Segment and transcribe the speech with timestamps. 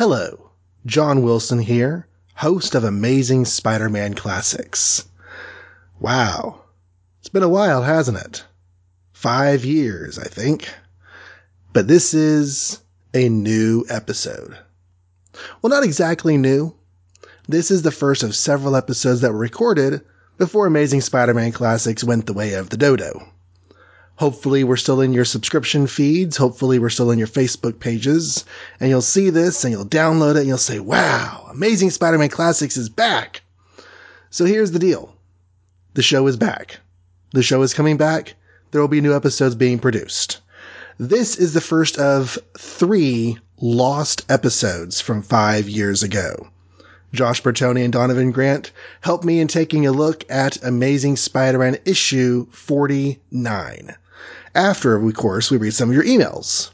[0.00, 0.52] Hello,
[0.86, 5.04] John Wilson here, host of Amazing Spider-Man Classics.
[6.00, 6.62] Wow.
[7.18, 8.42] It's been a while, hasn't it?
[9.12, 10.72] Five years, I think.
[11.74, 12.80] But this is
[13.12, 14.56] a new episode.
[15.60, 16.74] Well, not exactly new.
[17.46, 20.00] This is the first of several episodes that were recorded
[20.38, 23.30] before Amazing Spider-Man Classics went the way of the dodo.
[24.20, 26.36] Hopefully we're still in your subscription feeds.
[26.36, 28.44] Hopefully we're still in your Facebook pages
[28.78, 32.76] and you'll see this and you'll download it and you'll say, wow, Amazing Spider-Man Classics
[32.76, 33.40] is back.
[34.28, 35.16] So here's the deal.
[35.94, 36.80] The show is back.
[37.32, 38.34] The show is coming back.
[38.72, 40.42] There will be new episodes being produced.
[40.98, 46.46] This is the first of three lost episodes from five years ago.
[47.14, 52.46] Josh Bertoni and Donovan Grant helped me in taking a look at Amazing Spider-Man issue
[52.50, 53.96] 49
[54.54, 56.70] after, of course, we read some of your emails.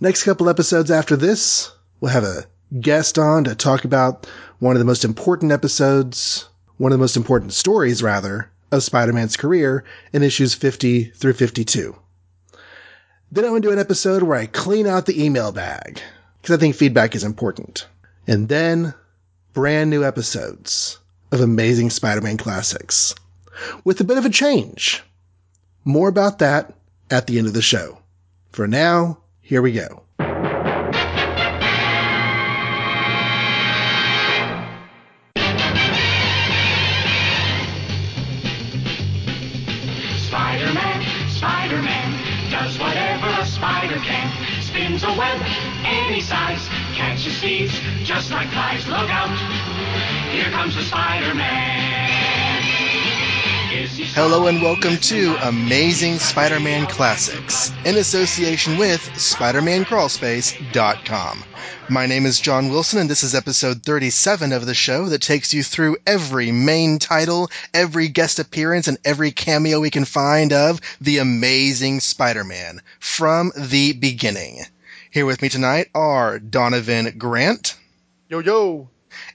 [0.00, 2.46] Next couple episodes after this, we'll have a
[2.80, 4.26] guest on to talk about
[4.58, 9.36] one of the most important episodes, one of the most important stories, rather, of Spider-Man's
[9.36, 11.96] career in issues 50 through 52.
[13.32, 16.00] Then I'm going to do an episode where I clean out the email bag,
[16.40, 17.86] because I think feedback is important.
[18.26, 18.94] And then,
[19.52, 20.98] brand new episodes
[21.32, 23.14] of Amazing Spider-Man Classics,
[23.84, 25.02] with a bit of a change.
[25.84, 26.72] More about that
[27.10, 27.98] at the end of the show.
[28.50, 30.02] For now, here we go.
[40.28, 44.62] Spider-Man, Spider-Man, does whatever a spider can.
[44.62, 45.40] Spins a web
[45.84, 48.86] any size, catches thieves just like flies.
[48.86, 49.36] Look out,
[50.30, 51.79] here comes the Spider-Man.
[54.10, 61.44] Is he Hello and welcome to Amazing Spider-Man Classics in association with SpiderManCrawlspace.com.
[61.88, 65.54] My name is John Wilson and this is episode 37 of the show that takes
[65.54, 70.80] you through every main title, every guest appearance, and every cameo we can find of
[71.00, 74.64] The Amazing Spider-Man from the beginning.
[75.10, 77.76] Here with me tonight are Donovan Grant
[78.28, 78.88] Yo yo.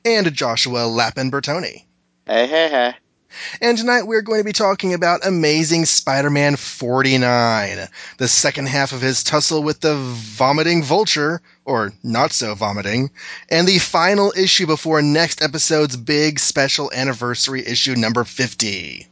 [0.03, 1.85] and Joshua Lappin Bertoni.
[2.25, 2.95] Hey, hey, hey.
[3.61, 7.87] And tonight we're going to be talking about Amazing Spider-Man 49,
[8.17, 13.11] the second half of his tussle with the vomiting vulture, or not so vomiting,
[13.49, 19.07] and the final issue before next episode's big special anniversary issue number 50.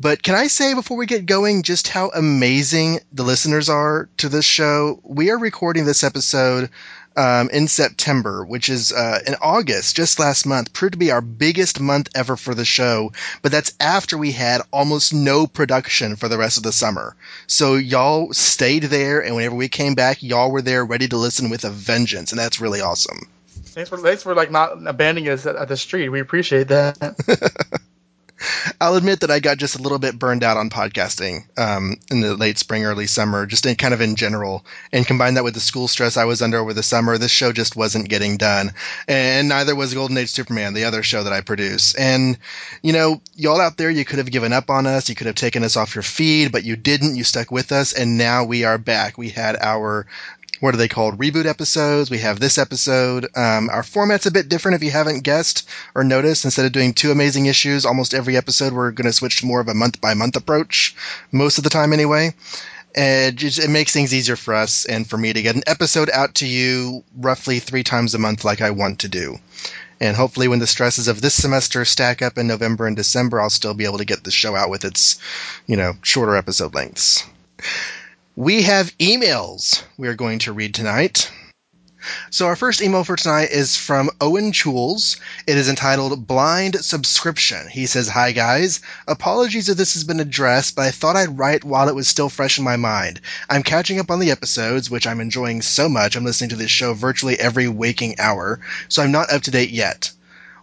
[0.00, 4.28] But can I say before we get going just how amazing the listeners are to
[4.28, 5.00] this show?
[5.02, 6.70] We are recording this episode
[7.16, 11.20] um, in September, which is uh, in August, just last month, proved to be our
[11.20, 13.10] biggest month ever for the show.
[13.42, 17.16] But that's after we had almost no production for the rest of the summer.
[17.48, 21.50] So y'all stayed there, and whenever we came back, y'all were there ready to listen
[21.50, 23.28] with a vengeance, and that's really awesome.
[23.48, 26.08] Thanks for thanks for like not abandoning us at, at the street.
[26.08, 27.80] We appreciate that.
[28.80, 32.20] I'll admit that I got just a little bit burned out on podcasting um, in
[32.20, 34.64] the late spring, early summer, just in kind of in general.
[34.92, 37.52] And combine that with the school stress I was under over the summer, this show
[37.52, 38.72] just wasn't getting done.
[39.06, 41.94] And neither was Golden Age Superman, the other show that I produce.
[41.94, 42.38] And,
[42.82, 45.08] you know, y'all out there, you could have given up on us.
[45.08, 47.16] You could have taken us off your feed, but you didn't.
[47.16, 47.92] You stuck with us.
[47.92, 49.18] And now we are back.
[49.18, 50.06] We had our
[50.60, 51.18] what are they called?
[51.18, 52.10] Reboot episodes.
[52.10, 53.26] We have this episode.
[53.36, 56.44] Um, our format's a bit different if you haven't guessed or noticed.
[56.44, 59.60] Instead of doing two amazing issues almost every episode, we're going to switch to more
[59.60, 60.94] of a month by month approach,
[61.32, 62.34] most of the time anyway.
[62.96, 66.10] And just, it makes things easier for us and for me to get an episode
[66.10, 69.38] out to you roughly three times a month like I want to do.
[70.00, 73.50] And hopefully, when the stresses of this semester stack up in November and December, I'll
[73.50, 75.18] still be able to get the show out with its,
[75.66, 77.24] you know, shorter episode lengths.
[78.38, 81.28] We have emails we are going to read tonight.
[82.30, 85.16] So our first email for tonight is from Owen Chules.
[85.48, 87.66] It is entitled Blind Subscription.
[87.66, 88.78] He says, Hi guys.
[89.08, 92.28] Apologies if this has been addressed, but I thought I'd write while it was still
[92.28, 93.20] fresh in my mind.
[93.50, 96.14] I'm catching up on the episodes, which I'm enjoying so much.
[96.14, 99.70] I'm listening to this show virtually every waking hour, so I'm not up to date
[99.70, 100.12] yet.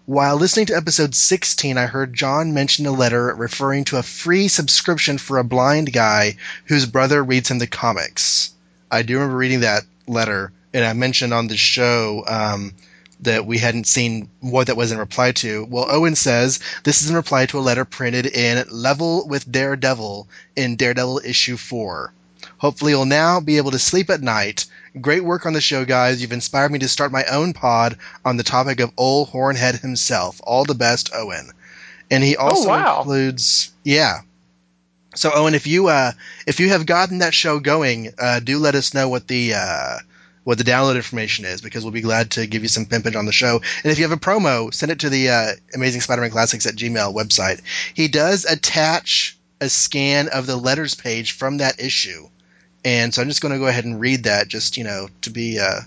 [0.08, 4.48] While listening to episode 16, I heard John mention a letter referring to a free
[4.50, 6.36] subscription for a blind guy
[6.66, 8.52] whose brother reads him the comics.
[8.92, 12.76] I do remember reading that letter, and I mentioned on the show um,
[13.22, 15.66] that we hadn't seen what that was in reply to.
[15.68, 20.28] Well, Owen says this is in reply to a letter printed in Level with Daredevil
[20.56, 22.14] in Daredevil issue 4.
[22.58, 24.66] Hopefully, you'll now be able to sleep at night.
[25.00, 26.22] Great work on the show, guys.
[26.22, 30.40] You've inspired me to start my own pod on the topic of Old Hornhead himself.
[30.44, 31.52] All the best, Owen.
[32.10, 33.00] And he also wow.
[33.00, 34.20] includes, yeah.
[35.16, 36.12] So, Owen, if you uh,
[36.46, 39.98] if you have gotten that show going, uh, do let us know what the uh,
[40.46, 43.26] what the download information is because we'll be glad to give you some pimpage on
[43.26, 43.62] the show.
[43.84, 46.76] And if you have a promo, send it to the uh, Amazing Spider-Man Classics at
[46.76, 47.62] Gmail website.
[47.94, 52.30] He does attach a scan of the letters page from that issue.
[52.86, 55.32] And so I'm just going to go ahead and read that just, you know, to
[55.32, 55.82] be uh,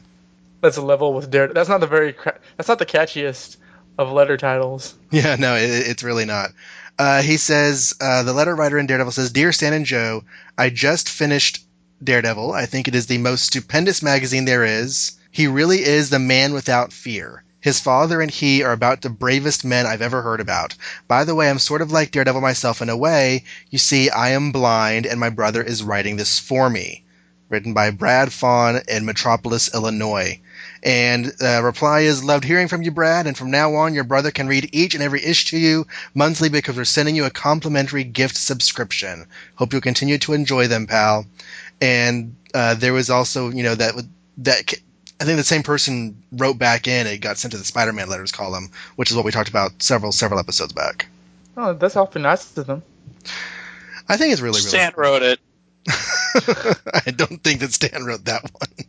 [0.61, 1.47] That's a level with Dare.
[1.47, 2.13] That's not the very.
[2.13, 3.57] cra- That's not the catchiest
[3.97, 4.95] of letter titles.
[5.11, 6.51] Yeah, no, it, it's really not.
[6.99, 10.25] Uh, he says uh, the letter writer in Daredevil says, "Dear Stan and Joe,
[10.59, 11.65] I just finished
[12.03, 12.53] Daredevil.
[12.53, 15.13] I think it is the most stupendous magazine there is.
[15.31, 19.65] He really is the man without fear." His father and he are about the bravest
[19.65, 20.77] men I've ever heard about.
[21.09, 23.45] By the way, I'm sort of like Daredevil myself in a way.
[23.71, 27.05] You see, I am blind, and my brother is writing this for me.
[27.49, 30.39] Written by Brad Fawn in Metropolis, Illinois.
[30.83, 33.27] And the reply is loved hearing from you, Brad.
[33.27, 36.51] And from now on, your brother can read each and every issue to you monthly
[36.51, 39.27] because we're sending you a complimentary gift subscription.
[39.57, 41.27] Hope you'll continue to enjoy them, pal.
[41.81, 43.95] And uh, there was also, you know, that
[44.39, 44.75] that
[45.21, 47.07] I think the same person wrote back in.
[47.07, 50.13] It got sent to the Spider-Man letters column, which is what we talked about several
[50.13, 51.07] several episodes back.
[51.57, 52.83] Oh, that's awfully nice of them.
[54.09, 54.69] I think it's really really.
[54.69, 55.41] Stan wrote it.
[55.89, 58.87] I don't think that Stan wrote that one.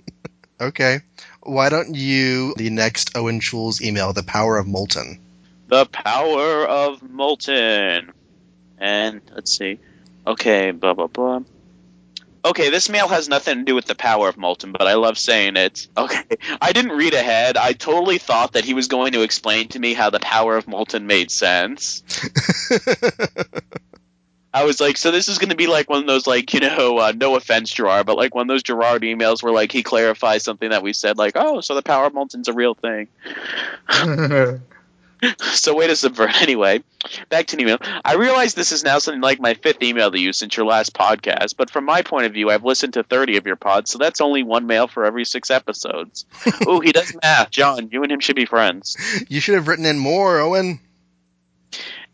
[0.70, 1.00] okay.
[1.42, 5.20] Why don't you, the next Owen Chul's email, The Power of Molten?
[5.68, 8.12] The power of Molten.
[8.78, 9.80] And let's see.
[10.28, 11.42] Okay, blah blah blah.
[12.46, 15.18] Okay, this mail has nothing to do with the power of Molten, but I love
[15.18, 15.88] saying it.
[15.98, 16.24] Okay,
[16.62, 17.58] I didn't read ahead.
[17.58, 20.68] I totally thought that he was going to explain to me how the power of
[20.68, 22.04] Molten made sense.
[24.54, 26.62] I was like, so this is going to be like one of those, like, you
[26.62, 29.84] know, uh, no offense, Gerard, but like one of those Gerard emails where, like, he
[29.84, 33.08] clarifies something that we said, like, oh, so the power of Molten's a real thing.
[35.40, 36.42] so way to subvert.
[36.42, 36.84] Anyway,
[37.30, 37.78] back to the email.
[38.04, 40.94] I realize this is now something like my fifth email to you since your last
[40.94, 43.98] podcast, but from my point of view, I've listened to 30 of your pods, so
[43.98, 46.26] that's only one mail for every six episodes.
[46.68, 47.52] Ooh, he does math.
[47.52, 48.98] John, you and him should be friends.
[49.28, 50.80] you should have written in more, Owen.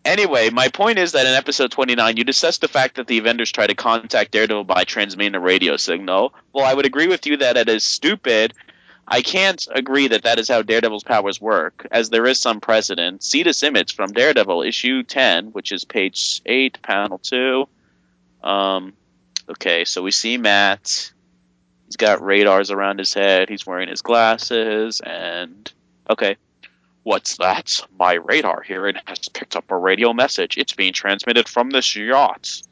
[0.04, 3.52] Anyway, my point is that in episode 29, you discussed the fact that the Avengers
[3.52, 6.32] try to contact Daredevil by transmitting a radio signal.
[6.54, 8.54] Well, I would agree with you that it is stupid.
[9.08, 13.24] I can't agree that that is how Daredevil's powers work, as there is some precedent.
[13.24, 17.68] See this image from Daredevil issue 10, which is page 8, panel 2.
[18.44, 18.94] Um,
[19.50, 21.12] okay, so we see Matt.
[21.86, 23.48] He's got radars around his head.
[23.48, 25.72] He's wearing his glasses, and
[26.10, 26.38] okay.
[27.04, 27.82] What's that?
[28.00, 30.58] My radar here has picked up a radio message.
[30.58, 32.64] It's being transmitted from this yacht.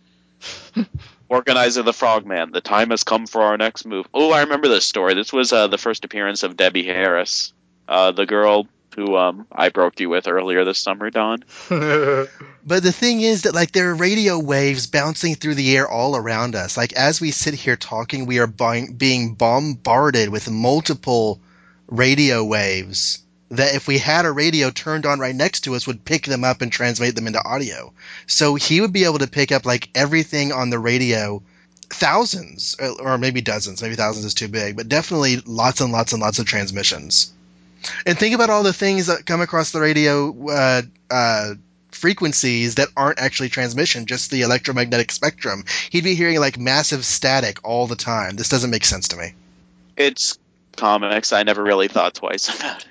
[1.33, 4.07] Organizer of the Frogman, the time has come for our next move.
[4.13, 5.15] Oh, I remember this story.
[5.15, 7.53] This was uh, the first appearance of Debbie Harris,
[7.87, 11.43] uh, the girl who um, I broke you with earlier this summer, Don.
[12.65, 16.15] But the thing is that like there are radio waves bouncing through the air all
[16.15, 16.77] around us.
[16.77, 21.41] Like as we sit here talking, we are bi- being bombarded with multiple
[21.87, 26.05] radio waves that if we had a radio turned on right next to us would
[26.05, 27.93] pick them up and translate them into audio.
[28.25, 31.43] So he would be able to pick up like everything on the radio
[31.89, 36.13] thousands or- or maybe dozens, maybe thousands is too big, but definitely lots and lots
[36.13, 37.31] and lots of transmissions.
[38.05, 40.81] And think about all the things that come across the radio uh,
[41.11, 41.53] uh,
[41.91, 45.65] frequencies that aren't actually transmission, just the electromagnetic spectrum.
[45.89, 48.35] He'd be hearing like massive static all the time.
[48.35, 49.33] This doesn't make sense to me.
[49.97, 50.39] It's
[50.75, 51.33] comics.
[51.33, 52.87] I never really thought twice about it.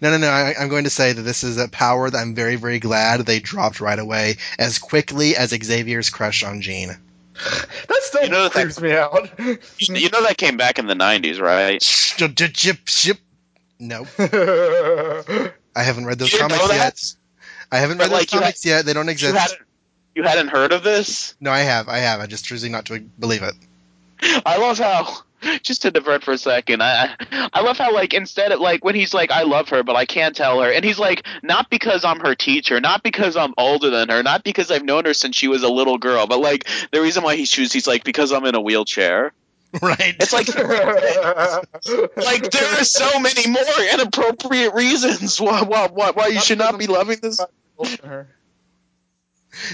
[0.00, 0.28] No, no, no.
[0.28, 3.20] I, I'm going to say that this is a power that I'm very, very glad
[3.20, 6.88] they dropped right away, as quickly as Xavier's crush on Jean.
[6.88, 9.30] that still You know that- creeps me out.
[9.78, 11.82] You know that came back in the 90s, right?
[11.82, 13.18] Ship, ship, ship.
[13.78, 17.14] No, I I haven't read those comics yet.
[17.70, 18.84] I haven't read those like, you comics yet.
[18.86, 19.36] They don't You exist.
[19.38, 19.60] hadn't,
[20.16, 21.34] you hadn't heard of this?
[21.40, 21.88] No, I have.
[21.88, 22.18] I have.
[22.20, 23.54] I just choosing not to believe it.
[24.44, 25.18] I love how
[25.62, 26.82] just to divert for a second.
[26.82, 27.14] I
[27.52, 30.04] I love how like instead of like when he's like I love her but I
[30.04, 33.90] can't tell her and he's like not because I'm her teacher, not because I'm older
[33.90, 36.68] than her, not because I've known her since she was a little girl, but like
[36.92, 39.32] the reason why he chooses he's like because I'm in a wheelchair.
[39.82, 40.16] Right.
[40.18, 40.48] It's like
[42.16, 46.78] like there are so many more inappropriate reasons why why why, why you should not
[46.78, 47.38] be loving this.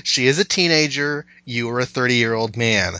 [0.02, 1.26] she is a teenager.
[1.44, 2.94] You are a 30 year old man.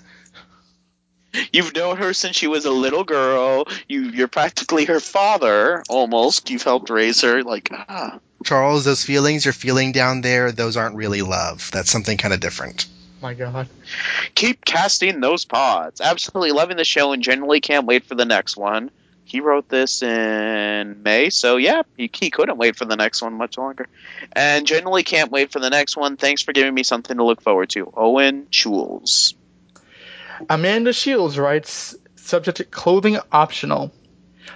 [1.53, 3.67] You've known her since she was a little girl.
[3.89, 6.51] You you're practically her father almost.
[6.51, 8.19] You've helped raise her like ah.
[8.45, 11.71] Charles, those feelings you're feeling down there, those aren't really love.
[11.73, 12.87] That's something kind of different.
[13.23, 13.69] My God.
[14.35, 16.03] keep casting those pods.
[16.03, 18.91] Absolutely loving the show and generally can't wait for the next one.
[19.25, 23.33] He wrote this in May, so yeah, he, he couldn't wait for the next one
[23.33, 23.89] much longer.
[24.33, 26.19] And generally can't wait for the next one.
[26.19, 27.91] Thanks for giving me something to look forward to.
[27.97, 29.33] Owen Chules.
[30.49, 33.93] Amanda Shields writes, subject clothing optional.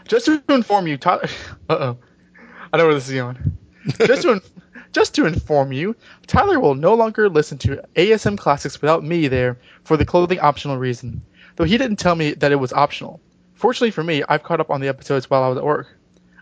[0.07, 1.29] Just to inform you, Tyler.
[1.69, 1.99] Uh oh.
[2.73, 3.57] I don't know where this is going.
[4.07, 4.43] Just to,
[4.93, 9.59] just to inform you, Tyler will no longer listen to ASM Classics without me there
[9.85, 11.23] for the clothing optional reason.
[11.57, 13.21] Though he didn't tell me that it was optional.
[13.55, 15.87] Fortunately for me, I've caught up on the episodes while I was at work.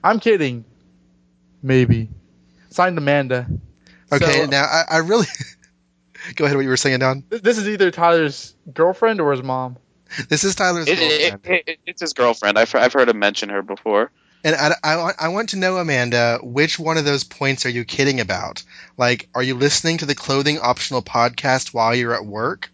[0.03, 0.65] I'm kidding.
[1.63, 2.09] Maybe.
[2.71, 3.47] Signed Amanda.
[4.13, 5.27] Okay, So- now I, I really
[6.35, 6.57] go ahead.
[6.57, 7.25] What you were saying, Don?
[7.29, 9.77] This is either Tyler's girlfriend or his mom.
[10.29, 12.59] This is Tyler's It, it, girlfriend, it, it's his girlfriend.
[12.59, 14.11] I've, I've heard him mention her before.
[14.45, 17.85] and I, I, I want to know, Amanda, which one of those points are you
[17.85, 18.63] kidding about?
[18.97, 22.71] Like, are you listening to the clothing optional podcast while you're at work?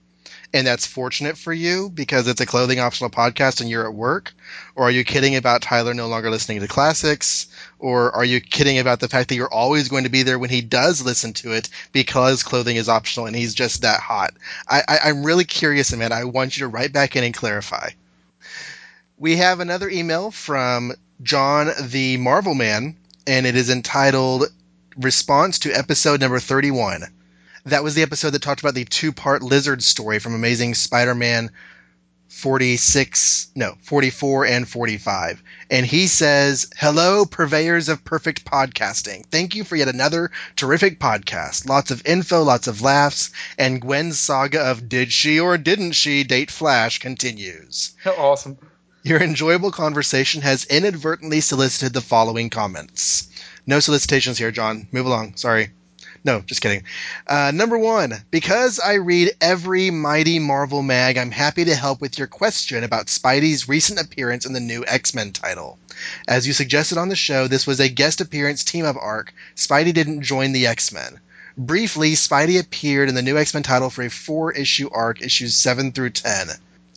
[0.55, 4.35] And that's fortunate for you because it's a clothing optional podcast and you're at work?
[4.75, 7.47] Or are you kidding about Tyler no longer listening to classics?
[7.79, 10.51] Or are you kidding about the fact that you're always going to be there when
[10.51, 14.35] he does listen to it because clothing is optional and he's just that hot?
[14.69, 16.17] I, I, I'm really curious, Amanda.
[16.17, 17.91] I want you to write back in and clarify.
[19.17, 20.93] We have another email from
[21.23, 24.45] John the Marvel Man, and it is entitled
[24.97, 27.07] Response to Episode Number 31.
[27.65, 31.15] That was the episode that talked about the two part lizard story from Amazing Spider
[31.15, 31.51] Man
[32.33, 35.43] 46, no, 44 and 45.
[35.71, 39.27] And he says, Hello, purveyors of perfect podcasting.
[39.27, 41.69] Thank you for yet another terrific podcast.
[41.69, 46.25] Lots of info, lots of laughs, and Gwen's saga of did she or didn't she
[46.25, 47.93] date Flash continues.
[48.03, 48.59] How awesome.
[49.05, 53.29] Your enjoyable conversation has inadvertently solicited the following comments.
[53.67, 54.89] No solicitations here, John.
[54.91, 55.37] Move along.
[55.37, 55.71] Sorry.
[56.25, 56.85] No, just kidding.
[57.27, 62.17] Uh, number one, because I read every Mighty Marvel mag, I'm happy to help with
[62.17, 65.79] your question about Spidey's recent appearance in the new X Men title.
[66.29, 69.35] As you suggested on the show, this was a guest appearance team up arc.
[69.57, 71.19] Spidey didn't join the X Men.
[71.59, 75.57] Briefly, Spidey appeared in the new X Men title for a four issue arc, issues
[75.57, 76.51] 7 through 10.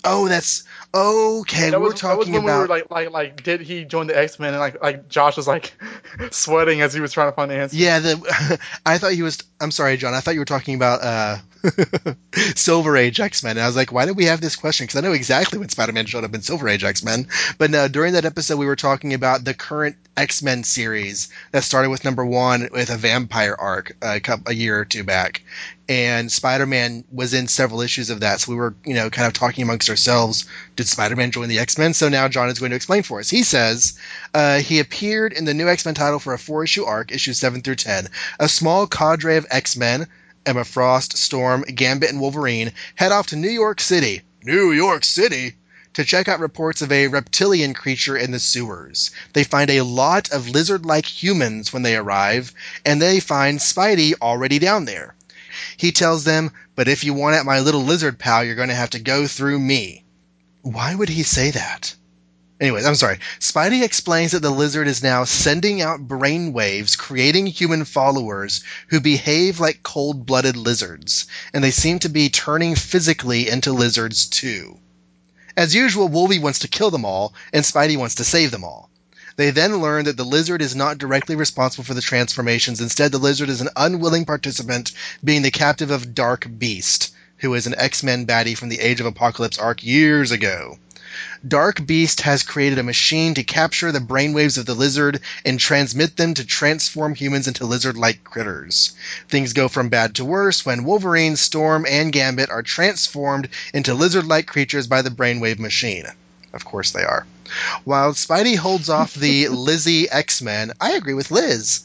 [0.03, 0.63] Oh, that's
[0.95, 1.69] okay.
[1.69, 4.07] that we're was, that was talking when we were like, like, like, did he join
[4.07, 4.53] the X Men?
[4.53, 5.73] And like, like Josh was like
[6.31, 7.75] sweating as he was trying to find the answer.
[7.75, 9.39] Yeah, the I thought he was.
[9.59, 10.13] I'm sorry, John.
[10.13, 11.37] I thought you were talking about uh,
[12.55, 13.57] Silver Age X Men.
[13.57, 14.85] And I was like, why did we have this question?
[14.85, 17.27] Because I know exactly when Spider Man showed up in Silver Age X Men.
[17.57, 21.63] But no, during that episode, we were talking about the current X Men series that
[21.63, 25.41] started with number one with a vampire arc a, couple, a year or two back,
[25.87, 28.39] and Spider Man was in several issues of that.
[28.39, 30.45] So we were, you know, kind of talking amongst ourselves.
[30.75, 31.93] Did Spider Man join the X Men?
[31.93, 33.29] So now John is going to explain for us.
[33.29, 33.97] He says
[34.33, 37.37] uh, he appeared in the new X Men title for a four issue arc, issues
[37.37, 38.07] seven through ten.
[38.39, 40.07] A small cadre of X Men,
[40.45, 44.21] Emma Frost, Storm, Gambit, and Wolverine, head off to New York City.
[44.43, 45.55] New York City!
[45.93, 49.11] To check out reports of a reptilian creature in the sewers.
[49.31, 52.51] They find a lot of lizard like humans when they arrive,
[52.85, 55.14] and they find Spidey already down there.
[55.77, 58.75] He tells them, But if you want at my little lizard pal, you're going to
[58.75, 60.03] have to go through me.
[60.61, 61.95] Why would he say that?
[62.59, 63.19] Anyways, I'm sorry.
[63.39, 69.59] Spidey explains that the lizard is now sending out brainwaves, creating human followers who behave
[69.59, 74.79] like cold blooded lizards, and they seem to be turning physically into lizards too.
[75.57, 78.89] As usual, Wolvie wants to kill them all, and Spidey wants to save them all.
[79.37, 82.79] They then learn that the lizard is not directly responsible for the transformations.
[82.79, 87.67] Instead, the lizard is an unwilling participant, being the captive of Dark Beast, who is
[87.67, 90.79] an X Men baddie from the Age of Apocalypse arc years ago.
[91.45, 96.15] Dark Beast has created a machine to capture the brainwaves of the lizard and transmit
[96.15, 98.93] them to transform humans into lizard like critters.
[99.29, 104.25] Things go from bad to worse when Wolverine, Storm, and Gambit are transformed into lizard
[104.25, 106.05] like creatures by the brainwave machine.
[106.55, 107.25] Of course they are.
[107.83, 111.81] While Spidey holds off the Lizzie X Men, I agree with Liz.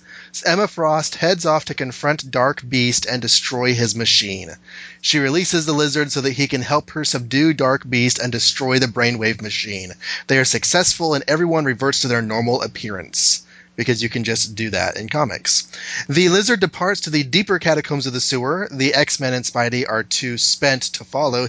[0.46, 4.56] Emma Frost heads off to confront Dark Beast and destroy his machine.
[5.00, 8.78] She releases the lizard so that he can help her subdue Dark Beast and destroy
[8.78, 9.92] the brainwave machine.
[10.28, 13.42] They are successful and everyone reverts to their normal appearance.
[13.80, 15.66] Because you can just do that in comics.
[16.06, 18.68] The lizard departs to the deeper catacombs of the sewer.
[18.70, 21.48] The X Men and Spidey are too spent to follow.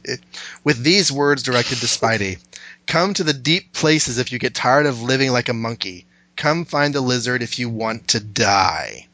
[0.64, 2.38] With these words directed to Spidey
[2.88, 6.06] Come to the deep places if you get tired of living like a monkey.
[6.36, 9.07] Come find the lizard if you want to die.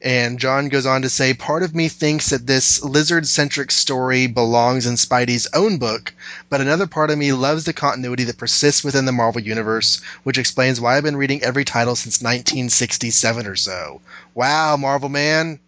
[0.00, 4.28] And John goes on to say, Part of me thinks that this lizard centric story
[4.28, 6.14] belongs in Spidey's own book,
[6.48, 10.38] but another part of me loves the continuity that persists within the Marvel Universe, which
[10.38, 14.00] explains why I've been reading every title since 1967 or so.
[14.34, 15.58] Wow, Marvel Man!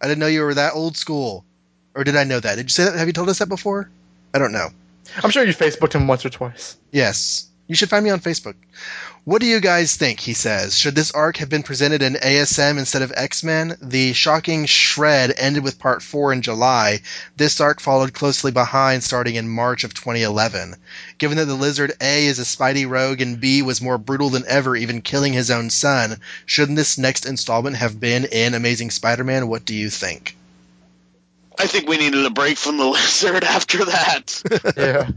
[0.00, 1.44] I didn't know you were that old school.
[1.94, 2.56] Or did I know that?
[2.56, 2.94] Did you say that?
[2.94, 3.90] Have you told us that before?
[4.34, 4.68] I don't know.
[5.22, 6.76] I'm sure you Facebooked him once or twice.
[6.92, 7.46] Yes.
[7.66, 8.54] You should find me on Facebook.
[9.26, 10.20] What do you guys think?
[10.20, 10.78] He says.
[10.78, 13.76] Should this arc have been presented in ASM instead of X Men?
[13.82, 17.00] The shocking Shed ended with part four in July.
[17.36, 20.76] This arc followed closely behind, starting in March of 2011.
[21.18, 24.44] Given that the Lizard A is a Spidey rogue and B was more brutal than
[24.46, 29.24] ever, even killing his own son, shouldn't this next installment have been in Amazing Spider
[29.24, 29.48] Man?
[29.48, 30.36] What do you think?
[31.58, 34.74] I think we needed a break from the lizard after that.
[34.76, 35.10] yeah.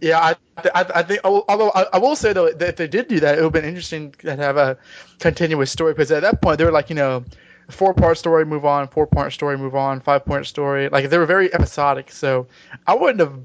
[0.00, 1.20] Yeah, I, I, I think.
[1.24, 3.52] Although I, I, will say though, that if they did do that, it would have
[3.52, 4.76] been interesting to have a
[5.18, 7.24] continuous story because at that point they were like, you know,
[7.70, 10.88] four part story, move on, four part story, move on, five part story.
[10.88, 12.10] Like they were very episodic.
[12.10, 12.46] So
[12.86, 13.38] I wouldn't have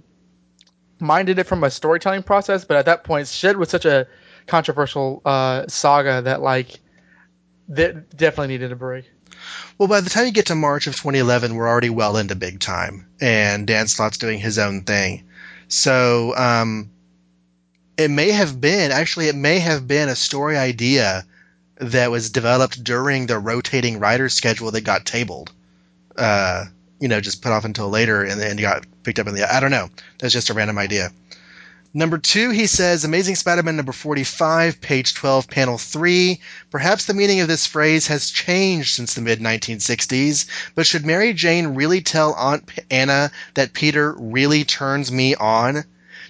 [0.99, 4.07] minded it from a storytelling process, but at that point, Shed was such a
[4.47, 6.79] controversial uh, saga that like
[7.69, 9.09] that definitely needed a break.
[9.77, 12.59] Well, by the time you get to March of 2011, we're already well into big
[12.59, 15.27] time, and Dan Slott's doing his own thing.
[15.71, 16.91] So um,
[17.97, 21.25] it may have been actually it may have been a story idea
[21.77, 25.51] that was developed during the rotating writer schedule that got tabled.
[26.17, 26.65] Uh,
[26.99, 29.53] you know, just put off until later and then got picked up in the.
[29.53, 29.89] I don't know.
[30.19, 31.11] That's just a random idea.
[31.93, 36.39] Number two, he says, Amazing Spider Man number 45, page 12, panel 3.
[36.69, 41.33] Perhaps the meaning of this phrase has changed since the mid 1960s, but should Mary
[41.33, 45.83] Jane really tell Aunt Anna that Peter really turns me on?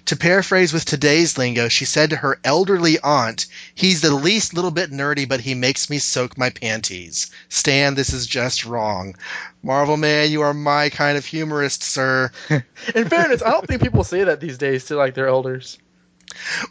[0.06, 4.72] To paraphrase with today's lingo, she said to her elderly aunt, He's the least little
[4.72, 7.30] bit nerdy, but he makes me soak my panties.
[7.48, 9.14] Stan, this is just wrong.
[9.62, 12.32] Marvel Man, you are my kind of humorist, sir.
[12.50, 15.78] In fairness, I don't think people say that these days to like their elders.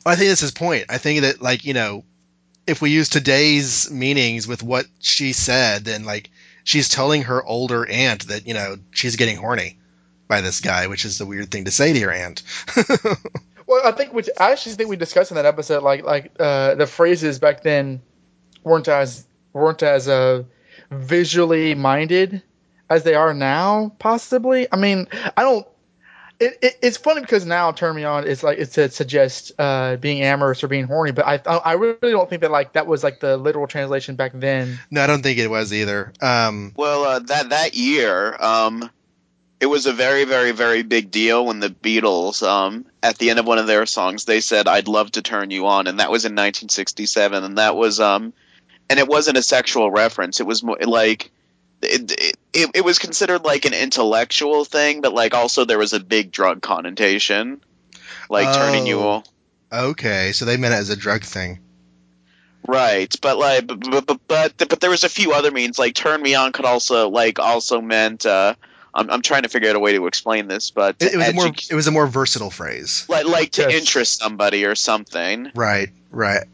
[0.05, 0.85] Well, I think that's his point.
[0.89, 2.03] I think that, like, you know,
[2.67, 6.29] if we use today's meanings with what she said, then, like,
[6.65, 9.77] she's telling her older aunt that, you know, she's getting horny
[10.31, 12.41] by this guy, which is a weird thing to say to your aunt.
[13.67, 16.75] well, I think which I actually think we discussed in that episode, like like uh,
[16.75, 18.01] the phrases back then
[18.63, 20.43] weren't as weren't as uh,
[20.89, 22.41] visually minded
[22.89, 23.93] as they are now.
[23.99, 25.67] Possibly, I mean, I don't.
[26.39, 29.97] It, it, it's funny because now "turn me on" is like it said suggest uh,
[29.97, 33.03] being amorous or being horny, but I I really don't think that like that was
[33.03, 34.79] like the literal translation back then.
[34.89, 36.13] No, I don't think it was either.
[36.21, 38.89] Um, well, uh, that that year, um,
[39.61, 43.37] it was a very, very, very big deal when the Beatles, um, at the end
[43.37, 46.09] of one of their songs, they said, "I'd love to turn you on," and that
[46.09, 48.33] was in 1967, and that was, um,
[48.89, 50.39] and it wasn't a sexual reference.
[50.39, 51.31] It was more like
[51.83, 55.99] it, it, it was considered like an intellectual thing, but like also there was a
[55.99, 57.61] big drug connotation,
[58.31, 59.23] like oh, turning you on.
[59.71, 61.59] Okay, so they meant it as a drug thing.
[62.67, 65.77] Right, but like, but, but but but there was a few other means.
[65.77, 68.55] Like, "turn me on" could also like also meant uh,
[68.93, 71.27] I'm, I'm trying to figure out a way to explain this, but it, it was
[71.27, 73.81] a more it was a more versatile phrase, like like to yes.
[73.81, 75.51] interest somebody or something.
[75.55, 76.45] Right, right.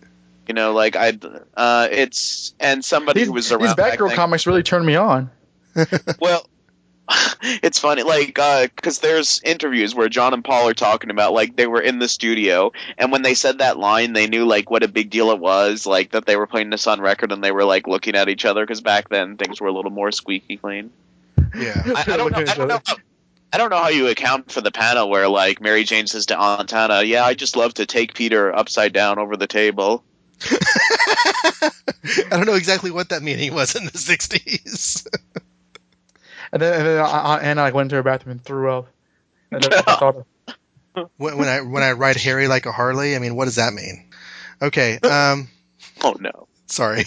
[0.47, 1.17] You know, like I,
[1.55, 3.63] uh, it's and somebody these, who was around.
[3.63, 5.29] These Batgirl comics really turned me on.
[6.19, 6.47] well,
[7.41, 11.55] it's funny, like, because uh, there's interviews where John and Paul are talking about, like,
[11.55, 14.83] they were in the studio, and when they said that line, they knew, like, what
[14.83, 17.51] a big deal it was, like, that they were playing this on record, and they
[17.51, 20.57] were, like, looking at each other, because back then things were a little more squeaky
[20.57, 20.91] clean.
[21.55, 22.37] Yeah, I, I don't know.
[22.39, 22.81] I don't know.
[22.85, 22.95] How,
[23.51, 26.37] I don't know how you account for the panel where like Mary Jane says to
[26.37, 30.03] Aunt Anna, "Yeah, I just love to take Peter upside down over the table."
[30.51, 31.71] I
[32.29, 35.07] don't know exactly what that meaning was in the '60s.
[36.51, 38.89] and then, and then Aunt Anna like, went to her bathroom and threw up.
[39.51, 43.45] And then, when, when I when I ride Harry like a Harley, I mean, what
[43.45, 44.09] does that mean?
[44.61, 44.99] Okay.
[44.99, 45.47] Um,
[46.03, 46.47] oh no.
[46.65, 47.05] Sorry.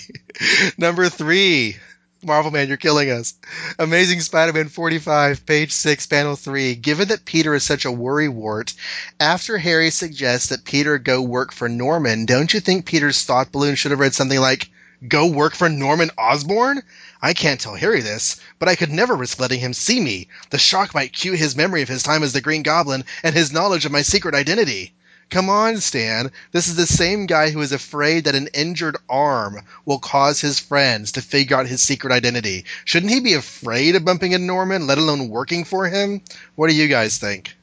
[0.79, 1.77] Number three.
[2.23, 3.33] Marvel Man, you're killing us.
[3.79, 6.75] Amazing Spider Man 45, page 6, panel 3.
[6.75, 8.75] Given that Peter is such a worrywart,
[9.19, 13.75] after Harry suggests that Peter go work for Norman, don't you think Peter's thought balloon
[13.75, 14.69] should have read something like,
[15.09, 16.83] Go work for Norman Osborn?
[17.23, 20.29] I can't tell Harry this, but I could never risk letting him see me.
[20.51, 23.51] The shock might cue his memory of his time as the Green Goblin and his
[23.51, 24.93] knowledge of my secret identity.
[25.31, 26.33] Come on, Stan.
[26.51, 30.59] This is the same guy who is afraid that an injured arm will cause his
[30.59, 32.65] friends to figure out his secret identity.
[32.85, 36.21] Shouldn't he be afraid of bumping into Norman, let alone working for him?
[36.57, 37.57] What do you guys think?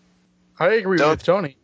[0.58, 1.58] I agree don't, with Tony.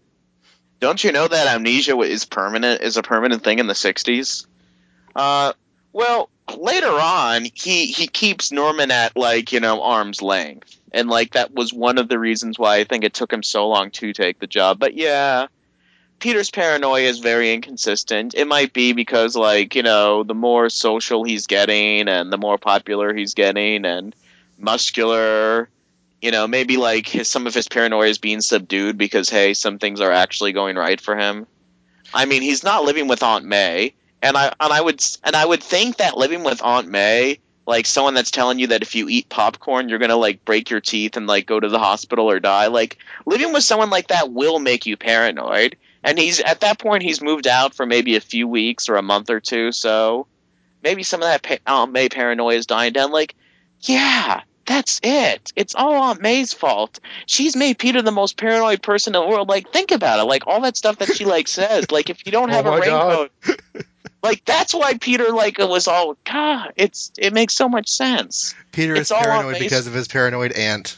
[0.81, 4.45] Don't you know that amnesia is permanent is a permanent thing in the '60s?
[5.15, 5.53] Uh,
[5.93, 11.33] well, later on, he he keeps Norman at like you know arm's length, and like
[11.33, 14.11] that was one of the reasons why I think it took him so long to
[14.11, 14.79] take the job.
[14.79, 15.47] But yeah,
[16.23, 18.33] Peter's paranoia is very inconsistent.
[18.33, 22.57] It might be because, like, you know, the more social he's getting and the more
[22.57, 24.15] popular he's getting and
[24.57, 25.67] muscular,
[26.21, 29.79] you know, maybe like his, some of his paranoia is being subdued because, hey, some
[29.79, 31.45] things are actually going right for him.
[32.13, 35.45] I mean, he's not living with Aunt May, and I and I would and I
[35.45, 39.09] would think that living with Aunt May, like someone that's telling you that if you
[39.09, 42.39] eat popcorn, you're gonna like break your teeth and like go to the hospital or
[42.39, 42.67] die.
[42.67, 45.75] Like living with someone like that will make you paranoid.
[46.03, 49.01] And he's at that point he's moved out for maybe a few weeks or a
[49.01, 50.27] month or two, so
[50.83, 53.11] maybe some of that pa- Aunt May paranoia is dying down.
[53.11, 53.35] Like,
[53.81, 55.51] yeah, that's it.
[55.55, 56.99] It's all Aunt May's fault.
[57.25, 59.49] She's made Peter the most paranoid person in the world.
[59.49, 60.23] Like, think about it.
[60.23, 61.91] Like all that stuff that she like says.
[61.91, 63.31] Like, if you don't Oh have a raincoat,
[64.23, 66.73] like that's why Peter like was all God.
[66.75, 68.55] It's it makes so much sense.
[68.71, 70.97] Peter It's is paranoid because of his paranoid aunt.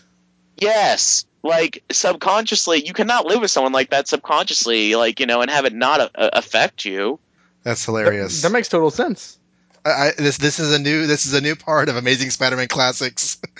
[0.58, 5.50] Yes, like subconsciously, you cannot live with someone like that subconsciously, like you know, and
[5.52, 7.20] have it not a- a- affect you.
[7.64, 8.42] That's hilarious.
[8.42, 9.38] That, that makes total sense.
[9.86, 12.68] I, I, this this is a new this is a new part of Amazing Spider-Man
[12.68, 13.38] Classics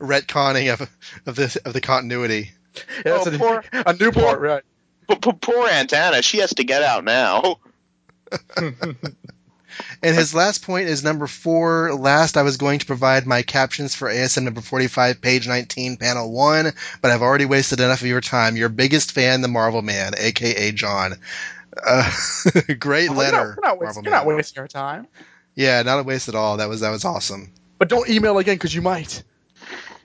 [0.00, 0.80] retconning of
[1.26, 2.50] of the of the continuity.
[3.04, 4.62] Yeah, that's Oh, a, poor- a new poor- part, right?
[5.06, 7.56] But, but poor Aunt Anna, she has to get out now.
[10.06, 11.92] And his last point is number four.
[11.92, 16.30] Last, I was going to provide my captions for ASM number 45, page 19, panel
[16.30, 16.70] one,
[17.02, 18.54] but I've already wasted enough of your time.
[18.54, 21.16] Your biggest fan, the Marvel Man, aka John.
[21.84, 22.08] Uh,
[22.78, 25.08] great We're letter, not, we're not, wasting, you're not wasting our time.
[25.56, 26.58] Yeah, not a waste at all.
[26.58, 27.50] That was that was awesome.
[27.80, 29.24] But don't email again because you might.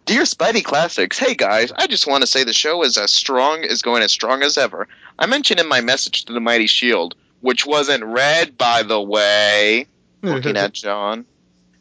[0.07, 3.63] Dear Spidey Classics, hey guys, I just want to say the show is as strong,
[3.63, 4.87] is going as strong as ever.
[5.19, 9.85] I mentioned in my message to the Mighty Shield, which wasn't read, by the way,
[10.21, 11.25] looking at John.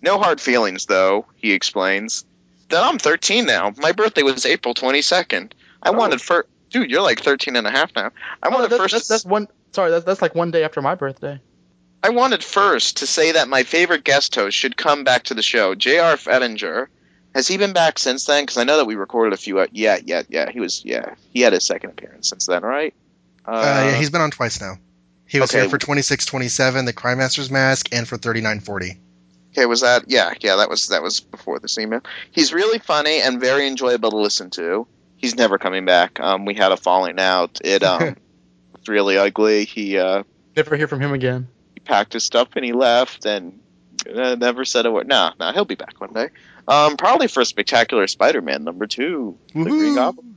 [0.03, 2.25] No hard feelings, though, he explains.
[2.71, 3.73] That I'm 13 now.
[3.79, 5.53] My birthday was April 22nd.
[5.83, 5.93] I Oh.
[5.93, 6.49] wanted first.
[6.71, 8.11] Dude, you're like 13 and a half now.
[8.43, 8.93] I Oh, wanted that's, first.
[8.95, 9.49] that's, that's one.
[9.73, 11.41] Sorry, that's, that's like one day after my birthday.
[12.03, 15.43] I wanted first to say that my favorite guest host should come back to the
[15.43, 16.15] show, J.R.
[16.17, 16.87] Fettinger.
[17.35, 18.45] Has he been back since then?
[18.45, 19.61] Because I know that we recorded a few.
[19.61, 20.51] out- Yeah, yeah, yeah.
[20.51, 20.85] He was.
[20.85, 22.95] Yeah, he had his second appearance since then, right?
[23.47, 24.79] Uh, Uh, yeah, he's been on twice now.
[25.31, 25.61] He was okay.
[25.61, 28.99] here for 2627, the Crime Master's Mask, and for 3940.
[29.53, 29.65] okay.
[29.65, 30.07] Was that?
[30.09, 30.57] Yeah, yeah.
[30.57, 32.01] That was that was before this email.
[32.33, 34.89] He's really funny and very enjoyable to listen to.
[35.17, 36.19] He's never coming back.
[36.19, 37.61] Um, we had a falling out.
[37.63, 38.17] It um,
[38.73, 39.67] was really ugly.
[39.67, 40.25] He uh,
[40.57, 41.47] Never hear from him again.
[41.75, 43.61] he packed his stuff and he left and
[44.13, 45.07] uh, never said a word.
[45.07, 46.31] No, no, he'll be back one day.
[46.67, 50.37] Um, probably for Spectacular Spider-Man number two, the Green Goblin.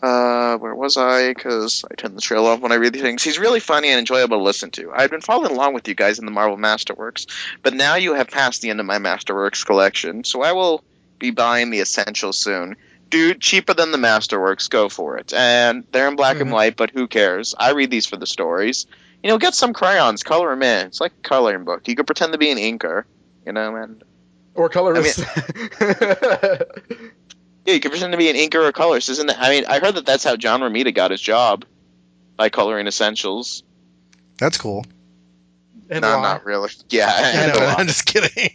[0.00, 1.28] Uh, where was I?
[1.34, 3.22] Because I turn the trail off when I read these things.
[3.22, 4.92] He's really funny and enjoyable to listen to.
[4.94, 7.26] I've been following along with you guys in the Marvel Masterworks,
[7.62, 10.84] but now you have passed the end of my Masterworks collection, so I will
[11.18, 12.76] be buying the Essentials soon.
[13.10, 15.32] Dude, cheaper than the Masterworks, go for it.
[15.32, 16.54] And they're in black and Mhm.
[16.54, 17.54] white, but who cares?
[17.58, 18.86] I read these for the stories.
[19.22, 20.86] You know, get some crayons, color them in.
[20.86, 21.88] It's like a coloring book.
[21.88, 23.02] You could pretend to be an inker,
[23.44, 24.04] you know, and
[24.54, 25.24] Or colorist.
[27.68, 29.36] yeah, you could pretend to be an inker or colorist, isn't it?
[29.38, 31.66] I mean, I heard that that's how John Romita got his job
[32.34, 33.62] by coloring essentials.
[34.38, 34.86] That's cool.
[35.90, 36.22] and no, why?
[36.22, 36.70] not really.
[36.88, 38.48] Yeah, I know, I'm just kidding.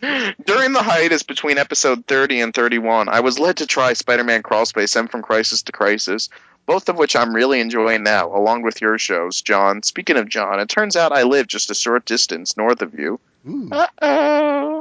[0.44, 4.94] During the hiatus between episode 30 and 31, I was led to try Spider-Man Crawlspace
[4.94, 6.28] and From Crisis to Crisis,
[6.66, 9.82] both of which I'm really enjoying now, along with your shows, John.
[9.82, 13.18] Speaking of John, it turns out I live just a short distance north of you.
[13.48, 13.70] Ooh.
[13.72, 14.77] Uh-oh.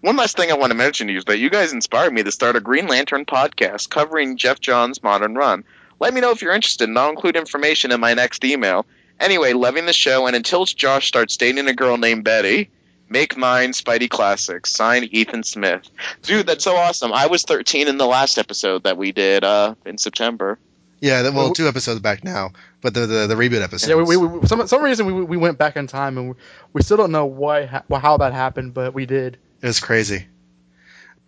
[0.00, 2.22] One last thing I want to mention to you is that you guys inspired me
[2.22, 5.64] to start a Green Lantern podcast covering Geoff Johns' modern run.
[5.98, 8.86] Let me know if you're interested, and I'll include information in my next email.
[9.18, 12.70] Anyway, loving the show, and until Josh starts dating a girl named Betty,
[13.10, 14.72] make mine Spidey Classics.
[14.72, 15.82] Signed, Ethan Smith.
[16.22, 17.12] Dude, that's so awesome.
[17.12, 20.58] I was 13 in the last episode that we did uh, in September.
[21.00, 22.50] Yeah, well, Well, two episodes back now,
[22.82, 23.88] but the the, the reboot episode.
[23.88, 26.34] Yeah, we, we, we some some reason we, we went back in time and we,
[26.74, 29.38] we still don't know why how that happened, but we did.
[29.62, 30.26] It was crazy.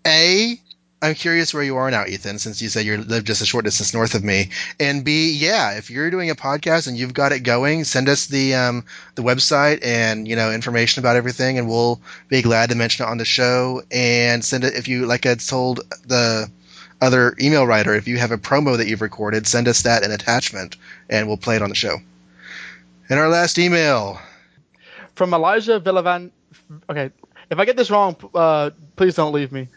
[0.07, 0.61] A,
[1.03, 3.64] I'm curious where you are now, Ethan, since you said you live just a short
[3.64, 4.51] distance north of me.
[4.79, 8.27] And B, yeah, if you're doing a podcast and you've got it going, send us
[8.27, 8.85] the um,
[9.16, 13.09] the website and you know information about everything, and we'll be glad to mention it
[13.09, 13.83] on the show.
[13.90, 15.27] And send it if you like.
[15.27, 16.49] I told the
[17.01, 20.12] other email writer, if you have a promo that you've recorded, send us that in
[20.12, 20.77] attachment,
[21.11, 21.99] and we'll play it on the show.
[23.09, 24.21] And our last email.
[25.16, 26.31] From Elijah Villavan.
[26.88, 27.11] Okay,
[27.53, 29.69] if I get this wrong, uh, please don't leave me.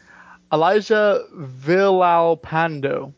[0.52, 3.12] Elijah Villalpando.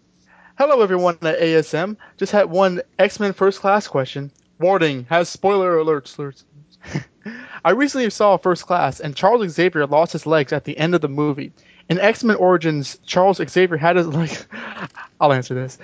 [0.58, 1.96] Hello, everyone at ASM.
[2.18, 4.32] Just had one X Men First Class question.
[4.60, 6.16] Warning has spoiler alerts.
[6.18, 6.44] alerts.
[7.66, 11.02] I recently saw First Class, and Charles Xavier lost his legs at the end of
[11.02, 11.52] the movie.
[11.88, 14.48] In X Men Origins, Charles Xavier had his legs.
[15.22, 15.78] I'll answer this.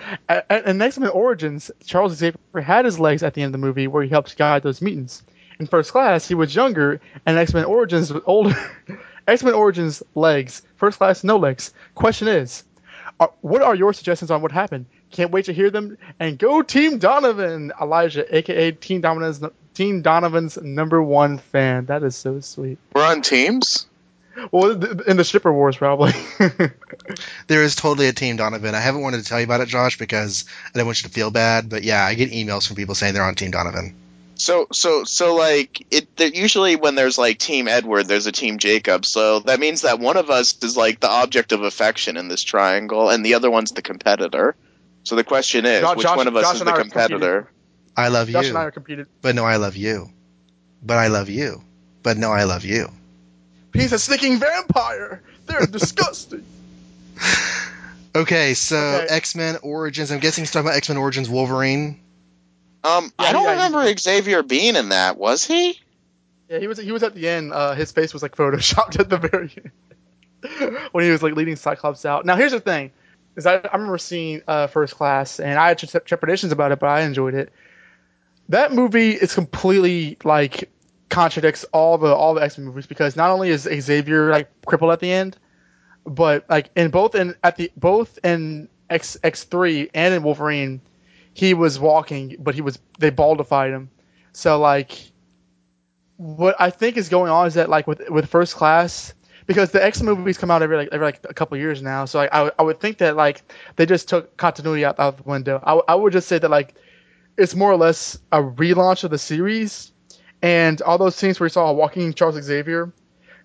[0.49, 3.85] In X Men Origins, Charles Xavier had his legs at the end of the movie
[3.85, 5.21] where he helped guide those mutants.
[5.59, 8.55] In First Class, he was younger, and X Men Origins was older.
[9.27, 11.73] X Men Origins legs, First Class no legs.
[11.95, 12.63] Question is,
[13.19, 14.85] are, what are your suggestions on what happened?
[15.11, 15.97] Can't wait to hear them.
[16.19, 19.41] And go Team Donovan, Elijah, aka Team Donovan's
[19.73, 21.85] Team Donovan's number one fan.
[21.85, 22.77] That is so sweet.
[22.93, 23.87] We're on teams.
[24.51, 24.71] Well,
[25.03, 26.13] in the shipper wars, probably.
[27.47, 28.75] There is totally a team Donovan.
[28.75, 31.13] I haven't wanted to tell you about it, Josh, because I don't want you to
[31.13, 31.69] feel bad.
[31.69, 33.95] But yeah, I get emails from people saying they're on Team Donovan.
[34.35, 36.15] So so so like it.
[36.17, 39.05] there- Usually when there's like Team Edward, there's a Team Jacob.
[39.05, 42.43] So that means that one of us is like the object of affection in this
[42.43, 44.55] triangle, and the other one's the competitor.
[45.03, 47.49] So the question is, Jo- which one of us Josh is the I competitor?
[47.95, 49.07] I love Josh you, and I are competed.
[49.21, 50.09] but no, I love you.
[50.81, 51.61] But I love you,
[52.01, 52.89] but no, I love you.
[53.73, 55.21] He's a stinking vampire.
[55.45, 56.43] They're disgusting.
[58.15, 59.07] Okay, so Okay.
[59.09, 60.11] X Men Origins.
[60.11, 61.99] I'm guessing he's talking about X Men Origins Wolverine.
[62.83, 65.17] Um, Yeah, I don't yeah, remember Xavier being in that.
[65.17, 65.79] Was he?
[66.49, 66.77] Yeah, he was.
[66.77, 67.53] He was at the end.
[67.53, 69.71] Uh, his face was like photoshopped at the very end
[70.91, 72.25] when he was like leading Cyclops out.
[72.25, 72.91] Now here's the thing:
[73.35, 76.79] is I, I remember seeing uh, First Class, and I had tre- trepidations about it,
[76.79, 77.51] but I enjoyed it.
[78.49, 80.69] That movie is completely like
[81.09, 84.91] contradicts all the all the X Men movies because not only is Xavier like crippled
[84.91, 85.37] at the end,
[86.05, 90.81] but like in both in at the both in X X three and in Wolverine,
[91.33, 93.89] he was walking, but he was they baldified him.
[94.33, 95.11] So like
[96.17, 99.13] what I think is going on is that like with with First Class,
[99.45, 102.19] because the X movies come out every like every like a couple years now, so
[102.19, 103.41] I I, would- I would think that like
[103.75, 105.61] they just took continuity out, out the window.
[105.63, 106.75] I, I would just say that like
[107.37, 109.91] it's more or less a relaunch of the series,
[110.41, 112.93] and all those scenes where you saw walking Charles Xavier.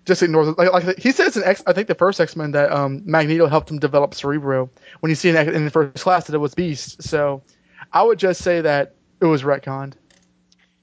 [0.05, 0.57] Just ignores it.
[0.57, 3.47] Like, like he says in X, I think the first X Men that um, Magneto
[3.47, 4.69] helped him develop Cerebro.
[5.01, 7.43] When you see in, in the first class that it was Beast, so
[7.91, 9.93] I would just say that it was retconned.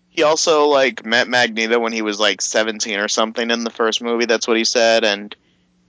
[0.09, 4.03] He also like met Magneto when he was like 17 or something in the first
[4.03, 4.25] movie.
[4.25, 5.35] That's what he said, and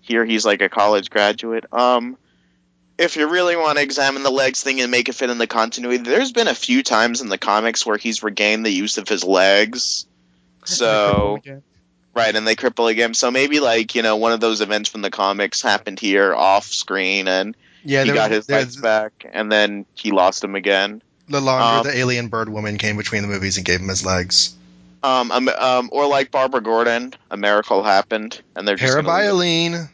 [0.01, 1.65] here he's like a college graduate.
[1.71, 2.17] Um,
[2.97, 5.47] if you really want to examine the legs thing and make it fit in the
[5.47, 9.07] continuity, there's been a few times in the comics where he's regained the use of
[9.07, 10.05] his legs.
[10.65, 11.39] So
[12.13, 13.13] right, and they cripple again.
[13.13, 16.65] So maybe like you know one of those events from the comics happened here off
[16.65, 21.01] screen, and Yeah, he got was- his legs back, and then he lost them again.
[21.29, 24.05] The longer Um, the alien bird woman came between the movies and gave him his
[24.05, 24.53] legs.
[25.03, 29.17] Um, um, um, or like Barbara Gordon, a miracle happened, and they're just gonna leave
[29.17, 29.89] it- Parabiolene.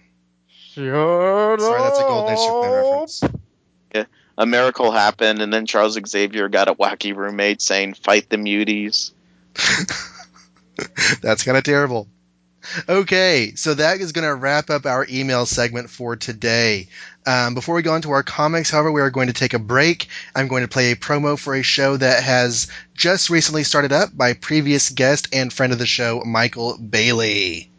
[0.76, 3.22] Sorry, Sorry, that's a Golden Age Superman reference.
[4.36, 9.12] a miracle happened, and then Charles Xavier got a wacky roommate saying, "Fight the muties."
[11.22, 12.08] That's kind of terrible.
[12.88, 16.88] Okay, so that is going to wrap up our email segment for today.
[17.26, 20.08] Um, before we go into our comics, however, we are going to take a break.
[20.36, 24.16] I'm going to play a promo for a show that has just recently started up
[24.16, 27.70] by previous guest and friend of the show, Michael Bailey.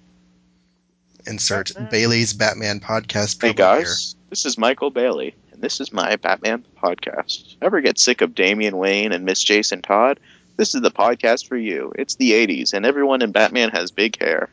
[1.26, 1.90] Insert Batman.
[1.90, 3.40] Bailey's Batman podcast.
[3.40, 7.56] Hey promo guys, this is Michael Bailey, and this is my Batman podcast.
[7.62, 10.20] Ever get sick of Damian Wayne and Miss Jason Todd?
[10.56, 11.92] This is the podcast for you.
[11.98, 14.50] It's the '80s, and everyone in Batman has big hair.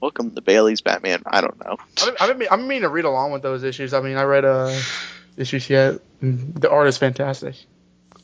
[0.00, 1.22] Welcome to Bailey's Batman.
[1.26, 1.76] I don't know.
[2.02, 3.92] I've, I've, been, I've been meaning to read along with those issues.
[3.92, 4.78] I mean, I read uh,
[5.36, 6.00] issues yet.
[6.20, 7.56] The art is fantastic.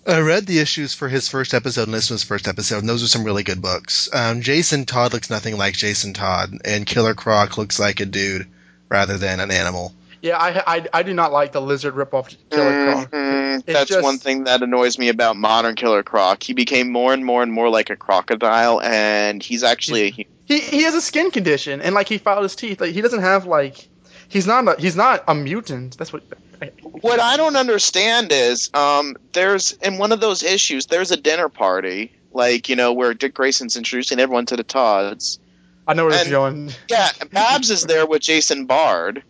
[0.06, 2.88] I read the issues for his first episode and listened to his first episode, and
[2.88, 4.08] those are some really good books.
[4.12, 8.46] Um, Jason Todd looks nothing like Jason Todd, and Killer Croc looks like a dude
[8.88, 9.94] rather than an animal.
[10.24, 13.10] Yeah, I, I, I do not like the lizard ripoff Killer Croc.
[13.10, 13.66] Mhm.
[13.66, 16.42] That's just- one thing that annoys me about modern Killer Croc.
[16.42, 20.24] He became more and more and more like a crocodile, and he's actually a hu-
[20.46, 22.80] He he has a skin condition, and like he filed his teeth.
[22.80, 23.86] Like he doesn't have like
[24.28, 25.98] he's not a, he's not a mutant.
[25.98, 26.22] That's what.
[26.62, 31.18] I, What I don't understand is, um, there's in one of those issues, there's a
[31.18, 35.38] dinner party, like you know, where Dick Grayson's introducing everyone to the Todds.
[35.86, 36.70] I know where is going.
[36.88, 39.22] Yeah, Babs is there with Jason Bard.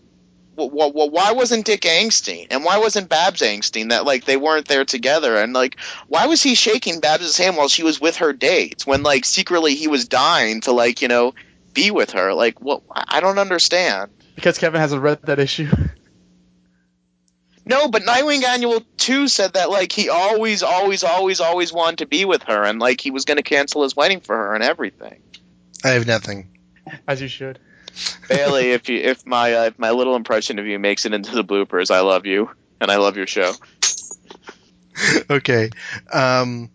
[0.57, 3.89] Wh- wh- wh- why wasn't Dick angsty, and why wasn't Babs angsty?
[3.89, 7.69] That like they weren't there together, and like why was he shaking Babs's hand while
[7.69, 11.35] she was with her dates when like secretly he was dying to like you know
[11.73, 12.35] be with her?
[12.35, 12.83] Like what?
[12.91, 14.11] I I don't understand.
[14.35, 15.69] Because Kevin hasn't read that issue.
[17.67, 22.07] No, but Nightwing Annual 2 said that, like, he always, always, always, always wanted to
[22.07, 24.63] be with her, and, like, he was going to cancel his wedding for her and
[24.63, 25.23] everything.
[25.83, 26.51] I have nothing.
[27.09, 27.59] As you should.
[28.29, 31.35] Bailey, if you, if my, uh, if my little impression of you makes it into
[31.35, 33.53] the bloopers, I love you, and I love your show.
[35.31, 35.71] okay.
[36.13, 36.71] Um,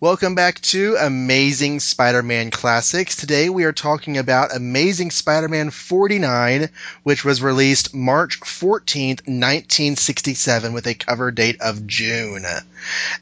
[0.00, 3.16] welcome back to Amazing Spider-Man Classics.
[3.16, 6.68] Today we are talking about Amazing Spider-Man 49,
[7.04, 12.44] which was released March 14th, 1967 with a cover date of June.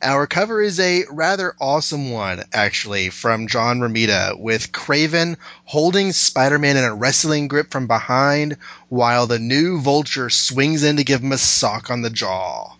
[0.00, 6.76] Our cover is a rather awesome one, actually, from John Romita, with Kraven holding Spider-Man
[6.76, 8.56] in a wrestling grip from behind
[8.88, 12.74] while the new Vulture swings in to give him a sock on the jaw.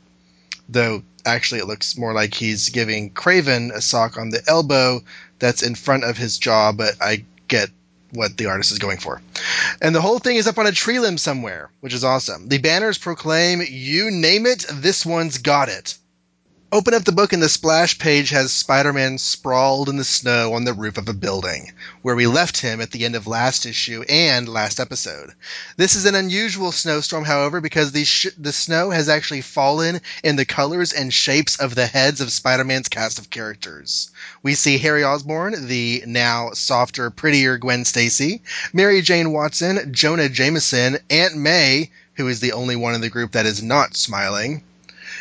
[0.73, 5.03] Though actually, it looks more like he's giving Kraven a sock on the elbow
[5.39, 7.69] that's in front of his jaw, but I get
[8.13, 9.21] what the artist is going for.
[9.81, 12.49] And the whole thing is up on a tree limb somewhere, which is awesome.
[12.49, 15.97] The banners proclaim, You name it, this one's got it.
[16.75, 20.65] Open up the book and the splash page has Spider-Man sprawled in the snow on
[20.65, 24.03] the roof of a building, where we left him at the end of last issue
[24.09, 25.35] and last episode.
[25.77, 30.37] This is an unusual snowstorm, however, because the, sh- the snow has actually fallen in
[30.37, 34.11] the colors and shapes of the heads of Spider-Man's cast of characters.
[34.43, 38.41] We see Harry Osborn, the now softer, prettier Gwen Stacy,
[38.73, 43.33] Mary Jane Watson, Jonah Jameson, Aunt May, who is the only one in the group
[43.33, 44.63] that is not smiling,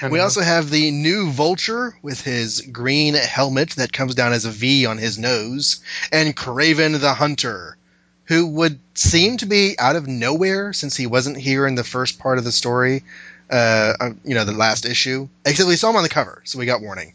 [0.09, 4.51] we also have the new Vulture with his green helmet that comes down as a
[4.51, 7.77] V on his nose, and Kraven the Hunter,
[8.25, 12.19] who would seem to be out of nowhere since he wasn't here in the first
[12.19, 13.03] part of the story,
[13.49, 15.27] uh, uh, you know, the last issue.
[15.45, 17.13] Except we saw him on the cover, so we got warning.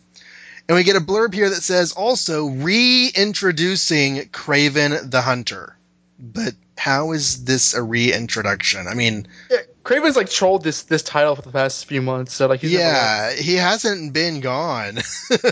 [0.68, 5.76] And we get a blurb here that says also reintroducing Kraven the Hunter.
[6.18, 8.88] But how is this a reintroduction?
[8.88, 12.48] I mean, Yeah, Kraven's like trolled this this title for the past few months, so
[12.48, 14.98] like he's yeah, he hasn't been gone.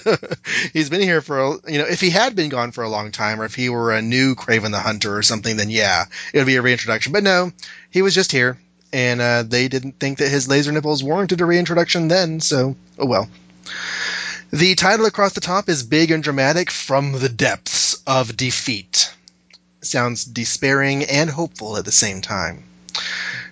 [0.73, 3.12] He's been here for a, you know, if he had been gone for a long
[3.12, 6.38] time, or if he were a new Kraven the Hunter or something, then yeah, it
[6.38, 7.12] would be a reintroduction.
[7.12, 7.53] But no,
[7.90, 8.59] he was just here,
[8.92, 12.40] and uh, they didn't think that his laser nipples warranted a reintroduction then.
[12.40, 13.29] So, oh well.
[14.51, 19.14] The title across the top is big and dramatic from the depths of defeat.
[19.81, 22.64] Sounds despairing and hopeful at the same time.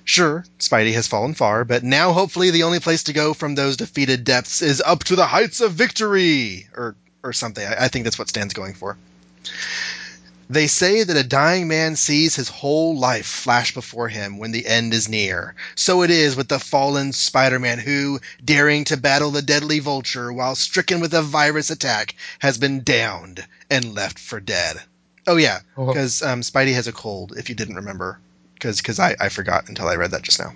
[0.04, 3.76] Sure, Spidey has fallen far, but now hopefully the only place to go from those
[3.76, 7.64] defeated depths is up to the heights of victory, or or something.
[7.66, 8.96] I, I think that's what Stan's going for.
[10.50, 14.66] They say that a dying man sees his whole life flash before him when the
[14.66, 15.54] end is near.
[15.76, 20.54] So it is with the fallen Spider-Man who, daring to battle the deadly vulture while
[20.54, 24.76] stricken with a virus attack, has been downed and left for dead.
[25.26, 25.86] Oh yeah, Oh.
[25.86, 27.32] because um, Spidey has a cold.
[27.38, 28.18] If you didn't remember,
[28.62, 30.52] because because I, I forgot until I read that just now.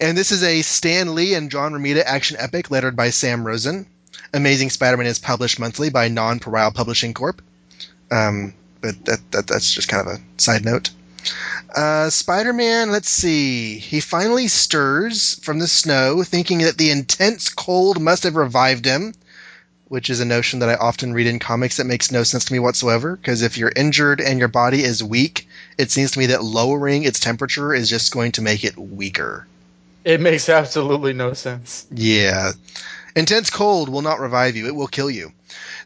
[0.00, 3.86] And this is a Stan Lee and John Romita action epic lettered by Sam Rosen.
[4.34, 7.40] Amazing Spider-Man is published monthly by Non-Pareil Publishing Corp.
[8.10, 10.90] Um, but that, that that's just kind of a side note.
[11.74, 13.78] Uh, Spider-Man, let's see.
[13.78, 19.14] He finally stirs from the snow, thinking that the intense cold must have revived him,
[19.88, 22.52] which is a notion that I often read in comics that makes no sense to
[22.52, 23.16] me whatsoever.
[23.16, 27.04] Because if you're injured and your body is weak, it seems to me that lowering
[27.04, 29.46] its temperature is just going to make it weaker.
[30.04, 31.86] It makes absolutely no sense.
[31.90, 32.52] Yeah.
[33.16, 35.32] Intense cold will not revive you, it will kill you.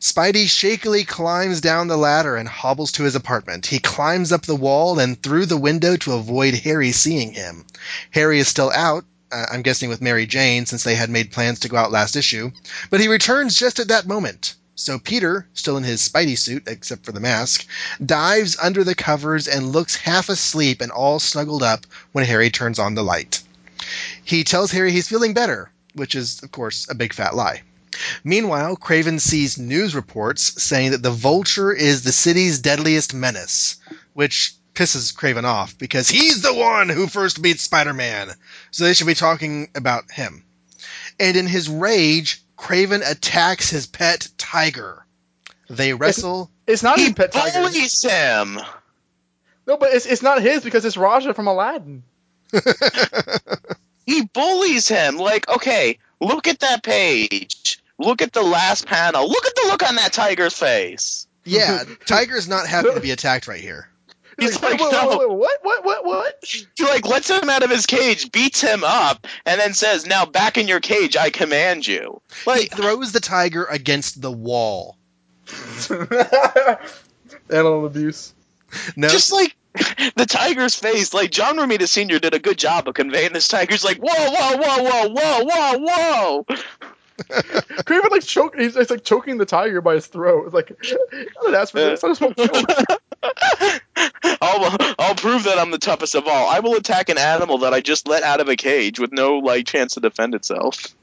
[0.00, 3.66] Spidey shakily climbs down the ladder and hobbles to his apartment.
[3.66, 7.64] He climbs up the wall and through the window to avoid Harry seeing him.
[8.10, 11.60] Harry is still out, uh, I'm guessing with Mary Jane since they had made plans
[11.60, 12.50] to go out last issue,
[12.90, 14.54] but he returns just at that moment.
[14.74, 17.66] So Peter, still in his Spidey suit except for the mask,
[18.04, 22.78] dives under the covers and looks half asleep and all snuggled up when Harry turns
[22.78, 23.42] on the light.
[24.24, 27.62] He tells Harry he's feeling better, which is, of course, a big fat lie.
[28.24, 33.76] Meanwhile, Kraven sees news reports saying that the Vulture is the city's deadliest menace,
[34.14, 38.32] which pisses Kraven off because he's the one who first beat Spider Man.
[38.70, 40.44] So they should be talking about him.
[41.18, 45.04] And in his rage, Kraven attacks his pet tiger.
[45.68, 46.50] They wrestle.
[46.66, 47.60] It's not He his pet tiger.
[47.60, 48.58] bullies him.
[49.66, 52.02] No, but it's it's not his because it's Raja from Aladdin.
[54.06, 55.18] He bullies him.
[55.18, 57.78] Like, okay, look at that page.
[57.98, 59.28] Look at the last panel.
[59.28, 61.26] Look at the look on that tiger's face.
[61.44, 63.88] Yeah, Tiger's not happy to be attacked right here.
[64.40, 65.08] He's Wait, like, wait, no.
[65.08, 66.44] wait, wait, what, what, what, what?
[66.44, 70.24] He like lets him out of his cage, beats him up, and then says, "Now
[70.26, 74.96] back in your cage, I command you." He Like, throws the tiger against the wall.
[77.50, 78.32] Animal abuse.
[78.96, 79.56] No, just like
[80.16, 81.12] the tiger's face.
[81.12, 82.18] Like John Romita Sr.
[82.18, 85.78] did a good job of conveying this tiger's like, "Whoa, whoa, whoa, whoa, whoa, whoa,
[85.78, 86.46] whoa."
[87.20, 88.56] Kraven like choke.
[88.56, 90.44] He's, he's like choking the tiger by his throat.
[90.46, 92.02] It's like I didn't ask for this.
[92.02, 92.70] I just want to choke.
[93.22, 93.49] I'll I'll
[95.42, 96.48] prove that I'm the toughest of all.
[96.48, 99.38] I will attack an animal that I just let out of a cage with no
[99.38, 100.94] like chance to defend itself.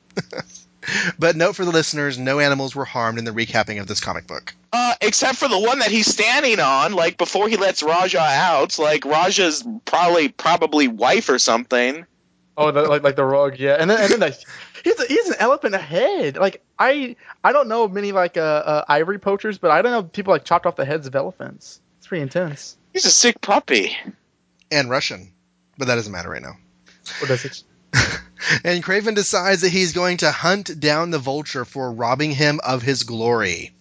[1.20, 4.28] but note for the listeners: no animals were harmed in the recapping of this comic
[4.28, 4.54] book.
[4.72, 8.78] Uh, except for the one that he's standing on, like before he lets Raja out,
[8.78, 12.06] like Raja's probably probably wife or something.
[12.58, 13.78] Oh, the, like like the rug, yeah.
[13.80, 14.36] And then and then like,
[14.84, 16.38] he's a, he's an elephant head.
[16.38, 20.04] Like I I don't know many like uh, uh ivory poachers, but I don't know
[20.04, 21.82] people like chopped off the heads of elephants.
[22.00, 22.78] It's pretty intense.
[22.94, 23.96] He's a sick puppy.
[24.72, 25.32] And Russian,
[25.78, 26.58] but that doesn't matter right now.
[27.20, 27.64] What does it?
[28.64, 32.84] And Kraven decides that he's going to hunt down the vulture for robbing him of
[32.84, 33.72] his glory.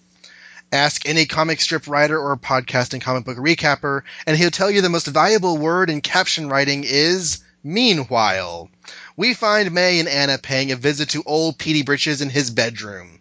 [0.73, 4.89] Ask any comic strip writer or podcasting comic book recapper, and he'll tell you the
[4.89, 8.71] most valuable word in caption writing is meanwhile.
[9.17, 13.21] We find May and Anna paying a visit to old Petey Britches in his bedroom.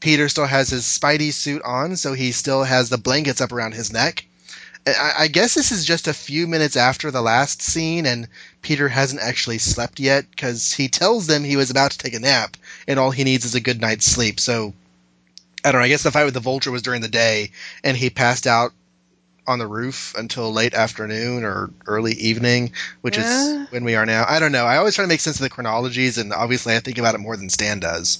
[0.00, 3.72] Peter still has his Spidey suit on, so he still has the blankets up around
[3.72, 4.26] his neck.
[4.86, 8.28] I, guess this is just a few minutes after the last scene, and
[8.60, 12.20] Peter hasn't actually slept yet because he tells them he was about to take a
[12.20, 12.56] nap,
[12.86, 14.38] and all he needs is a good night's sleep.
[14.38, 14.74] So,
[15.64, 15.86] I don't know.
[15.86, 17.50] I guess the fight with the vulture was during the day,
[17.82, 18.72] and he passed out
[19.46, 23.24] on the roof until late afternoon or early evening, which Yeah.
[23.62, 24.24] is when we are now.
[24.28, 24.66] I don't know.
[24.66, 27.18] I always try to make sense of the chronologies, and obviously I think about it
[27.18, 28.18] more than Stan does.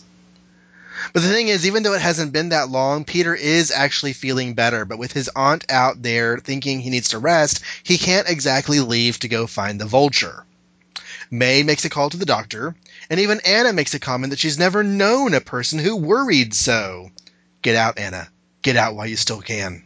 [1.12, 4.54] But the thing is, even though it hasn't been that long, Peter is actually feeling
[4.54, 4.84] better.
[4.84, 9.18] But with his aunt out there thinking he needs to rest, he can't exactly leave
[9.20, 10.44] to go find the vulture.
[11.30, 12.74] May makes a call to the doctor,
[13.08, 17.10] and even Anna makes a comment that she's never known a person who worried so.
[17.62, 18.28] Get out, Anna.
[18.62, 19.83] Get out while you still can.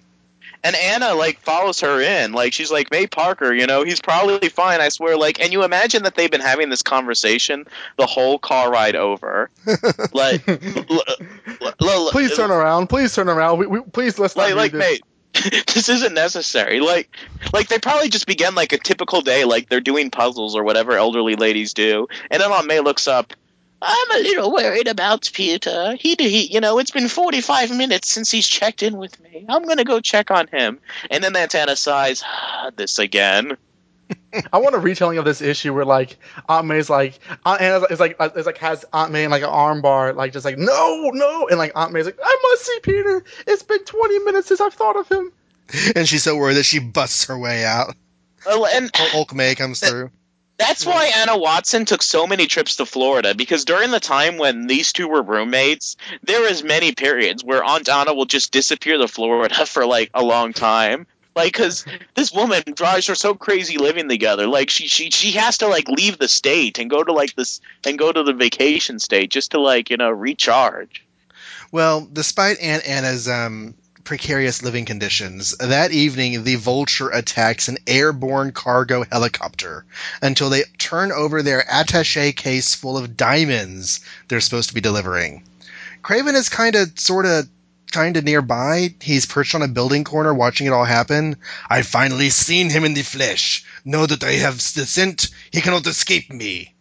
[0.65, 4.49] And Anna like follows her in, like she's like May Parker, you know, he's probably
[4.49, 4.81] fine.
[4.81, 5.17] I swear.
[5.17, 9.51] Like, and you imagine that they've been having this conversation the whole car ride over.
[10.13, 11.03] like, l-
[11.61, 12.89] l- l- Please turn around.
[12.89, 13.59] Please turn around.
[13.59, 14.79] We, we, please let's not like, like, this.
[14.79, 15.03] mate,
[15.75, 16.81] this isn't necessary.
[16.81, 17.09] Like,
[17.53, 20.93] like they probably just began like a typical day, like they're doing puzzles or whatever
[20.93, 23.33] elderly ladies do, and then Aunt May looks up.
[23.81, 25.95] I'm a little worried about Peter.
[25.99, 29.47] He, he, you know, it's been 45 minutes since he's checked in with me.
[29.49, 30.81] I'm gonna go check on him.
[31.11, 33.57] And then that's Anna sighs, "Ah, this again.
[34.53, 36.17] I want a retelling of this issue where like
[36.49, 39.49] Aunt May's like Aunt Anna is like is like has Aunt May in like an
[39.49, 42.79] arm bar like just like no no and like Aunt May's like I must see
[42.83, 43.25] Peter.
[43.47, 45.33] It's been 20 minutes since I've thought of him.
[45.95, 47.95] And she's so worried that she busts her way out.
[48.47, 50.11] Well, And Hulk May comes through.
[50.59, 54.67] That's why Anna Watson took so many trips to Florida because during the time when
[54.67, 59.07] these two were roommates, there was many periods where Aunt Anna will just disappear to
[59.07, 61.07] Florida for like a long time.
[61.37, 61.85] Like, cause
[62.17, 64.49] this woman drives her so crazy living together.
[64.49, 67.61] Like, she she she has to like leave the state and go to like this
[67.87, 71.07] and go to the vacation state just to like you know recharge.
[71.71, 73.75] Well, despite Aunt Anna's um,
[74.09, 79.85] precarious living conditions, that evening the Vulture attacks an airborne cargo helicopter
[80.23, 85.43] until they turn over their attache case full of diamonds they're supposed to be delivering.
[86.03, 87.51] Kraven is kind of, sort of,
[87.93, 88.95] kind of nearby.
[89.03, 91.37] He's perched on a building corner watching it all happen.
[91.69, 93.63] I've finally seen him in the flesh.
[93.85, 95.29] Know that I have the scent.
[95.51, 96.75] He cannot escape me.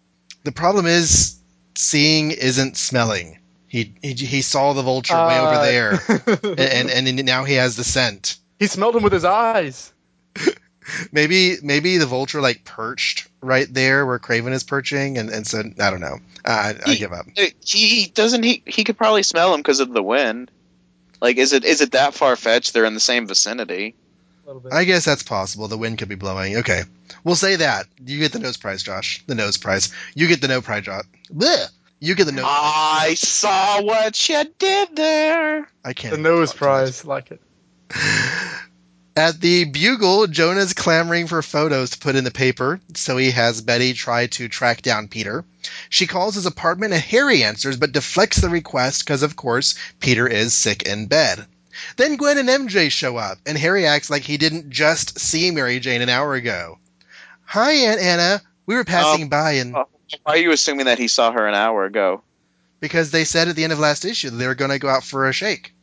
[0.46, 1.36] The problem is,
[1.76, 3.40] seeing isn't smelling.
[3.68, 5.92] He, he, he saw the vulture way over Uh, there,
[6.58, 8.38] and, and and now he has the scent.
[8.60, 9.92] he smelled him with his eyes.
[11.12, 15.62] Maybe maybe the vulture like perched right there where Kraven is perching, and, and so
[15.80, 16.20] I don't know.
[16.46, 17.26] I, I give up.
[17.38, 20.50] Uh, He doesn't he he could probably smell him because of the wind.
[21.20, 22.74] Like, is it is it that far fetched?
[22.74, 23.96] They're in the same vicinity.
[24.46, 24.72] A little bit.
[24.72, 25.68] I guess that's possible.
[25.68, 26.56] The wind could be blowing.
[26.58, 26.84] Okay,
[27.26, 27.88] we'll say that.
[28.06, 29.22] You get the nose prize, Josh.
[29.28, 29.94] The nose prize.
[30.16, 31.04] You get the no prize, Josh.
[31.34, 31.68] Bleh.
[32.00, 32.44] You get the no.
[32.46, 35.68] I saw what you did there.
[35.84, 36.14] I can't.
[36.16, 36.76] the nose talk too much.
[36.76, 37.42] prize, like it.
[39.18, 43.62] At the Bugle, Jonah's clamoring for photos to put in the paper, so he has
[43.62, 45.44] Betty try to track down Peter.
[45.90, 50.28] She calls his apartment and Harry answers, but deflects the request because, of course, Peter
[50.28, 51.48] is sick in bed.
[51.96, 55.80] Then Gwen and MJ show up, and Harry acts like he didn't just see Mary
[55.80, 56.78] Jane an hour ago.
[57.46, 58.42] Hi, Aunt Anna.
[58.68, 59.88] We were passing um, by, and oh.
[60.24, 62.22] Why are you assuming that he saw her an hour ago?
[62.80, 65.04] because they said at the end of last issue they were going to go out
[65.04, 65.74] for a shake.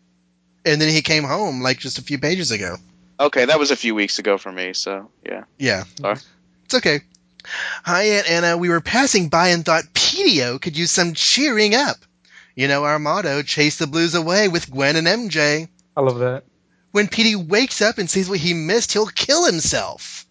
[0.64, 2.76] And then he came home like just a few pages ago.
[3.20, 4.72] Okay, that was a few weeks ago for me.
[4.72, 5.44] So yeah.
[5.58, 5.84] Yeah.
[6.00, 6.16] Sorry.
[6.64, 7.00] It's okay.
[7.84, 8.56] Hi, Aunt Anna.
[8.56, 11.96] We were passing by and thought Petio could use some cheering up.
[12.54, 15.68] You know our motto, chase the blues away with Gwen and MJ.
[15.96, 16.44] I love that.
[16.92, 20.24] When Petey wakes up and sees what he missed, he'll kill himself.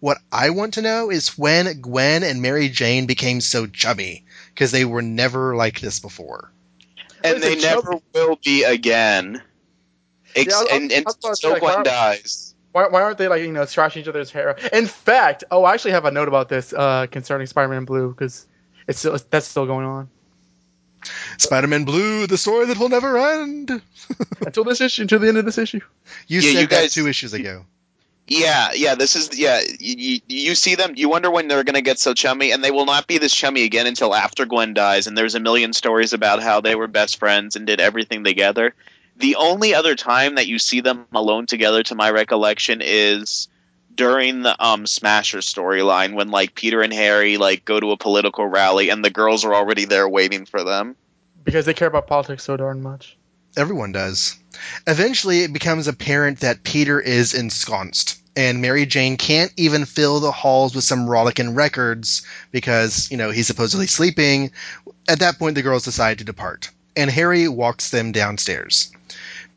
[0.00, 4.24] What I want to know is when Gwen and Mary Jane became so chubby,
[4.54, 6.52] because they were never like this before.
[7.24, 9.42] And Wait, they so never will be again.
[10.34, 12.54] Ex- Yeah, I- and and I thought so like, Gwen why- dies.
[12.72, 14.58] Why, why aren't they like you know trashing each other's hair?
[14.70, 18.46] In fact, oh, I actually have a note about this uh, concerning Spider-Man Blue because
[18.86, 20.10] it's still that's still going on
[21.38, 23.80] Spider-Man Blue, the story that will never end.
[24.40, 25.80] until this issue, until the end of this issue.
[26.26, 27.64] You Yeah, said you that two issues ago.
[28.28, 28.96] Yeah, yeah.
[28.96, 29.60] This is yeah.
[29.78, 30.94] You, you see them.
[30.96, 33.62] You wonder when they're gonna get so chummy, and they will not be this chummy
[33.62, 35.06] again until after Gwen dies.
[35.06, 38.74] And there's a million stories about how they were best friends and did everything together.
[39.16, 43.48] The only other time that you see them alone together, to my recollection, is
[43.94, 48.46] during the um Smasher storyline when like Peter and Harry like go to a political
[48.46, 50.96] rally and the girls are already there waiting for them.
[51.44, 53.16] Because they care about politics so darn much.
[53.56, 54.36] Everyone does.
[54.86, 60.30] Eventually, it becomes apparent that Peter is ensconced, and Mary Jane can't even fill the
[60.30, 62.20] halls with some rollicking records
[62.52, 64.50] because, you know, he's supposedly sleeping.
[65.08, 68.92] At that point, the girls decide to depart, and Harry walks them downstairs.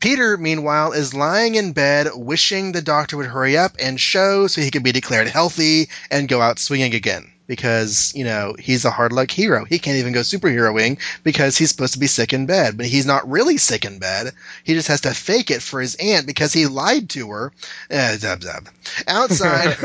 [0.00, 4.62] Peter, meanwhile, is lying in bed wishing the doctor would hurry up and show so
[4.62, 7.30] he could be declared healthy and go out swinging again.
[7.50, 9.64] Because, you know, he's a hard luck hero.
[9.64, 12.76] He can't even go superheroing because he's supposed to be sick in bed.
[12.76, 14.32] But he's not really sick in bed.
[14.62, 17.52] He just has to fake it for his aunt because he lied to her.
[17.90, 18.68] Eh, zub zub.
[19.08, 19.76] Outside,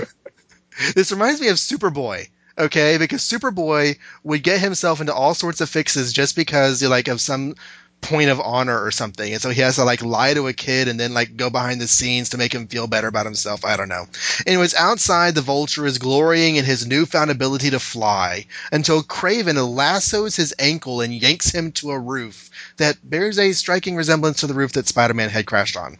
[0.93, 5.69] this reminds me of Superboy okay because superboy would get himself into all sorts of
[5.69, 7.53] fixes just because like of some
[8.01, 9.33] point of honor or something.
[9.33, 11.81] And so he has to like lie to a kid and then like go behind
[11.81, 13.65] the scenes to make him feel better about himself.
[13.65, 14.05] I don't know.
[14.45, 20.35] Anyways outside the vulture is glorying in his newfound ability to fly until Kraven lassos
[20.35, 24.53] his ankle and yanks him to a roof that bears a striking resemblance to the
[24.53, 25.97] roof that spider-man had crashed on.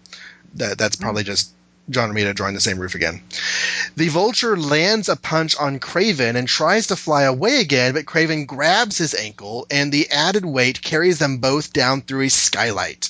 [0.55, 1.51] That, that's probably just
[1.89, 3.21] John Romita drawing the same roof again.
[3.95, 8.47] The vulture lands a punch on Kraven and tries to fly away again, but Kraven
[8.47, 13.09] grabs his ankle, and the added weight carries them both down through a skylight.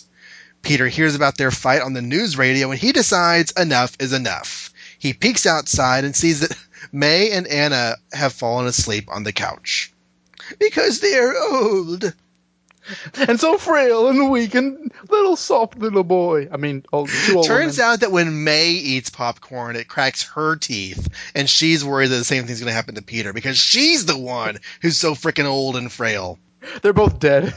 [0.62, 4.72] Peter hears about their fight on the news radio, and he decides enough is enough.
[4.98, 6.58] He peeks outside and sees that
[6.92, 9.94] May and Anna have fallen asleep on the couch.
[10.60, 12.14] Because they're old.
[13.28, 16.48] And so frail and weak and little soft little boy.
[16.52, 17.92] I mean, old, two old Turns women.
[17.92, 22.24] out that when May eats popcorn, it cracks her teeth, and she's worried that the
[22.24, 25.76] same thing's going to happen to Peter because she's the one who's so freaking old
[25.76, 26.38] and frail.
[26.82, 27.54] they're both dead.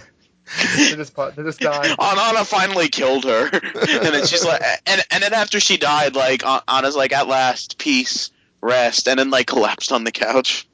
[0.76, 1.94] they just they just died.
[2.00, 6.42] Anna finally killed her, and then she's like, and and then after she died, like
[6.66, 10.66] Anna's like, at last, peace, rest, and then like collapsed on the couch.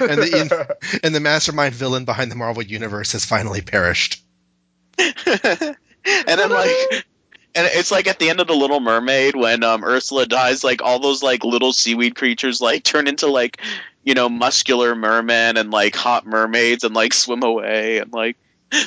[0.00, 4.22] And the, and the mastermind villain behind the Marvel Universe has finally perished.
[4.98, 7.06] and then like
[7.54, 10.82] and it's like at the end of the little mermaid when um ursula dies like
[10.82, 13.60] all those like little seaweed creatures like turn into like
[14.04, 18.36] you know muscular mermen and like hot mermaids and like swim away and like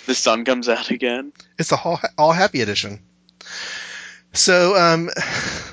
[0.05, 2.99] the sun comes out again It's a all, all happy edition.
[4.33, 5.09] So, um,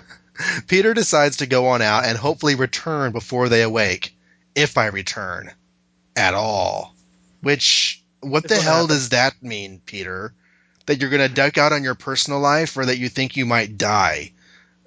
[0.68, 4.11] Peter decides to go on out and hopefully return before they awake,
[4.54, 5.52] if I return
[6.16, 6.94] at all.
[7.40, 8.88] Which, what the what hell happens.
[8.88, 10.34] does that mean, Peter?
[10.86, 13.46] That you're going to duck out on your personal life, or that you think you
[13.46, 14.32] might die?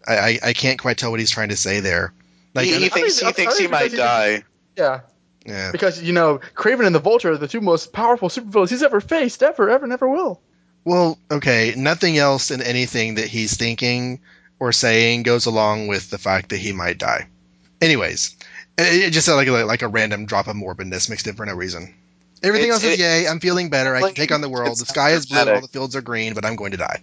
[0.05, 2.13] I, I, I can't quite tell what he's trying to say there.
[2.53, 4.43] Like, he, he thinks he thinks he might because he die
[4.77, 5.01] yeah,
[5.45, 5.71] yeah.
[5.71, 9.01] because you know, Kraven and the Vulture are the two most powerful supervillains he's ever
[9.01, 10.41] faced, ever, ever, never will.
[10.83, 14.21] Well, okay, nothing else in anything that he's thinking
[14.59, 17.27] or saying goes along with the fact that he might die.
[17.81, 18.35] Anyways,
[18.77, 21.53] it, it just sounded like, like a random drop of morbidness mixed in for no
[21.53, 21.93] reason.
[22.43, 24.77] Everything It's- else is it- yay, I'm feeling better, I can take on the world,
[24.77, 27.01] the sky is blue, all the fields are green, but I'm going to die.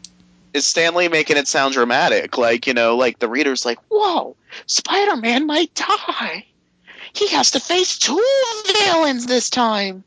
[0.53, 2.37] is Stan Lee making it sound dramatic?
[2.37, 6.45] Like you know like the reader's like whoa spider-man might die.
[7.15, 8.23] He has to face two
[8.85, 10.05] villains this time.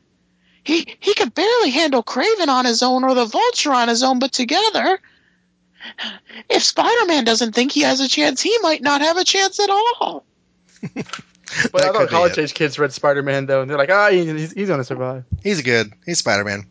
[0.62, 4.18] He he could barely handle Kraven on his own or the vulture on his own
[4.20, 5.00] but together
[6.48, 9.70] if spider-man doesn't think he has a chance he might not have a chance at
[9.70, 10.24] all
[11.72, 14.52] But I thought college age kids read Spider Man though, and they're like, ah, he's,
[14.52, 15.24] he's gonna survive.
[15.42, 15.92] He's good.
[16.04, 16.66] He's Spider Man.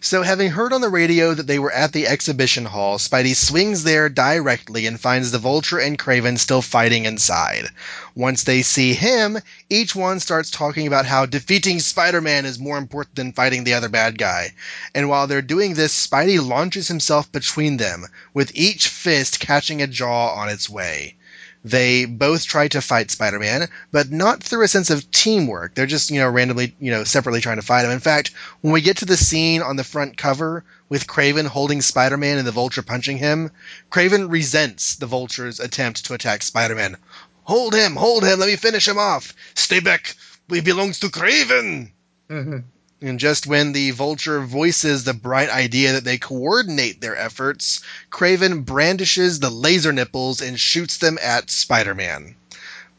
[0.00, 3.84] So, having heard on the radio that they were at the exhibition hall, Spidey swings
[3.84, 7.68] there directly and finds the Vulture and Kraven still fighting inside.
[8.14, 9.38] Once they see him,
[9.68, 13.74] each one starts talking about how defeating Spider Man is more important than fighting the
[13.74, 14.52] other bad guy.
[14.94, 19.86] And while they're doing this, Spidey launches himself between them, with each fist catching a
[19.86, 21.16] jaw on its way.
[21.62, 25.74] They both try to fight Spider-Man, but not through a sense of teamwork.
[25.74, 27.90] They're just, you know, randomly, you know, separately trying to fight him.
[27.90, 28.30] In fact,
[28.62, 32.46] when we get to the scene on the front cover with Kraven holding Spider-Man and
[32.46, 33.50] the Vulture punching him,
[33.90, 36.96] Kraven resents the Vulture's attempt to attack Spider-Man.
[37.44, 39.34] Hold him, hold him, let me finish him off.
[39.54, 40.16] Stay back,
[40.48, 41.90] we belongs to Kraven.
[42.30, 42.64] Mhm.
[43.02, 47.80] And just when the Vulture voices the bright idea that they coordinate their efforts,
[48.10, 52.34] Kraven brandishes the laser nipples and shoots them at Spider Man.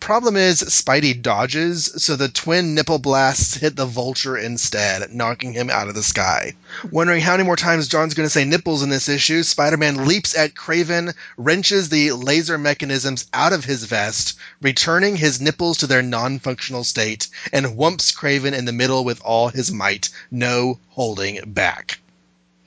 [0.02, 5.70] Problem is, Spidey dodges, so the twin nipple blasts hit the Vulture instead, knocking him
[5.70, 6.56] out of the sky.
[6.90, 10.08] Wondering how many more times John's going to say nipples in this issue, Spider Man
[10.08, 15.88] leaps at Kraven, wrenches the laser mechanisms out of his vest, returning his nipples to
[15.88, 20.80] their non functional state, and whumps Kraven in the middle with all his might, no
[20.90, 22.00] holding back.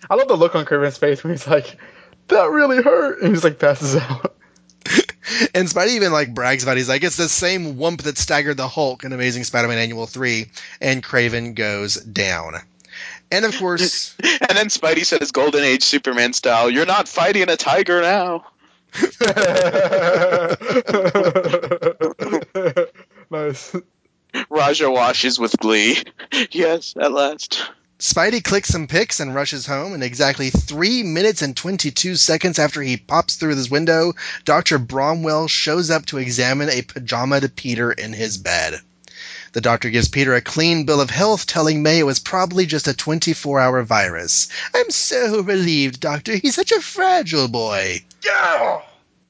[0.08, 1.78] I love the look on Kraven's face when he's like,
[2.28, 4.33] "That really hurt," and he just like passes out.
[5.54, 6.80] And Spidey even like brags about it.
[6.80, 10.46] he's like it's the same wump that staggered the Hulk in Amazing Spider-Man Annual 3
[10.80, 12.54] and Kraven goes down.
[13.30, 17.56] And of course, and then Spidey says, "Golden Age Superman style, you're not fighting a
[17.56, 18.44] tiger now."
[23.30, 23.74] nice.
[24.48, 25.96] Raja washes with glee.
[26.52, 27.70] yes, at last.
[27.98, 32.82] Spidey clicks some pics and rushes home, and exactly three minutes and 22 seconds after
[32.82, 34.14] he pops through his window,
[34.44, 34.78] Dr.
[34.78, 38.80] Bromwell shows up to examine a pajamaed Peter in his bed.
[39.52, 42.88] The doctor gives Peter a clean bill of health, telling May it was probably just
[42.88, 44.48] a 24 hour virus.
[44.74, 46.34] I'm so relieved, Doctor.
[46.34, 48.02] He's such a fragile boy.
[48.24, 48.80] Yeah.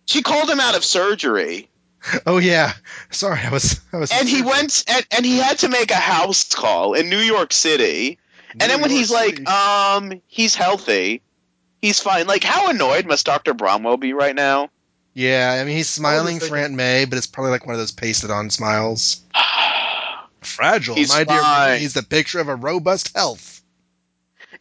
[0.06, 1.68] She called him out of surgery.
[2.26, 2.74] Oh yeah,
[3.10, 3.80] sorry, I was.
[3.90, 4.12] I was.
[4.12, 7.50] And he went and, and he had to make a house call in New York
[7.50, 8.18] City.
[8.60, 11.22] And then when New he's York like, um, he's healthy,
[11.82, 12.26] he's fine.
[12.26, 14.70] Like, how annoyed must Doctor Bromwell be right now?
[15.14, 17.92] yeah, I mean he's smiling for Aunt May, but it's probably like one of those
[17.92, 19.22] pasted on smiles.
[20.40, 21.40] Fragile, He's my dear.
[21.40, 21.80] fine.
[21.80, 23.62] He's the picture of a robust health.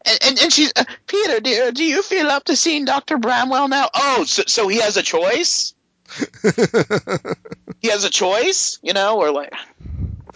[0.05, 3.67] And and, and she's uh, Peter, dear, do you feel up to seeing Doctor Bromwell
[3.67, 3.89] now?
[3.93, 5.73] Oh, so, so he has a choice.
[7.81, 9.51] He has a choice, you know, or like,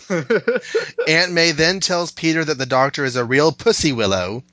[1.07, 4.43] Aunt May then tells Peter that the doctor is a real pussy willow,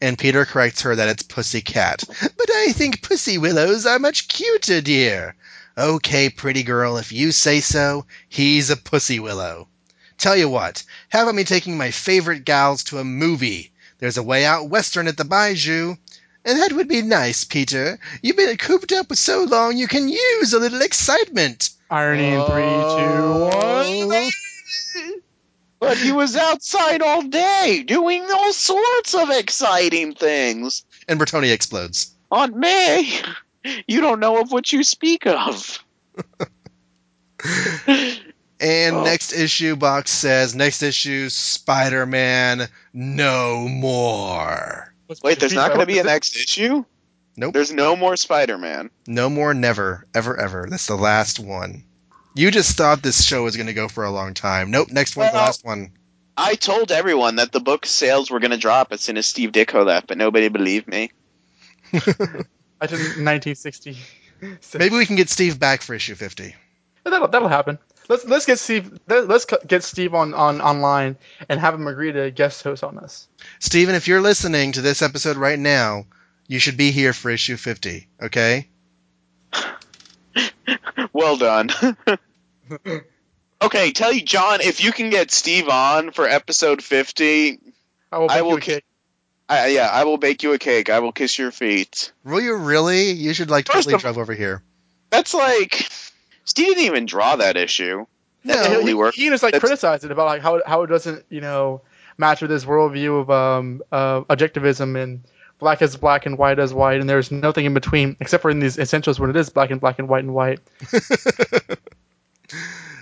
[0.00, 2.04] and Peter corrects her that it's pussy cat.
[2.08, 5.34] But I think pussy willows are much cuter, dear.
[5.78, 9.68] Okay, pretty girl, if you say so, he's a pussy willow.
[10.18, 13.72] Tell you what, how about me taking my favorite gals to a movie?
[13.98, 15.96] There's a way out western at the Bijou.
[16.46, 17.98] And that would be nice, Peter.
[18.22, 21.70] You've been cooped up for so long you can use a little excitement.
[21.90, 23.52] Irony in three, two, one.
[23.62, 24.30] Oh,
[25.86, 30.84] But he was outside all day doing all sorts of exciting things.
[31.06, 32.10] And Bertoni explodes.
[32.32, 33.20] Aunt May,
[33.86, 35.78] you don't know of what you speak of.
[38.58, 39.04] And Oh.
[39.04, 44.94] next issue box says next issue Spider Man no more.
[45.22, 46.84] Wait, there's not going to be a next issue?
[47.36, 47.52] Nope.
[47.52, 48.90] There's no more Spider-Man.
[49.06, 50.66] No more never, ever, ever.
[50.70, 51.84] That's the last one.
[52.36, 54.70] You just thought this show was gonna go for a long time.
[54.70, 55.90] Nope, next one's the Well- last one.
[56.38, 59.52] I told everyone that the book sales were going to drop as soon as Steve
[59.52, 61.10] Ditko left, but nobody believed me.
[61.94, 63.96] I did 1960.
[64.78, 66.54] Maybe we can get Steve back for issue fifty.
[67.04, 67.78] That'll that'll happen.
[68.10, 71.16] Let's let's get Steve let- let's get Steve on, on online
[71.48, 73.28] and have him agree to guest host on this.
[73.60, 76.04] Steven, if you're listening to this episode right now,
[76.48, 78.68] you should be here for issue fifty, okay?
[81.12, 81.70] Well done.
[83.62, 87.58] okay, tell you, John, if you can get Steve on for episode 50,
[88.12, 88.30] I will.
[88.30, 88.84] I will you a ki- cake.
[89.48, 90.90] I, yeah, I will bake you a cake.
[90.90, 92.12] I will kiss your feet.
[92.24, 93.12] Will you really?
[93.12, 94.62] You should like First totally of- drive over here.
[95.10, 95.88] That's like
[96.44, 98.06] Steve didn't even draw that issue.
[98.44, 99.14] That No, didn't he, really work.
[99.14, 101.82] he just like That's- criticized it about like how how it doesn't you know
[102.18, 105.22] match with his worldview of um uh, objectivism and
[105.58, 108.60] black is black and white is white and there's nothing in between except for in
[108.60, 110.60] these essentials when it is black and black and white and white.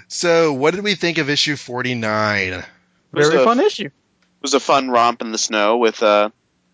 [0.08, 2.64] So, what did we think of issue forty nine?
[3.12, 3.86] Very a- fun issue.
[3.86, 6.30] It was a fun romp in the snow with uh,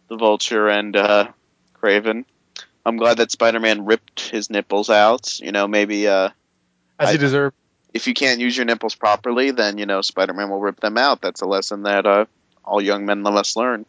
[0.08, 1.28] the Vulture and uh,
[1.80, 2.24] Kraven.
[2.84, 5.38] I'm glad that Spider-Man ripped his nipples out.
[5.40, 6.30] You know, maybe uh,
[6.98, 7.52] As he you deserve.
[7.94, 11.20] if you can't use your nipples properly, then you know Spider-Man will rip them out.
[11.20, 12.26] That's a lesson that uh,
[12.64, 13.86] all young men must learn.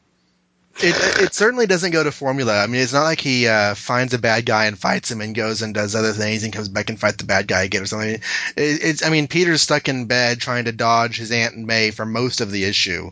[0.78, 2.64] It, it certainly doesn't go to formula.
[2.64, 5.36] I mean, it's not like he uh, finds a bad guy and fights him and
[5.36, 7.86] goes and does other things and comes back and fight the bad guy again or
[7.86, 8.16] something.
[8.16, 8.22] It,
[8.56, 12.06] it's, I mean, Peter's stuck in bed trying to dodge his Aunt and May for
[12.06, 13.12] most of the issue,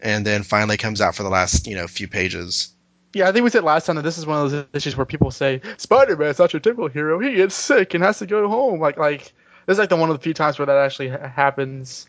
[0.00, 2.68] and then finally comes out for the last, you know, few pages.
[3.14, 5.06] Yeah, I think we said last time that this is one of those issues where
[5.06, 7.18] people say Spider-Man's not your typical hero.
[7.18, 8.80] He gets sick and has to go home.
[8.80, 9.32] Like, like
[9.66, 12.06] this is like the one of the few times where that actually ha- happens.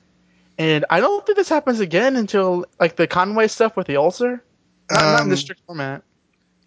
[0.57, 4.43] And I don't think this happens again until like the Conway stuff with the ulcer.
[4.91, 6.03] Not, not in Um, the strict format.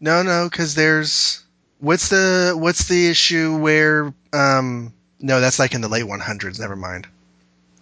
[0.01, 1.43] No, no, because there's
[1.79, 6.59] what's the what's the issue where um no, that's like in the late 100s.
[6.59, 7.07] Never mind.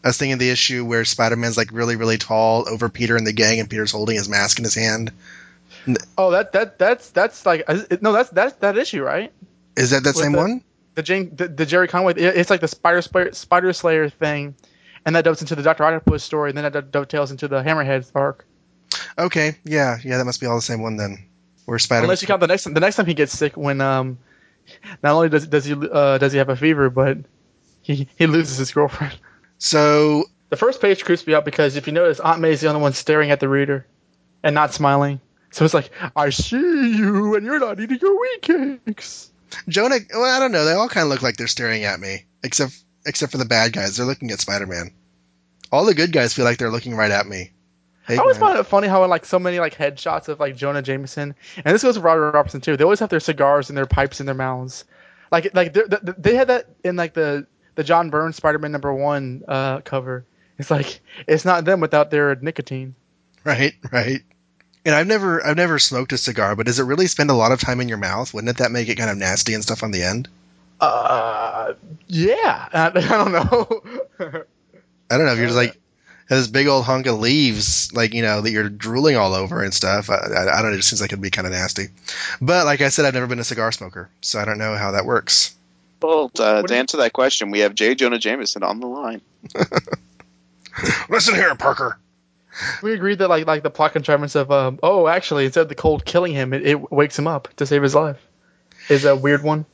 [0.04, 3.32] I was thinking the issue where Spider-Man's like really, really tall over Peter and the
[3.32, 5.12] gang, and Peter's holding his mask in his hand.
[6.18, 7.64] Oh, that that that's that's like
[8.02, 9.32] no, that's that's that issue, right?
[9.76, 10.64] Is that that With same the- one?
[10.96, 12.14] The Jane, the, the Gerry Conway.
[12.16, 14.56] It's like the Spider Spider, Spider Slayer thing,
[15.06, 18.10] and that dovetails into the Doctor Octopus story, and then that dovetails into the Hammerhead
[18.14, 18.44] arc.
[19.18, 21.26] Okay, yeah, yeah, that must be all the same one then.
[21.66, 22.74] Where Spider Unless you count the next time.
[22.74, 24.18] the next time he gets sick when um
[25.02, 27.18] not only does does he uh, does he have a fever but
[27.82, 29.16] he he loses his girlfriend.
[29.58, 32.80] So The first page creeps me out because if you notice Aunt May's the only
[32.80, 33.86] one staring at the reader
[34.42, 35.20] and not smiling.
[35.50, 36.56] So it's like I see
[36.96, 39.30] you and you're not eating your wheat cakes.
[39.68, 39.98] Jonah.
[40.12, 40.64] Well, I don't know.
[40.64, 42.72] They all kind of look like they're staring at me, except
[43.04, 43.96] except for the bad guys.
[43.96, 44.92] They're looking at Spider-Man.
[45.72, 47.50] All the good guys feel like they're looking right at me.
[48.16, 48.48] I always man.
[48.50, 51.74] find it funny how in like so many like headshots of like Jonah Jameson, and
[51.74, 52.76] this goes for Robert Robertson too.
[52.76, 54.84] They always have their cigars and their pipes in their mouths.
[55.30, 55.82] Like like they
[56.18, 60.24] they had that in like the the John Byrne Spider-Man number one uh, cover.
[60.58, 62.94] It's like it's not them without their nicotine.
[63.44, 64.22] Right, right.
[64.84, 67.52] And I've never I've never smoked a cigar, but does it really spend a lot
[67.52, 68.32] of time in your mouth?
[68.34, 70.28] Wouldn't that make it kind of nasty and stuff on the end?
[70.80, 71.74] Uh,
[72.06, 72.68] yeah.
[72.72, 73.82] I, I don't know.
[75.10, 75.78] I don't know if you're just like
[76.38, 79.74] this big old hunk of leaves, like you know that you're drooling all over and
[79.74, 80.08] stuff.
[80.10, 80.74] I, I, I don't know.
[80.74, 81.88] It just seems like it'd be kind of nasty.
[82.40, 84.92] But like I said, I've never been a cigar smoker, so I don't know how
[84.92, 85.54] that works.
[86.00, 87.94] Well, uh, to you- answer that question, we have J.
[87.94, 89.20] Jonah Jameson on the line.
[91.08, 91.98] Listen here, Parker.
[92.82, 95.74] we agreed that like like the plot contrivance of um oh actually instead of the
[95.74, 98.18] cold killing him it, it wakes him up to save his life
[98.88, 99.64] is a weird one.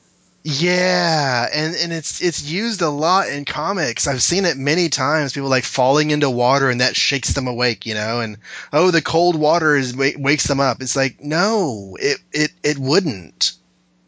[0.49, 4.07] Yeah, and and it's it's used a lot in comics.
[4.07, 5.33] I've seen it many times.
[5.33, 8.21] People like falling into water and that shakes them awake, you know.
[8.21, 8.39] And
[8.73, 10.81] oh, the cold water is wakes them up.
[10.83, 13.55] It's like no, it it it wouldn't.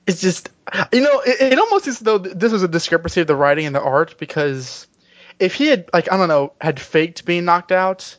[0.07, 0.51] it's just
[0.93, 3.75] you know it, it almost is though this was a discrepancy of the writing and
[3.75, 4.87] the art because
[5.39, 8.17] if he had like i don't know had faked being knocked out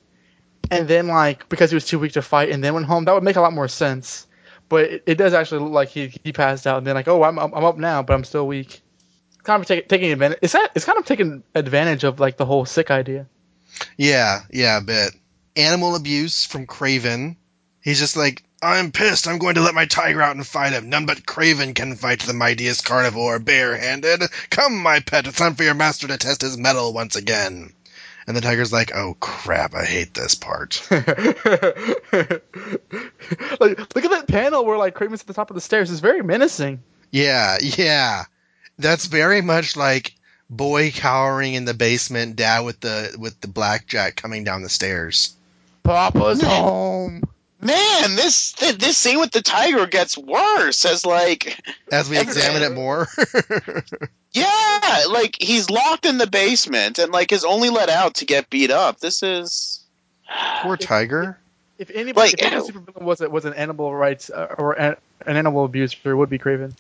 [0.72, 3.14] and then like because he was too weak to fight and then went home that
[3.14, 4.28] would make a lot more sense
[4.70, 7.24] but it, it does actually look like he, he passed out and then like oh
[7.24, 8.82] I'm, I'm up now but i'm still weak
[9.44, 12.46] kind of take, taking advantage it's, that, it's kind of taking advantage of like the
[12.46, 13.28] whole sick idea
[13.98, 15.14] Yeah, yeah, a bit.
[15.56, 17.36] Animal abuse from Kraven.
[17.82, 19.28] He's just like, I'm pissed.
[19.28, 20.90] I'm going to let my tiger out and fight him.
[20.90, 24.24] None but Kraven can fight the mightiest carnivore barehanded.
[24.50, 27.74] Come, my pet, it's time for your master to test his mettle once again.
[28.30, 30.86] And the tiger's like, oh crap, I hate this part.
[30.92, 31.02] like
[33.60, 36.22] look at that panel where like Kraven's at the top of the stairs it's very
[36.22, 38.26] menacing Yeah, yeah.
[38.78, 40.14] That's very much like
[40.48, 45.34] boy cowering in the basement, dad with the with the blackjack coming down the stairs.
[45.82, 47.24] papa's home
[47.62, 51.60] Man, this th- this scene with the tiger gets worse as like
[51.92, 53.08] As we examine it more.
[54.32, 58.50] yeah, like he's locked in the basement and like is only let out to get
[58.50, 59.00] beat up.
[59.00, 59.84] This is
[60.62, 61.38] Poor tiger.
[61.78, 64.96] If anybody, Like, if any supervillain was a, was an animal rights uh, or an,
[65.26, 66.74] an animal abuser, it would be Kraven.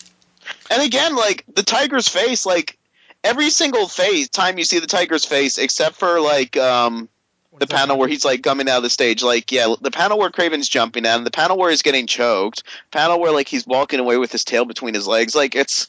[0.69, 2.77] And again, like the tiger's face, like
[3.23, 7.09] every single face time you see the tiger's face, except for like um
[7.57, 10.29] the panel where he's like coming out of the stage, like yeah, the panel where
[10.29, 13.99] Kraven's jumping at, and the panel where he's getting choked, panel where like he's walking
[13.99, 15.87] away with his tail between his legs, like it's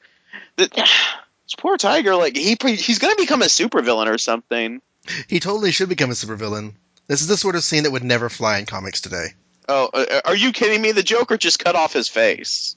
[0.57, 4.81] the, this poor tiger, like he he's gonna become a supervillain or something.
[5.29, 6.75] He totally should become a supervillain.
[7.07, 9.29] This is the sort of scene that would never fly in comics today.
[9.69, 10.93] Oh, uh, are you kidding me?
[10.93, 12.77] The Joker just cut off his face.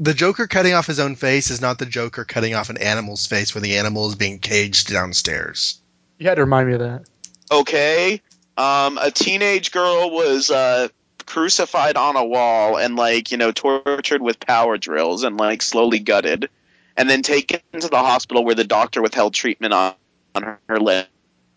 [0.00, 3.26] The Joker cutting off his own face is not the Joker cutting off an animal's
[3.26, 5.80] face when the animal is being caged downstairs.
[6.18, 7.04] You had to remind me of that.
[7.50, 8.20] Okay
[8.56, 10.88] um a teenage girl was uh
[11.26, 15.98] crucified on a wall and like you know tortured with power drills and like slowly
[15.98, 16.48] gutted
[16.96, 19.94] and then taken to the hospital where the doctor withheld treatment on,
[20.34, 21.06] on her, her leg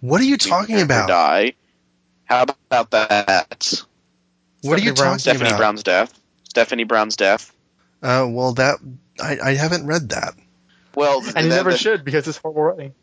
[0.01, 1.07] What are you talking about?
[1.07, 1.53] die
[2.25, 3.81] how about that
[4.61, 5.57] What are you Stephanie Brown- talking stephanie about?
[5.57, 6.19] brown's death
[6.49, 7.53] stephanie brown's death
[8.03, 8.79] Uh, well, that
[9.21, 10.33] I, I haven't read that.
[10.95, 12.93] well And you never that- should because it's horrible writing.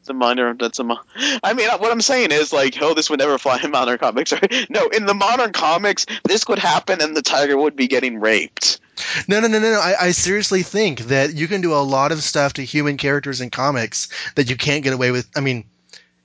[0.00, 0.54] It's a minor.
[0.54, 0.84] That's a.
[0.84, 0.98] mi-
[1.42, 4.32] I mean, what I'm saying is like, oh, this would never fly in modern comics.
[4.40, 4.66] Right?
[4.70, 8.80] No, in the modern comics, this would happen, and the tiger would be getting raped.
[9.28, 9.80] No, no, no, no, no.
[9.80, 13.40] I, I seriously think that you can do a lot of stuff to human characters
[13.40, 15.28] in comics that you can't get away with.
[15.36, 15.64] I mean,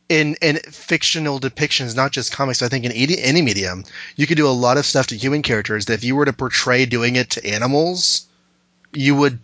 [0.07, 2.61] in in fictional depictions, not just comics.
[2.61, 3.83] I think in any, any medium,
[4.15, 6.33] you could do a lot of stuff to human characters that if you were to
[6.33, 8.27] portray doing it to animals,
[8.93, 9.39] you would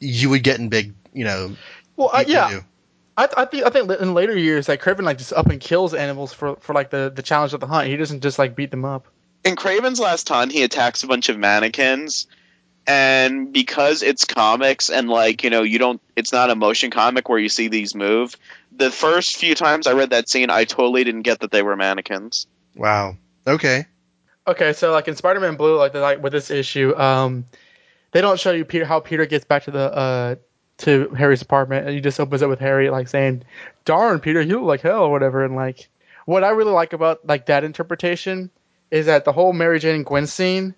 [0.00, 1.54] you would get in big, you know.
[1.96, 2.64] Well, uh, yeah, doo-doo.
[3.18, 5.92] I, I think I think in later years, like Kraven like just up and kills
[5.92, 7.88] animals for for like the the challenge of the hunt.
[7.88, 9.08] He doesn't just like beat them up.
[9.44, 12.28] In Kraven's Last Hunt, he attacks a bunch of mannequins,
[12.86, 16.00] and because it's comics and like you know, you don't.
[16.14, 18.36] It's not a motion comic where you see these move.
[18.70, 21.74] The first few times I read that scene, I totally didn't get that they were
[21.74, 22.46] mannequins.
[22.76, 23.16] Wow.
[23.44, 23.86] Okay.
[24.46, 27.46] Okay, so like in Spider-Man Blue, like the, like with this issue, um,
[28.12, 30.34] they don't show you Peter how Peter gets back to the uh
[30.78, 33.42] to Harry's apartment, and he just opens it with Harry like saying,
[33.84, 35.44] "Darn, Peter, you look like hell" or whatever.
[35.44, 35.88] And like,
[36.24, 38.50] what I really like about like that interpretation
[38.90, 40.74] is that the whole Mary Jane and Gwen scene,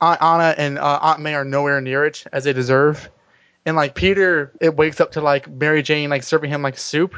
[0.00, 3.10] Aunt Anna and uh, Aunt May are nowhere near it as they deserve,
[3.66, 7.14] and like Peter, it wakes up to like Mary Jane like serving him like soup.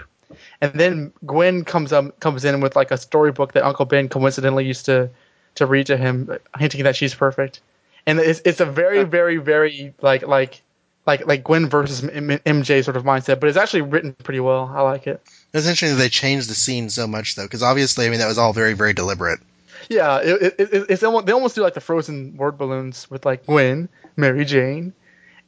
[0.60, 4.66] And then Gwen comes um comes in with like a storybook that Uncle Ben coincidentally
[4.66, 5.08] used to
[5.54, 7.60] to read to him, hinting that she's perfect.
[8.06, 10.62] And it's it's a very very very like like
[11.06, 14.40] like like Gwen versus M- M- MJ sort of mindset, but it's actually written pretty
[14.40, 14.70] well.
[14.74, 15.22] I like it.
[15.52, 18.28] It's interesting that they changed the scene so much, though, because obviously, I mean, that
[18.28, 19.40] was all very, very deliberate.
[19.88, 23.26] Yeah, it, it, it, it's almost, they almost do like the frozen word balloons with
[23.26, 24.94] like Gwen, Mary Jane,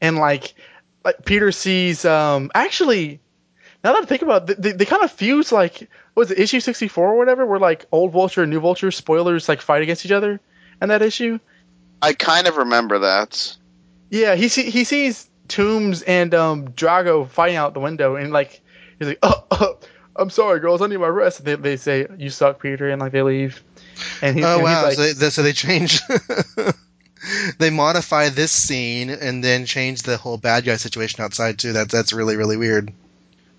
[0.00, 0.54] and like
[1.04, 2.04] like Peter sees.
[2.04, 3.20] Um, actually,
[3.82, 6.60] now that I think about it, they, they kind of fuse like was it issue
[6.60, 10.04] sixty four or whatever, where like old Vulture and new Vulture spoilers like fight against
[10.04, 10.38] each other,
[10.82, 11.38] and that issue.
[12.02, 13.56] I kind of remember that.
[14.10, 18.60] Yeah, he see, he sees Toombs and um, Drago fighting out the window, and like
[18.98, 19.78] he's like, "Oh, oh
[20.14, 23.00] I'm sorry, girls, I need my rest." And they, they say, "You suck, Peter," and
[23.00, 23.62] like they leave.
[24.22, 24.86] And he, oh and wow!
[24.86, 26.02] he's so, they, so they changed.
[27.58, 31.72] they modify this scene and then change the whole bad guy situation outside too.
[31.72, 32.92] That's that's really really weird.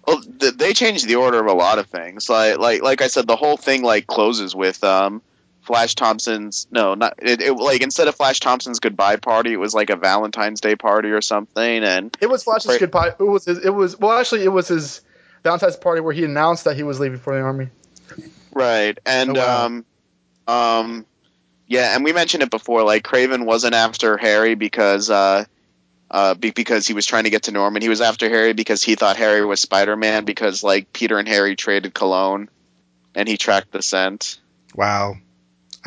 [0.08, 2.30] Well, they changed the order of a lot of things.
[2.30, 5.22] Like, like, like I said, the whole thing like closes with um,
[5.68, 6.66] Flash Thompson's.
[6.72, 7.54] No, not it, it.
[7.54, 11.22] Like instead of Flash Thompson's goodbye party, it was like a Valentine's Day party or
[11.22, 11.84] something.
[11.84, 12.80] And it was Flash's Right.
[12.80, 13.10] goodbye.
[13.20, 15.02] It was his, it was well, actually, it was his
[15.44, 17.68] Valentine's party where he announced that he was leaving for the army.
[18.54, 19.66] right, and Oh, wow.
[19.66, 19.86] um,
[20.48, 21.06] um,
[21.68, 22.84] yeah, and we mentioned it before.
[22.84, 25.44] Like Kraven wasn't after Harry because uh,
[26.10, 27.82] uh, be- because he was trying to get to Norman.
[27.82, 31.28] He was after Harry because he thought Harry was Spider Man because like Peter and
[31.28, 32.48] Harry traded cologne,
[33.14, 34.40] and he tracked the scent.
[34.76, 35.16] Wow,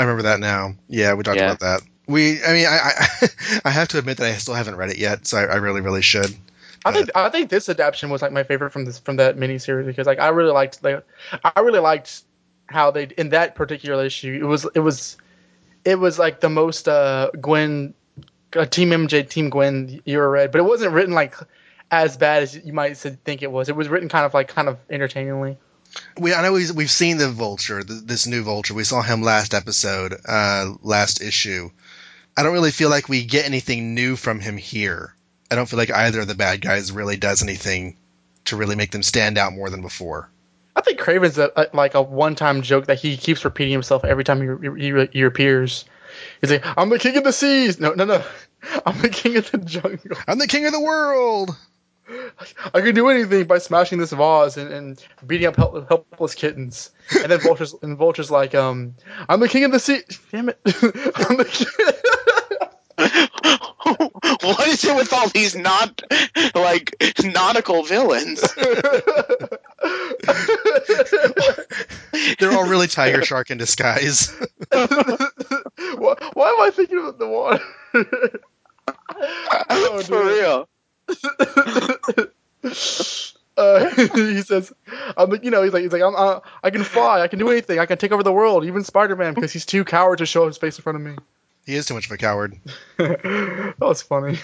[0.00, 0.74] I remember that now.
[0.88, 1.52] Yeah, we talked Yeah.
[1.52, 1.82] about that.
[2.06, 2.80] We, I mean, I,
[3.22, 3.28] I,
[3.66, 5.80] I have to admit that I still haven't read it yet, so I, I really,
[5.80, 6.34] really should.
[6.84, 9.84] I think I think this adaptation was like my favorite from this from that miniseries
[9.84, 11.04] because like I really liked like
[11.44, 12.22] I really liked
[12.68, 15.18] how they in that particular issue it was it was
[15.84, 17.92] it was like the most uh Gwen
[18.56, 21.34] uh, Team MJ Team Gwen you ever read, but it wasn't written like
[21.90, 23.68] as bad as you might think it was.
[23.68, 25.58] It was written kind of like kind of entertainingly.
[26.18, 28.74] We, I know we've, we've seen the Vulture, th this new Vulture.
[28.74, 31.70] We saw him last episode, uh, last issue.
[32.36, 35.14] I don't really feel like we get anything new from him here.
[35.50, 37.96] I don't feel like either of the bad guys really does anything
[38.46, 40.28] to really make them stand out more than before.
[40.76, 44.24] I think Kraven's a, a, like a one-time joke that he keeps repeating himself every
[44.24, 45.84] time he, he, he appears.
[46.40, 48.24] He's like, "I'm the king of the seas." No, no, no.
[48.86, 50.16] I'm the king of the jungle.
[50.26, 51.56] I'm the king of the world.
[52.74, 56.90] I can do anything by smashing this vase and, and beating up help, helpless kittens.
[57.22, 58.94] And then Vulture's and Vulture's like, um,
[59.28, 60.00] I'm the king of the sea.
[60.30, 60.58] Damn it!
[60.66, 61.66] I'm the king.
[64.42, 66.02] what is it with all these not
[66.54, 68.42] like nautical villains?
[72.38, 74.34] They're all really tiger shark in disguise.
[74.70, 77.62] why, why am I thinking of the water?
[79.70, 80.26] Oh, For dude.
[80.38, 80.68] real.
[83.56, 84.72] Uh, he says,
[85.16, 87.38] "I'm the, you know, he's like, he's like, I'm, uh, I can fly, I can
[87.38, 90.26] do anything, I can take over the world, even Spider-Man, because he's too coward to
[90.26, 91.16] show his face in front of me."
[91.66, 92.58] he is too much of a coward.
[92.96, 94.38] that was funny.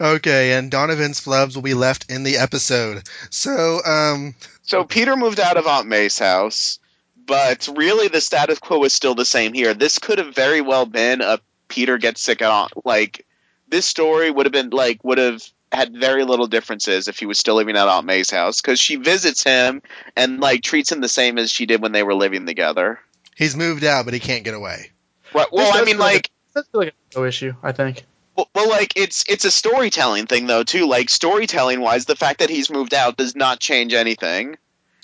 [0.00, 3.08] Okay, and Donovan's flubs will be left in the episode.
[3.30, 6.78] So, um, So Peter moved out of Aunt May's house,
[7.26, 9.74] but really the status quo is still the same here.
[9.74, 13.26] This could have very well been a Peter gets sick at Aunt like
[13.70, 15.42] this story would have been like would have
[15.72, 18.96] had very little differences if he was still living at Aunt May's house because she
[18.96, 19.82] visits him
[20.16, 22.98] and like treats him the same as she did when they were living together.
[23.36, 24.90] he's moved out, but he can't get away.
[25.32, 25.46] Right.
[25.52, 28.04] Well, I mean, like like That's like a no issue, I think.
[28.36, 30.86] Well, well, like it's it's a storytelling thing though too.
[30.86, 34.56] Like storytelling wise, the fact that he's moved out does not change anything.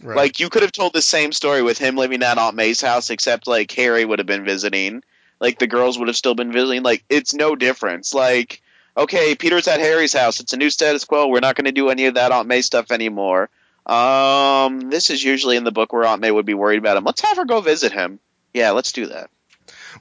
[0.03, 0.17] Right.
[0.17, 3.11] Like you could have told the same story with him living at Aunt May's house,
[3.11, 5.03] except like Harry would have been visiting.
[5.41, 6.83] Like the girls would have still been visiting.
[6.83, 8.15] Like it's no difference.
[8.15, 8.63] Like
[8.97, 10.41] okay, Peter's at Harry's house.
[10.41, 11.29] It's a new status quo.
[11.29, 13.51] We're not going to do any of that Aunt May stuff anymore.
[13.85, 17.05] Um, this is usually in the book where Aunt May would be worried about him.
[17.05, 18.19] Let's have her go visit him.
[18.53, 19.31] Yeah, let's do that.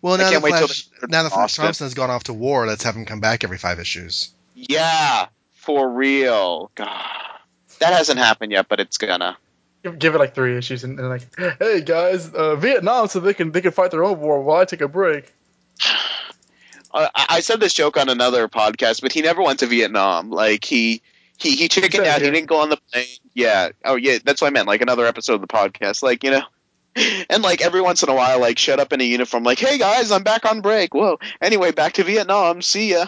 [0.02, 1.64] well, now can't that wait till Flash, now that Flash Austin.
[1.66, 4.32] Thompson has gone off to war, let's have him come back every five issues.
[4.56, 6.72] Yeah, for real.
[6.76, 6.90] God,
[7.80, 9.38] that hasn't happened yet, but it's gonna.
[9.86, 11.28] Give, give it like three issues and, and like,
[11.60, 14.66] hey guys, uh, Vietnam, so they can they can fight their own war while I
[14.66, 15.32] take a break.
[16.92, 20.32] Uh, I I said this joke on another podcast, but he never went to Vietnam.
[20.32, 21.04] Like he
[21.38, 22.20] he he chickened out.
[22.20, 23.06] He didn't go on the plane.
[23.36, 23.70] Yeah.
[23.84, 24.18] Oh yeah.
[24.26, 24.68] That's what I meant.
[24.68, 26.02] Like another episode of the podcast.
[26.02, 26.44] Like you know.
[27.30, 29.78] And like every once in a while, like shut up in a uniform, like, "Hey
[29.78, 31.20] guys, I'm back on break." Whoa.
[31.42, 32.62] Anyway, back to Vietnam.
[32.62, 33.08] See ya.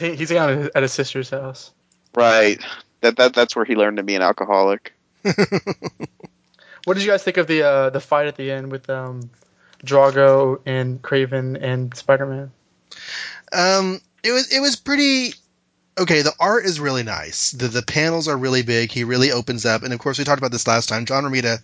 [0.00, 1.70] He, he's at his sister's house.
[2.12, 2.60] Right.
[3.02, 4.93] That that that's where he learned to be an alcoholic.
[6.84, 9.30] What did you guys think of the uh, the fight at the end with um,
[9.84, 12.52] Drago and Kraven and Spider Man?
[13.52, 15.32] Um, it was it was pretty
[15.98, 16.20] okay.
[16.20, 17.52] The art is really nice.
[17.52, 18.92] The the panels are really big.
[18.92, 21.06] He really opens up, and of course we talked about this last time.
[21.06, 21.58] John Romita,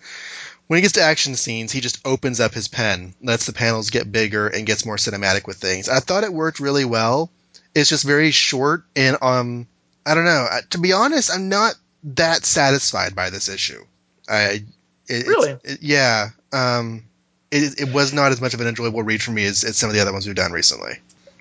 [0.68, 3.90] when he gets to action scenes, he just opens up his pen, lets the panels
[3.90, 5.90] get bigger, and gets more cinematic with things.
[5.90, 7.30] I thought it worked really well.
[7.74, 9.66] It's just very short and um
[10.06, 10.48] I don't know.
[10.70, 11.74] To be honest, I'm not
[12.04, 13.84] that satisfied by this issue.
[14.28, 14.64] I
[15.08, 15.56] it, Really?
[15.64, 16.30] it- yeah.
[16.52, 17.04] Um,
[17.50, 19.88] it it was not as much of an enjoyable read for me as, as some
[19.90, 20.94] of the other ones we've done recently.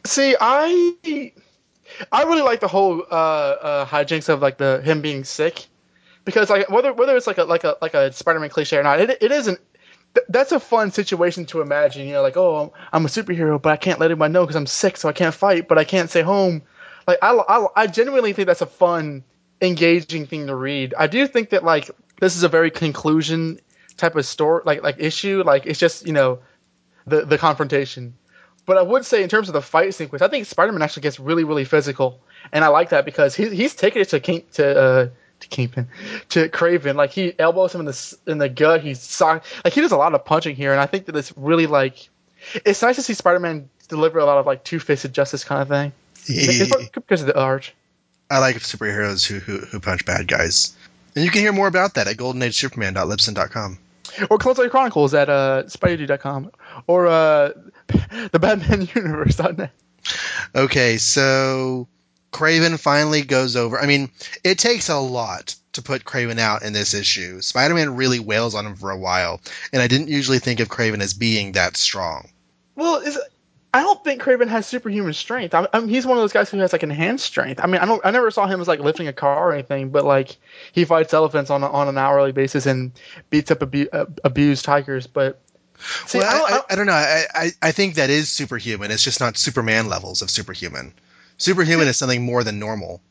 [0.05, 1.32] See, I
[2.12, 5.66] I really like the whole uh, uh, hijinks of like the him being sick,
[6.26, 8.99] because like whether whether it's like a like a like a Spider-Man cliche or not,
[9.01, 9.60] it, it isn't.
[10.16, 12.07] th- That's a fun situation to imagine.
[12.07, 14.68] You know, like oh, I'm a superhero, but I can't let anyone know because I'm
[14.68, 16.62] sick, so I can't fight, but I can't stay home.
[17.07, 19.24] Like I, I, I genuinely think that's a fun,
[19.62, 20.93] engaging thing to read.
[20.97, 21.89] I do think that like
[22.20, 23.60] this is a very conclusion
[23.97, 25.43] type of story, like like issue.
[25.43, 26.39] Like it's just you know,
[27.05, 28.16] the the confrontation.
[28.66, 31.20] But I would say in terms of the fight sequence, I think Spider-Man actually gets
[31.20, 34.80] really, really physical, and I like that because he, he's taking it to King to
[34.80, 35.88] uh, to Kingpin,
[36.30, 36.95] to Kraven.
[36.95, 38.82] Like he elbows him in the in the gut.
[38.82, 41.36] He's sock like he does a lot of punching here, and I think that it's
[41.36, 42.10] really like
[42.53, 45.91] it's nice to see Spider-Man deliver a lot of like two-fisted justice kind of thing.
[46.70, 47.74] Probably because of the art.
[48.30, 50.76] I like superheroes who, who who punch bad guys,
[51.16, 53.78] and you can hear more about that at goldenagesuperman.libsyn.com.
[54.30, 56.52] Or Closer Chronicles at uh, SpideyDude.com
[56.88, 57.52] or uh,
[58.32, 59.72] the Batman Universe.net.
[60.56, 61.88] Okay, so
[62.32, 63.80] Kraven finally goes over.
[63.80, 64.10] I mean,
[64.44, 67.42] it takes a lot to put Kraven out in this issue.
[67.42, 71.02] Spider-Man really wails on him for a while, and I didn't usually think of Kraven
[71.02, 72.30] as being that strong.
[72.76, 73.20] Well, is
[73.74, 75.53] I don't think Kraven has superhuman strength.
[75.53, 77.59] I, I mean, he's one of those guys who has like enhanced strength.
[77.63, 78.03] I mean, I don't.
[78.03, 80.38] I never saw him as like lifting a car or anything, but like
[80.72, 82.91] he fights elephants on a, on an hourly basis and
[83.30, 85.05] beats up abu- uh, abused tigers.
[85.05, 85.39] But
[86.07, 86.93] see, well, I don't, I I, don't- I, I don't know.
[86.93, 88.89] I, I, I think that is superhuman.
[88.89, 90.91] It's just not Superman levels of superhuman.
[91.38, 93.01] Superhuman is something more than normal.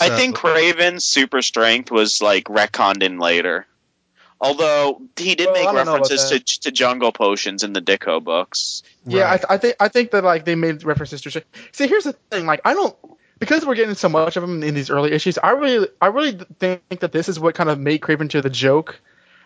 [0.00, 3.66] I think Kraven's super strength was like retconned in later.
[4.40, 7.74] Although he did Well, make I don't know about references to, to jungle potions in
[7.74, 8.82] the Ditko books.
[9.04, 9.44] yeah, Right.
[9.48, 11.42] I, I think I think that like they made references to.
[11.72, 12.46] See, here's the thing.
[12.46, 12.96] Like, I don't
[13.40, 15.38] because we're getting so much of him in these early issues.
[15.38, 18.50] I really, I really think that this is what kind of made Kraven to the
[18.50, 19.00] joke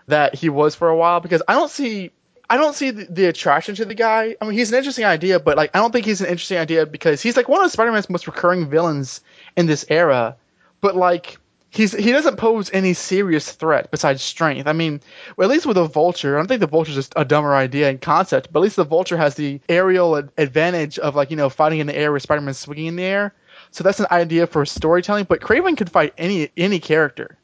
[0.09, 1.21] that he was for a while.
[1.21, 2.11] Because I don't see,
[2.51, 4.37] I don't see the, the attraction to the guy.
[4.41, 6.85] I mean, he's an interesting idea, but like, I don't think he's an interesting idea
[6.85, 9.23] because he's like one of Spider-Man's most recurring villains
[9.57, 10.37] in this era.
[10.81, 11.39] But like,
[11.75, 14.67] he's he doesn't pose any serious threat besides strength.
[14.67, 15.01] I mean,
[15.37, 17.91] well, at least with a vulture, I don't think the vulture's just a dumber idea
[17.91, 21.37] in concept, but at least the vulture has the aerial ad- advantage of like you
[21.37, 23.35] know fighting in the air with Spider-Man swinging in the air.
[23.73, 25.25] So that's an idea for storytelling.
[25.25, 27.37] But Kraven could fight any any character,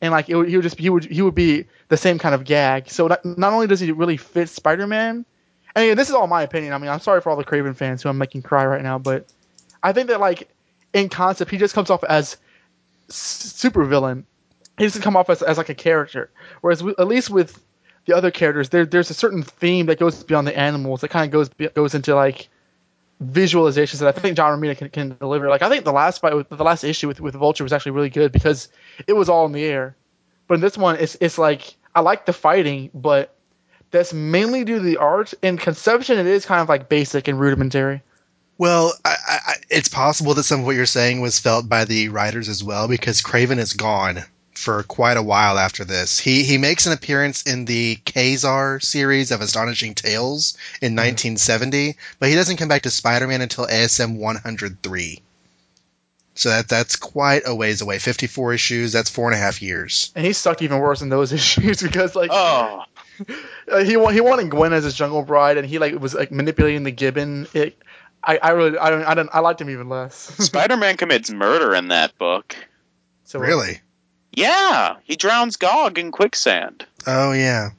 [0.00, 2.34] and like it would, he would just he would he would be the same kind
[2.34, 2.88] of gag.
[2.88, 5.26] So not, not only does he really fit Spider-Man,
[5.76, 6.72] and this is all my opinion.
[6.72, 8.98] I mean, I'm sorry for all the Kraven fans who I'm making cry right now,
[8.98, 9.26] but
[9.82, 10.48] I think that like
[10.94, 12.38] in concept, he just comes off as
[13.08, 14.26] super villain.
[14.78, 16.30] He doesn't come off as, as like a character.
[16.60, 17.62] Whereas w- at least with
[18.06, 21.00] the other characters, there there's a certain theme that goes beyond the animals.
[21.00, 22.48] That kind of goes goes into like
[23.22, 25.48] visualizations that I think John Romita can, can deliver.
[25.48, 28.10] Like I think the last fight, the last issue with, with Vulture was actually really
[28.10, 28.68] good because
[29.06, 29.96] it was all in the air.
[30.46, 33.36] But in this one, it's it's like I like the fighting, but
[33.90, 36.18] that's mainly due to the art and conception.
[36.18, 38.02] It is kind of like basic and rudimentary.
[38.58, 41.84] Well, I, I, I- it's possible that some of what you're saying was felt by
[41.84, 44.20] the writers as well, because Kraven is gone
[44.54, 46.18] for quite a while after this.
[46.20, 52.28] He he makes an appearance in the Ka-Zar series of Astonishing Tales in 1970, but
[52.28, 55.20] he doesn't come back to Spider-Man until ASM 103.
[56.36, 57.98] So that that's quite a ways away.
[57.98, 58.92] 54 issues.
[58.92, 60.12] That's four and a half years.
[60.16, 62.82] And he sucked even worse in those issues because like Oh,
[63.70, 66.82] Uh, he he wanted Gwen as his jungle bride, and he like was like manipulating
[66.82, 67.46] the Gibbon.
[67.54, 67.76] It,
[68.26, 70.14] I I really I don't I don't I liked him even less.
[70.44, 72.56] Spider-Man commits murder in that book.
[73.24, 73.80] so Really?
[74.32, 76.86] Yeah, he drowns Gog in quicksand.
[77.06, 77.70] Oh yeah.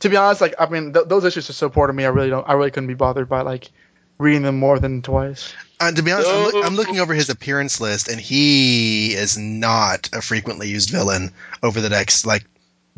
[0.00, 2.04] to be honest, like I mean th- those issues are so poor to me.
[2.04, 3.70] I really don't I really couldn't be bothered by like
[4.18, 5.52] reading them more than twice.
[5.80, 6.62] Uh, to be honest, I'm, look- Oh.
[6.64, 11.30] I'm looking over his appearance list, and he is not a frequently used villain
[11.62, 12.44] over the next like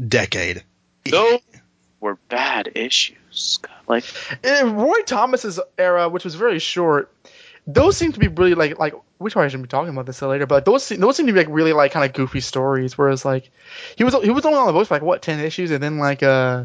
[0.08, 0.62] decade.
[1.04, 1.40] Those
[2.00, 3.18] were bad issues.
[3.88, 4.04] Like,
[4.44, 7.12] In Roy Thomas's era, which was very short,
[7.66, 10.46] those seem to be really like like we probably shouldn't be talking about this later,
[10.46, 12.96] but those those seem to be like really like kind of goofy stories.
[12.96, 13.50] Whereas like
[13.96, 15.98] he was he was only on the books for like what ten issues, and then
[15.98, 16.64] like uh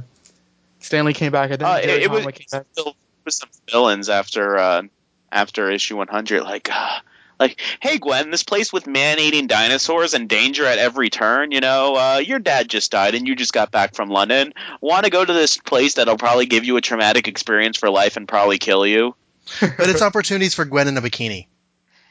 [0.80, 2.66] Stan Lee came back, and then uh, it, it was Conway came back.
[2.72, 2.96] still
[3.26, 4.84] with some villains after uh,
[5.32, 6.44] after issue 100.
[6.44, 7.00] Like, uh,
[7.40, 11.52] like, hey Gwen, this place with man-eating dinosaurs and danger at every turn.
[11.52, 14.54] You know, uh, your dad just died and you just got back from London.
[14.82, 18.18] Want to go to this place that'll probably give you a traumatic experience for life
[18.18, 19.16] and probably kill you?
[19.62, 21.48] But it's opportunities for Gwen in a bikini.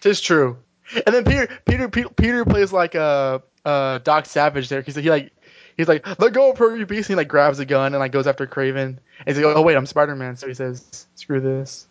[0.01, 0.59] Tis true.
[0.95, 5.09] And then Peter Peter Peter, Peter plays like uh uh Doc Savage there because he
[5.11, 5.33] like
[5.77, 7.99] he's like let go of her you beast and he like grabs a gun and
[8.01, 11.07] like goes after Kraven and he's like oh wait I'm Spider Man so he says
[11.17, 11.87] screw this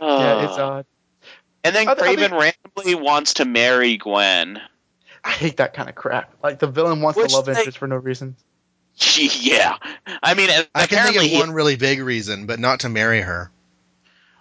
[0.00, 0.86] yeah it's Uh, odd
[1.64, 4.60] and then I th- I Kraven think- randomly basically wants to marry Gwen.
[5.24, 6.32] I hate that kind of crap.
[6.42, 8.36] Like the villain wants Which the love they- interest for no reason.
[9.18, 9.76] yeah,
[10.22, 12.88] I mean, I can apparently, think he- of one really big reason, but not to
[12.88, 13.50] marry her.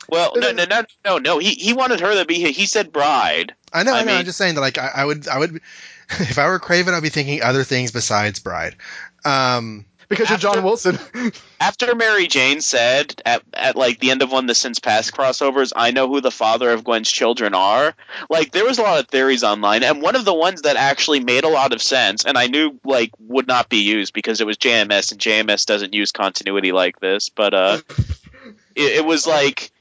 [0.08, 1.38] well, no, no, no, no, no.
[1.40, 2.52] He he wanted her to be.
[2.54, 3.54] He said bride.
[3.74, 4.06] I know, I, I know.
[4.08, 5.56] mean- I'm just saying that, like, I, I would, I would,
[6.12, 8.78] if I were Kraven, I'd be thinking other things besides Bride.
[9.26, 11.00] Um, Because you're John Wilson.
[11.60, 15.14] After Mary Jane said at at like the end of one of the Sins Past
[15.14, 17.96] crossovers, I know who the father of Gwen's children are.
[18.30, 21.20] Like there was a lot of theories online, and one of the ones that actually
[21.20, 24.48] made a lot of sense, and I knew like would not be used because it
[24.48, 27.30] was JMS, and JMS doesn't use continuity like this.
[27.30, 27.80] But uh,
[28.76, 29.72] it, it was like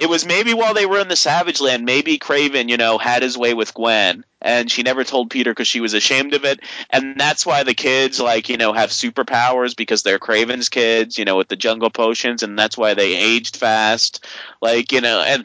[0.00, 3.22] it was maybe while they were in the Savage Land, maybe Kraven, you know, had
[3.22, 6.60] his way with Gwen, and she never told Peter because she was ashamed of it,
[6.90, 11.24] and that's why the kids, like, you know, have superpowers because they're Kraven's kids, you
[11.24, 14.24] know, with the jungle potions, and that's why they aged fast,
[14.60, 15.44] like, you know, and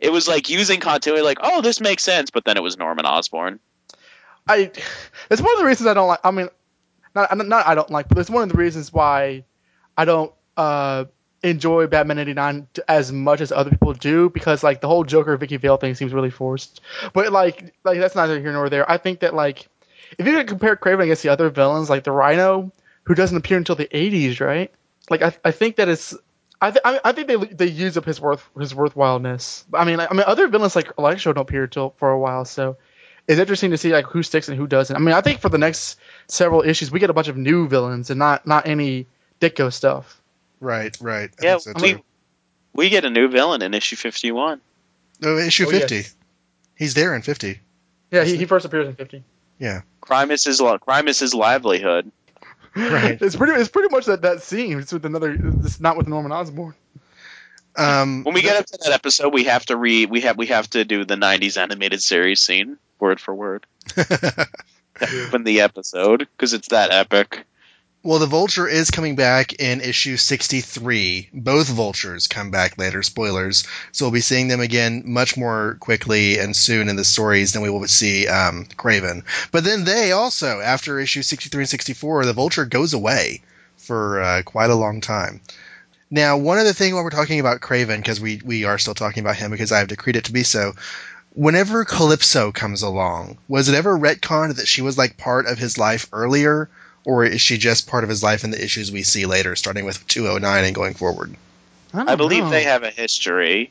[0.00, 3.06] it was like using continuity, like, oh, this makes sense, but then it was Norman
[3.06, 3.58] Osborn.
[4.48, 4.70] I
[5.30, 6.20] it's one of the reasons I don't like.
[6.24, 6.48] I mean,
[7.14, 9.44] not not I don't like, but it's one of the reasons why
[9.96, 11.04] I don't uh,
[11.42, 15.56] enjoy Batman '89 as much as other people do because like the whole Joker Vicky
[15.56, 16.80] Vale thing seems really forced.
[17.12, 18.90] But like like that's neither here nor there.
[18.90, 19.68] I think that like
[20.18, 22.72] if you compare Kraven against the other villains like the Rhino,
[23.04, 24.72] who doesn't appear until the '80s, right?
[25.10, 26.14] Like I I think that it's.
[26.60, 29.62] I, th- I think they they use up his worth his worthwhileness.
[29.72, 32.76] I mean I mean other villains like Electro don't appear till for a while, so
[33.28, 34.96] it's interesting to see like who sticks and who doesn't.
[34.96, 37.68] I mean, I think for the next several issues, we get a bunch of new
[37.68, 39.06] villains and not not any
[39.40, 40.17] Ditko stuff.
[40.60, 41.30] Right, right.
[41.40, 42.02] I Yeah, so we, too.
[42.72, 44.60] we get a new villain in issue 51.
[45.20, 45.94] No, issue Oh, 50.
[45.96, 46.14] yes.
[46.76, 47.60] He's there in 50.
[48.10, 49.22] Yeah, he, he first appears in fifty.
[49.58, 49.82] Yeah.
[50.00, 52.10] Crime is his, crime is his livelihood.
[52.74, 53.18] Right.
[53.20, 54.78] It's pretty it's pretty much that that scene.
[54.78, 55.36] It's with another.
[55.64, 56.74] It's not with Norman Osborn.
[57.76, 60.46] Um, When we get up to that episode, we have to re we have we
[60.46, 63.66] have to do the '90s animated series scene word for word
[65.32, 67.44] in the episode because it's that epic.
[68.08, 71.28] Well, the Vulture is coming back in issue 63.
[71.34, 73.64] Both Vultures come back later, spoilers.
[73.92, 77.60] So we'll be seeing them again much more quickly and soon in the stories than
[77.60, 79.24] we will see um, Kraven.
[79.52, 83.42] But then they also, after issue 63 and 64, the Vulture goes away
[83.76, 85.42] for uh, quite a long time.
[86.10, 89.22] Now, one other thing while we're talking about Kraven, because we, we are still talking
[89.22, 90.72] about him because I have decreed it to be so.
[91.34, 95.76] Whenever Calypso comes along, was it ever retconned that she was like part of his
[95.76, 96.70] life earlier,
[97.08, 99.86] or is she just part of his life in the issues we see later, starting
[99.86, 101.34] with 209 and going forward?
[101.94, 102.50] don't I believe know.
[102.50, 103.70] they have a history.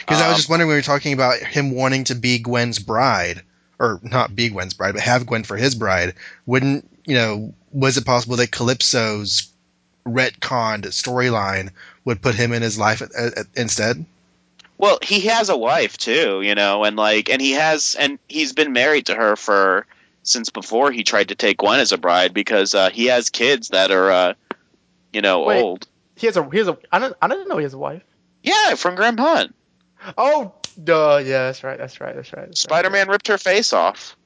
[0.00, 2.38] Because I was Um, just wondering when we were talking about him wanting to be
[2.38, 3.42] Gwen's bride,
[3.80, 6.14] or not be Gwen's bride, but have Gwen for his bride.
[6.46, 7.54] Wouldn't you know?
[7.72, 9.48] Was it possible that Calypso's
[10.06, 11.70] retconned storyline
[12.04, 13.06] would put him in his life uh,
[13.36, 14.04] uh, instead?
[14.78, 18.52] Well, he has a wife too, you know, and like, and he has, and he's
[18.52, 19.86] been married to her for
[20.26, 23.68] since before he tried to take Gwen as a bride because uh, he has kids
[23.68, 24.34] that are, uh,
[25.12, 25.62] you know, Wait.
[25.62, 25.86] old.
[26.16, 26.78] He has a he has a.
[26.90, 28.02] I don't I didn't know he has a wife.
[28.42, 29.54] Yeah, from Grim Hunt.
[30.16, 31.22] Oh, duh.
[31.24, 31.78] Yeah, that's right.
[31.78, 32.14] That's right.
[32.14, 32.46] That's right.
[32.46, 32.60] That's.
[32.60, 34.16] Spider-Man ripped her face off.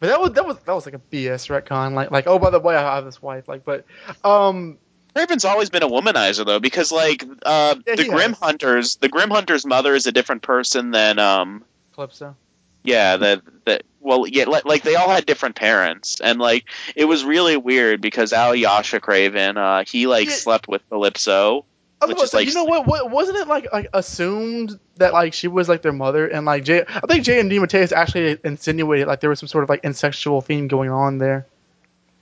[0.00, 1.94] But that was that was that was like a BS retcon.
[1.94, 3.48] Like like oh by the way I have this wife.
[3.48, 3.84] Like but
[4.22, 4.78] um
[5.14, 8.38] Kraven's always been a womanizer though, because like uh, Yeah, the he Grim has.
[8.38, 11.64] Hunters, the Grim Hunter's mother is a different person than um,
[11.94, 12.36] Calypso.
[12.84, 17.06] Yeah, that that well, yeah, like, like they all had different parents, and like it
[17.06, 20.34] was really weird because Alyosha Kraven, uh, he like Yeah.
[20.34, 21.64] slept with Calypso.
[22.06, 23.10] Which is say, like- you know what, what?
[23.10, 26.84] Wasn't it like like assumed that like she was like their mother and like Jay,
[26.86, 27.48] I think J.M.
[27.48, 31.46] DeMatteis actually insinuated like there was some sort of like insexual theme going on there.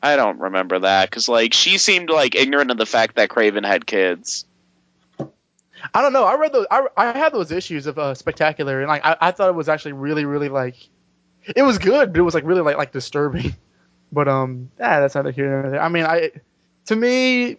[0.00, 3.66] I don't remember that because like she seemed like ignorant of the fact that Kraven
[3.66, 4.44] had kids.
[5.94, 6.24] I don't know.
[6.24, 6.66] I read those.
[6.70, 9.68] I, I had those issues of uh, Spectacular, and like I, I thought it was
[9.68, 10.76] actually really, really like
[11.56, 13.54] it was good, but it was like really like like disturbing.
[14.14, 15.80] But um, yeah, that's not here nor there.
[15.80, 16.32] I mean, I
[16.84, 17.56] to me,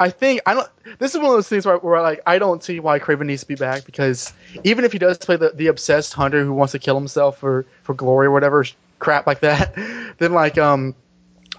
[0.00, 0.68] I think I don't.
[0.98, 3.42] This is one of those things where, where like I don't see why Kraven needs
[3.42, 4.32] to be back because
[4.64, 7.64] even if he does play the, the obsessed hunter who wants to kill himself for
[7.84, 8.64] for glory or whatever
[8.98, 9.74] crap like that,
[10.18, 10.96] then like um,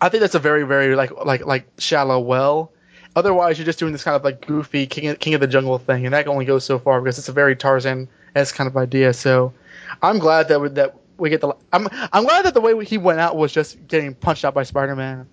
[0.02, 2.72] I think that's a very very like like like shallow well.
[3.16, 5.78] Otherwise, you're just doing this kind of like goofy king of, king of the jungle
[5.78, 8.78] thing, and that only goes so far because it's a very Tarzan esque kind of
[8.78, 9.14] idea.
[9.14, 9.54] So,
[10.02, 11.54] I'm glad that we, that we get the.
[11.74, 14.64] I'm I'm glad that the way he went out was just getting punched out by
[14.64, 15.28] Spider Man,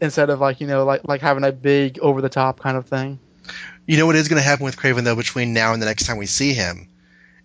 [0.00, 2.86] instead of like you know like like having a big over the top kind of
[2.86, 3.18] thing.
[3.86, 6.06] You know what is going to happen with Kraven though between now and the next
[6.06, 6.88] time we see him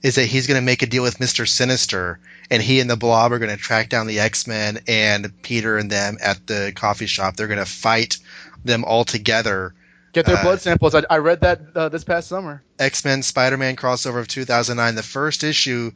[0.04, 2.20] is that he's going to make a deal with Mister Sinister,
[2.52, 5.78] and he and the Blob are going to track down the X Men and Peter
[5.78, 7.36] and them at the coffee shop.
[7.36, 8.20] They're going to fight
[8.64, 9.74] them all together.
[10.14, 10.96] Get their Uh, blood samples.
[10.96, 12.64] I, I read that uh, this past summer.
[12.80, 14.96] X Men Spider Man crossover of 2009.
[14.96, 15.92] The first issue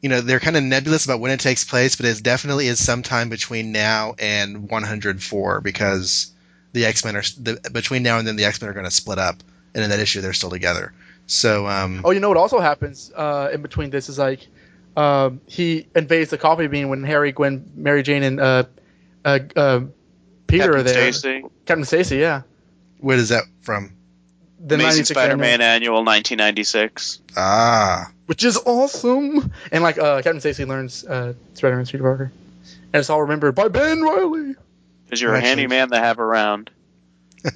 [0.00, 2.84] you know, they're kind of nebulous about when it takes place, but it definitely is
[2.84, 6.32] sometime between now and 104 because
[6.72, 8.90] the X Men are the, between now and then the X Men are going to
[8.90, 9.36] split up,
[9.74, 10.92] and in that issue they're still together.
[11.28, 14.48] So, um, Oh, you know what also happens uh, in between this is like
[14.96, 18.64] um, he invades the coffee bean when Harry, Gwen, Mary Jane, and uh,
[19.24, 19.80] uh, uh,
[20.52, 21.12] Peter Captain are there.
[21.12, 22.42] Stacy, Captain Stacy, yeah.
[22.98, 23.94] what is that from?
[24.60, 27.20] The Amazing Spider-Man annual, Annual 1996.
[27.36, 29.50] Ah, which is awesome.
[29.72, 32.32] And like uh, Captain Stacy learns uh, Spider-Man Peter Parker,
[32.92, 34.54] and it's all remembered by Ben Reilly.
[35.06, 36.70] Because you're a Actually- handy man to have around.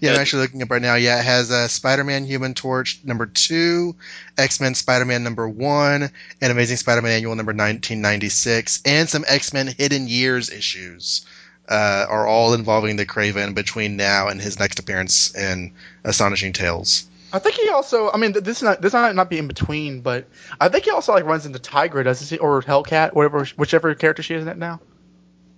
[0.00, 0.94] yeah, I'm actually looking up right now.
[0.94, 3.94] Yeah, it has uh, Spider-Man, Human Torch number two,
[4.38, 6.10] X-Men, Spider-Man number one,
[6.40, 11.26] and Amazing Spider-Man Annual number 1996, and some X-Men Hidden Years issues.
[11.70, 15.72] Uh, are all involving the Kraven between now and his next appearance in
[16.02, 17.08] Astonishing Tales.
[17.32, 18.10] I think he also.
[18.10, 20.26] I mean, this not this might not be in between, but
[20.60, 24.22] I think he also like runs into Tigra, doesn't he, or Hellcat, whatever, whichever character
[24.22, 24.80] she is in it now.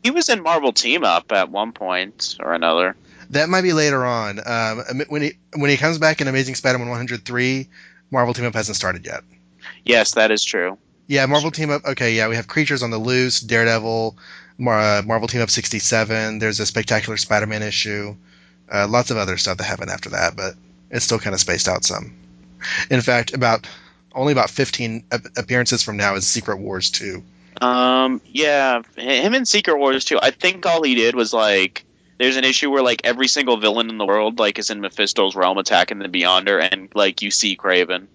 [0.02, 2.96] He was in Marvel Team Up at one point or another.
[3.30, 4.40] That might be later on.
[4.44, 7.68] Um, when he when he comes back in Amazing Spider-Man 103,
[8.10, 9.22] Marvel Team Up hasn't started yet.
[9.84, 10.76] Yes, that is true.
[11.06, 11.84] Yeah, Marvel Team Up.
[11.84, 14.16] Okay, yeah, we have Creatures on the Loose, Daredevil,
[14.62, 16.38] Mar- uh, Marvel Team Up 67.
[16.38, 18.14] There's a Spectacular Spider-Man issue.
[18.72, 20.54] Uh, lots of other stuff that happened after that, but
[20.90, 22.14] it's still kind of spaced out some.
[22.88, 23.66] In fact, about
[24.14, 27.22] only about 15 ap- appearances from now is Secret Wars 2.
[27.60, 30.18] Um, yeah, him in Secret Wars too.
[30.22, 31.84] I think all he did was like,
[32.18, 35.34] there's an issue where like every single villain in the world like is in Mephisto's
[35.34, 38.06] realm attacking the Beyonder, and like you see Kraven,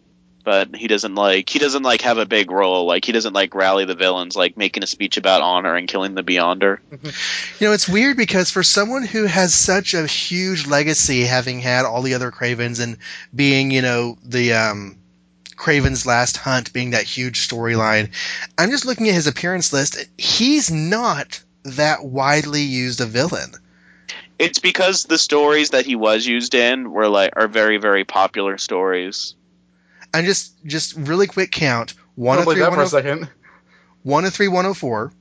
[0.48, 2.86] but he doesn't like he doesn't like have a big role.
[2.86, 6.16] Like he doesn't like rally the villains, like making a speech about honor and killing
[6.16, 6.80] the Beyonder.
[7.60, 11.84] You know, it's weird because for someone who has such a huge legacy, having had
[11.84, 12.98] all the other Kravens and
[13.36, 14.98] being, you know, the um,
[15.58, 18.12] Kraven's Last Hunt being that huge storyline,
[18.58, 19.98] I'm just looking at his appearance list.
[20.18, 23.52] He's not that widely used a villain.
[24.40, 28.58] It's because the stories that he was used in were like are very very popular
[28.58, 29.36] stories.
[30.14, 33.30] I'm just just really quick count: believe 103, that for a 104, second.
[34.04, 35.12] 103, 104,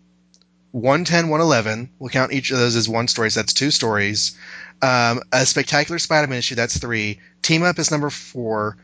[0.73, 1.91] 110, 111.
[1.99, 4.37] We'll count each of those as one story, so that's two stories.
[4.83, 7.21] Um, a spectacular Spider-Man issue, that's three.
[7.43, 8.77] Team Up is number four,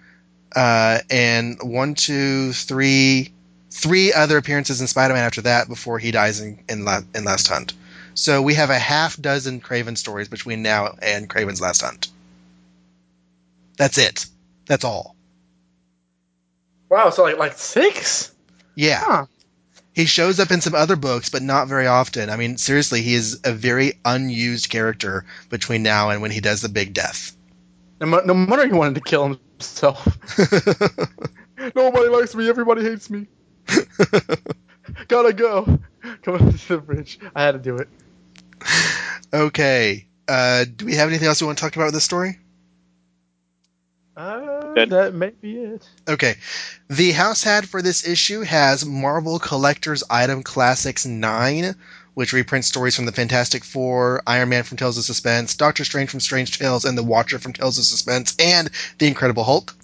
[0.56, 3.32] uh, and one, two, three,
[3.70, 7.48] three other appearances in Spider-Man after that before he dies in in, La- in Last
[7.48, 7.74] Hunt.
[8.14, 12.08] So we have a half dozen Kraven stories between now and Kraven's Last Hunt.
[13.76, 14.26] That's it.
[14.66, 15.16] That's all.
[16.92, 18.34] Wow, so like like six?
[18.74, 19.00] Yeah.
[19.02, 19.26] Huh.
[19.94, 22.28] He shows up in some other books, but not very often.
[22.28, 26.60] I mean, seriously, he is a very unused character between now and when he does
[26.60, 27.34] the big death.
[27.98, 30.06] No, no wonder he wanted to kill himself.
[31.74, 32.46] Nobody likes me.
[32.46, 33.26] Everybody hates me.
[35.08, 35.78] Gotta go.
[36.20, 37.18] Come on to the bridge.
[37.34, 37.88] I had to do it.
[39.32, 40.08] okay.
[40.28, 42.38] Uh, do we have anything else we want to talk about with this story?
[44.14, 44.90] Uh, Good.
[44.90, 45.88] that may be it.
[46.08, 46.36] Okay.
[46.88, 51.74] The house hat for this issue has Marvel Collector's Item Classics 9,
[52.14, 56.10] which reprints stories from the Fantastic Four, Iron Man from Tales of Suspense, Doctor Strange
[56.10, 59.74] from Strange Tales, and The Watcher from Tales of Suspense, and The Incredible Hulk.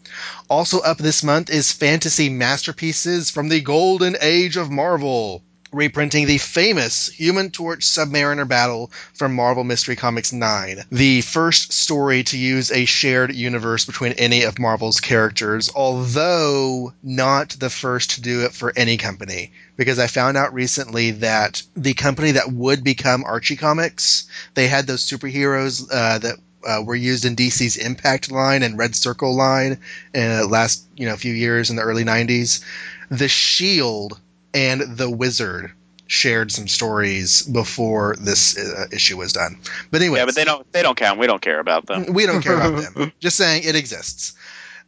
[0.50, 5.42] Also up this month is Fantasy Masterpieces from the Golden Age of Marvel,
[5.72, 12.22] reprinting the famous Human Torch Submariner battle from Marvel Mystery Comics 9, the first story
[12.24, 18.20] to use a shared universe between any of Marvel's characters, although not the first to
[18.20, 19.52] do it for any company.
[19.76, 24.86] Because I found out recently that the company that would become Archie Comics, they had
[24.86, 26.36] those superheroes uh, that
[26.66, 29.78] uh, were used in DC's Impact line and Red Circle line
[30.14, 32.64] in the last you know few years in the early 90s.
[33.10, 34.20] The Shield
[34.54, 35.72] and the Wizard
[36.06, 39.58] shared some stories before this uh, issue was done.
[39.90, 41.18] But anyway, Yeah, but they don't they don't count.
[41.18, 42.12] We don't care about them.
[42.12, 43.12] we don't care about them.
[43.20, 44.34] Just saying it exists.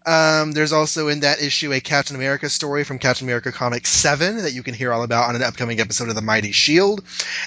[0.07, 4.39] Um, there's also in that issue a Captain America story from Captain America Comics 7
[4.39, 7.05] that you can hear all about on an upcoming episode of The Mighty Shield,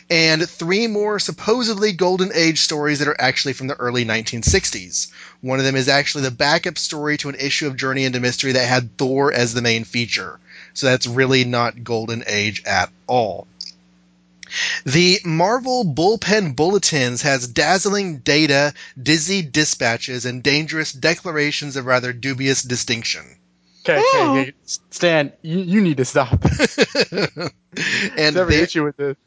[0.08, 5.12] and three more supposedly Golden Age stories that are actually from the early 1960s.
[5.42, 8.52] One of them is actually the backup story to an issue of Journey into Mystery
[8.52, 10.40] that had Thor as the main feature.
[10.74, 13.48] So that's really not Golden Age at all.
[14.86, 22.62] The Marvel Bullpen Bulletins has dazzling data, dizzy dispatches, and dangerous declarations of rather dubious
[22.62, 23.24] distinction.
[23.82, 24.38] Okay, okay, oh.
[24.40, 24.54] okay.
[24.66, 26.44] Stan, you, you need to stop.
[27.12, 29.18] and Every they, issue with this.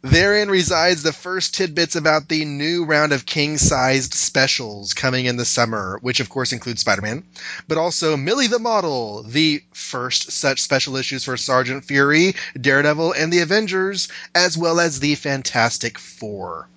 [0.00, 5.36] Therein resides the first tidbits about the new round of king sized specials coming in
[5.36, 7.24] the summer, which of course includes Spider Man,
[7.68, 13.30] but also Millie the Model, the first such special issues for Sergeant Fury, Daredevil, and
[13.30, 16.68] the Avengers, as well as the Fantastic Four.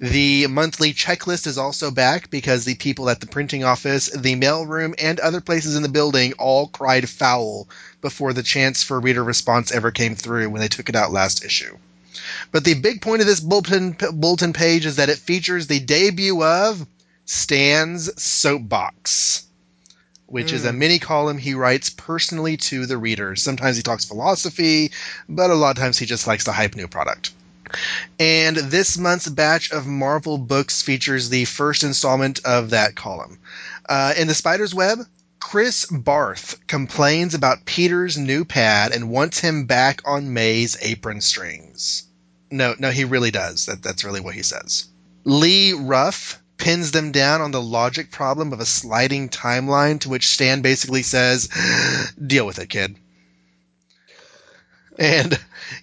[0.00, 4.94] The monthly checklist is also back because the people at the printing office, the mailroom,
[4.98, 7.68] and other places in the building all cried foul
[8.00, 11.44] before the chance for reader response ever came through when they took it out last
[11.44, 11.76] issue.
[12.52, 16.42] But the big point of this bulletin, bulletin page is that it features the debut
[16.42, 16.86] of
[17.24, 19.44] Stan's Soapbox,
[20.26, 23.42] which is a mini column he writes personally to the readers.
[23.42, 24.92] Sometimes he talks philosophy,
[25.28, 27.32] but a lot of times he just likes to hype new product.
[28.18, 33.38] And this month's batch of Marvel books features the first installment of that column.
[33.88, 34.98] Uh, in the Spider's Web,
[35.40, 42.04] Chris Barth complains about Peter's new pad and wants him back on May's apron strings.
[42.50, 43.66] No, no, he really does.
[43.66, 44.84] That, that's really what he says.
[45.24, 50.28] Lee Ruff pins them down on the logic problem of a sliding timeline, to which
[50.28, 51.48] Stan basically says,
[52.26, 52.96] "Deal with it, kid."
[54.98, 55.38] And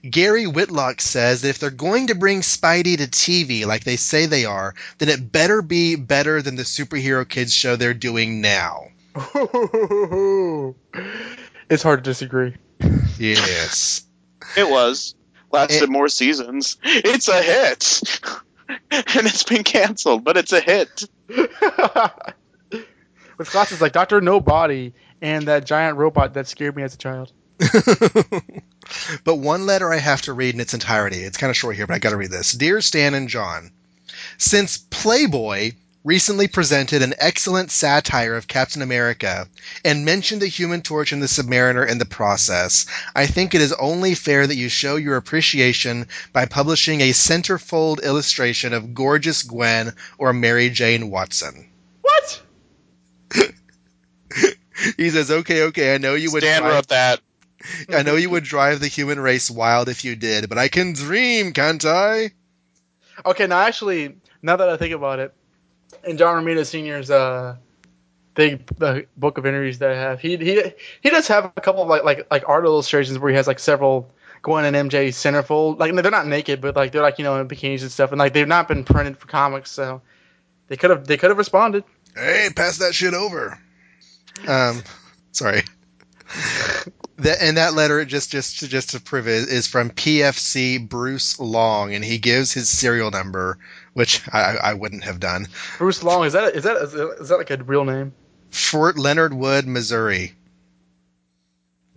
[0.07, 4.27] Gary Whitlock says that if they're going to bring Spidey to TV like they say
[4.27, 8.89] they are, then it better be better than the superhero kids show they're doing now.
[11.69, 12.55] it's hard to disagree.
[13.17, 14.03] Yes.
[14.55, 15.15] It was.
[15.51, 16.77] Lasted It- more seasons.
[16.83, 18.19] It's a hit.
[18.91, 21.03] and it's been canceled, but it's a hit.
[23.37, 27.31] With classes like Doctor Nobody and that giant robot that scared me as a child.
[29.23, 31.17] but one letter I have to read in its entirety.
[31.17, 32.51] It's kind of short here, but I got to read this.
[32.53, 33.71] Dear Stan and John,
[34.37, 35.71] since Playboy
[36.07, 39.45] recently presented an excellent satire of Captain America
[39.83, 43.73] and mentioned the Human Torch and the Submariner in the process, I think it is
[43.73, 49.93] only fair that you show your appreciation by publishing a centerfold illustration of gorgeous Gwen
[50.17, 51.69] or Mary Jane Watson.
[52.01, 52.41] What?
[54.95, 57.19] He says, "Okay, okay, I know you would Stan drive- wrote that.
[57.89, 60.93] I know you would drive the human race wild if you did, but I can
[60.93, 62.29] dream, can't I?"
[63.25, 65.33] Okay, now actually, now that I think about it,
[66.07, 67.57] in John Romita Senior's uh,
[68.33, 70.61] big uh, book of interviews that I have, he he
[71.01, 73.59] he does have a couple of like like like art illustrations where he has like
[73.59, 74.09] several
[74.41, 75.79] Gwen and MJ centerfold.
[75.79, 78.19] Like they're not naked, but like they're like you know in bikinis and stuff, and
[78.19, 80.01] like they've not been printed for comics, so
[80.67, 81.83] they could have they could have responded.
[82.15, 83.59] Hey, pass that shit over.
[84.47, 84.83] Um,
[85.31, 85.63] sorry.
[87.17, 91.95] That and that letter just just just to prove it is from PFC Bruce Long,
[91.95, 93.57] and he gives his serial number,
[93.97, 95.47] which I, I wouldn't have done.
[95.79, 98.13] Bruce Long is that is that is that, is that like a real name?
[98.51, 100.33] Fort Leonard Wood, Missouri.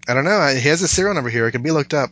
[0.09, 0.47] I don't know.
[0.47, 1.47] He has a serial number here.
[1.47, 2.09] It can be looked up.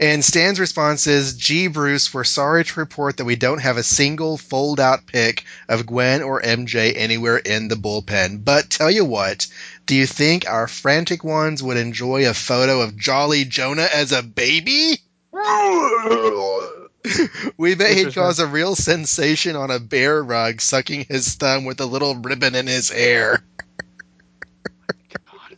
[0.00, 3.84] And Stan's response is, Gee, Bruce, we're sorry to report that we don't have a
[3.84, 8.44] single fold out pic of Gwen or MJ anywhere in the bullpen.
[8.44, 9.46] But tell you what,
[9.86, 14.24] do you think our frantic ones would enjoy a photo of Jolly Jonah as a
[14.24, 14.98] baby?
[17.56, 21.80] We bet he'd cause a real sensation on a bear rug, sucking his thumb with
[21.80, 23.42] a little ribbon in his hair.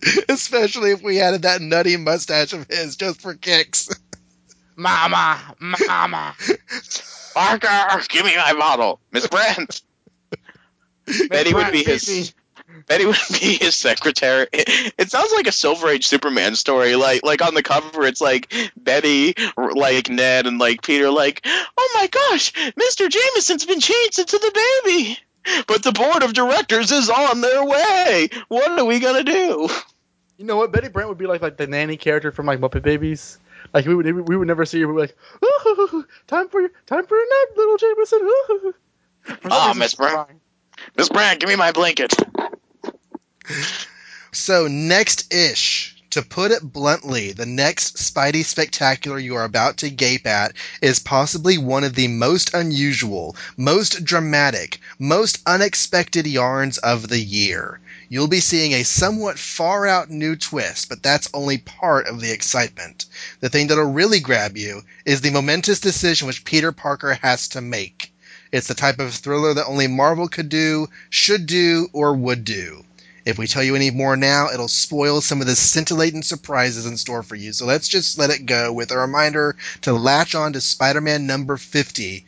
[0.29, 3.89] Especially if we added that nutty mustache of his just for kicks.
[4.77, 6.35] Mama, mama.
[7.35, 9.01] Parker, give me my bottle.
[9.13, 9.83] Miss Brant.
[11.29, 12.33] Betty would be his.
[12.87, 14.47] Betty would be his secretary.
[14.53, 16.97] It, it sounds like a Silver Age Superman story.
[16.97, 21.11] Like, like on the cover, it's like Betty, like Ned, and like Peter.
[21.11, 25.19] Like, oh my gosh, Mister Jameson's been changed into the baby.
[25.67, 28.29] But the board of directors is on their way.
[28.49, 29.69] What are we gonna do?
[30.37, 30.73] You know what?
[30.73, 33.39] Betty Brant would be like like the nanny character from like Muppet Babies.
[33.73, 34.89] Like we would we would never see her.
[34.89, 38.19] We'd be like, "Ooh, time for your time for your nap, little Jameson.
[38.23, 38.75] Ooh."
[39.51, 40.29] Oh, Miss Brant.
[40.97, 42.15] Miss Brant, give me my blanket.
[44.33, 45.97] So, next ish.
[46.11, 50.99] To put it bluntly, the next Spidey spectacular you are about to gape at is
[50.99, 57.79] possibly one of the most unusual, most dramatic, most unexpected yarns of the year.
[58.09, 62.33] You'll be seeing a somewhat far out new twist, but that's only part of the
[62.33, 63.05] excitement.
[63.39, 67.61] The thing that'll really grab you is the momentous decision which Peter Parker has to
[67.61, 68.13] make.
[68.53, 72.85] It's the type of thriller that only Marvel could do, should do, or would do.
[73.25, 76.97] If we tell you any more now, it'll spoil some of the scintillating surprises in
[76.97, 77.53] store for you.
[77.53, 81.27] So let's just let it go with a reminder to latch on to Spider Man
[81.27, 82.25] number 50.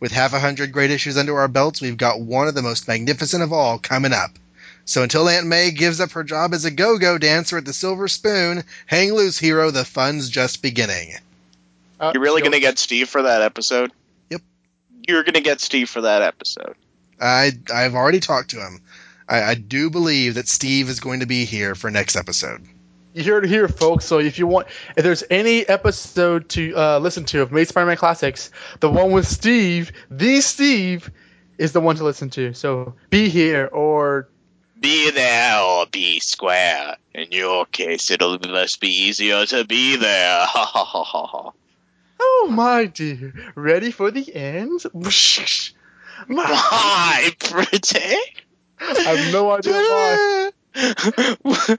[0.00, 2.88] With half a hundred great issues under our belts, we've got one of the most
[2.88, 4.36] magnificent of all coming up.
[4.84, 7.72] So until Aunt May gives up her job as a go go dancer at the
[7.72, 11.14] Silver Spoon, hang loose, hero, the fun's just beginning.
[12.00, 13.92] Uh, You're really gonna get Steve for that episode?
[15.02, 15.08] Yep.
[15.08, 16.74] You're gonna get Steve for that episode.
[17.20, 18.80] I I've already talked to him.
[19.28, 22.62] I, I do believe that Steve is going to be here for next episode.
[23.14, 24.04] You heard it here, folks.
[24.04, 27.96] So if you want, if there's any episode to uh, listen to of Made Spider-Man
[27.98, 28.50] Classics,
[28.80, 31.10] the one with Steve, the Steve,
[31.58, 32.54] is the one to listen to.
[32.54, 34.28] So be here or
[34.80, 36.96] Be there or be square.
[37.14, 40.44] In your case, it'll must be easier to be there.
[40.44, 41.52] Ha ha ha ha ha.
[42.24, 44.82] Oh my dear, ready for the end?
[46.28, 48.16] My, pretty.
[48.80, 50.50] I have no idea why.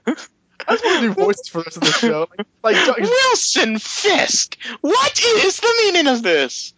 [0.66, 2.28] I just want to do voices for the rest of the show.
[2.62, 6.74] Like, like Wilson Fisk, what is the meaning of this?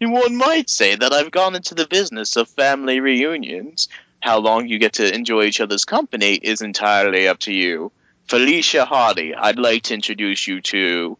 [0.00, 3.88] One might say that I've gone into the business of family reunions.
[4.20, 7.92] How long you get to enjoy each other's company is entirely up to you.
[8.26, 11.18] Felicia Hardy, I'd like to introduce you to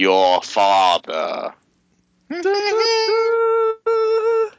[0.00, 1.54] your father.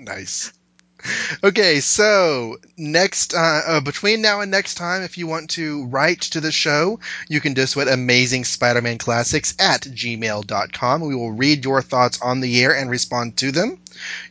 [0.00, 0.52] Nice.
[1.44, 6.20] Okay, so next, uh, uh, between now and next time, if you want to write
[6.22, 6.98] to the show,
[7.28, 11.00] you can do so at Amazing Spider-Man Classics at gmail.com.
[11.00, 13.78] We will read your thoughts on the air and respond to them.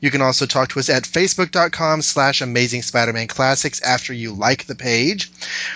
[0.01, 4.65] You can also talk to us at facebook.com slash Amazing Spider-Man Classics after you like
[4.65, 5.31] the page.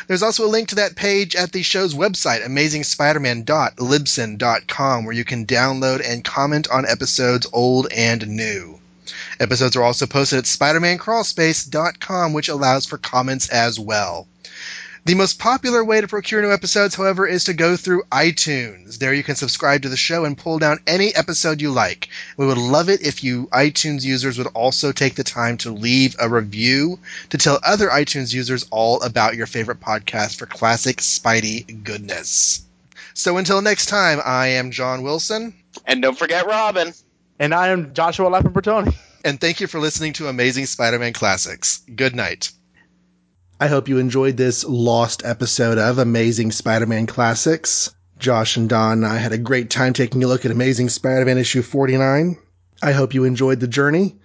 [0.08, 5.46] There's also a link to that page at the show's website, amazingspiderman.libsyn.com, where you can
[5.46, 8.81] download and comment on episodes old and new.
[9.42, 14.28] Episodes are also posted at SpidermanCrawlspace.com, which allows for comments as well.
[15.04, 19.00] The most popular way to procure new episodes, however, is to go through iTunes.
[19.00, 22.10] There you can subscribe to the show and pull down any episode you like.
[22.38, 26.16] We would love it if you iTunes users would also take the time to leave
[26.20, 27.00] a review
[27.32, 32.62] to tell other iTunes users all about your favorite podcast for classic Spidey goodness.
[33.16, 35.56] So until next time, I am John Wilson.
[35.88, 36.94] And don't forget Robin.
[37.40, 38.94] and I am Joshua Lappin-Bertoni.
[39.26, 41.82] And thank you for listening to Amazing Spider-Man Classics.
[41.96, 42.52] Good night.
[43.60, 47.94] I hope you enjoyed this lost episode of Amazing Spider-Man Classics.
[48.18, 51.38] Josh and Don and I had a great time taking a look at Amazing Spider-Man
[51.38, 52.38] issue 49.
[52.82, 54.20] I hope you enjoyed the journey.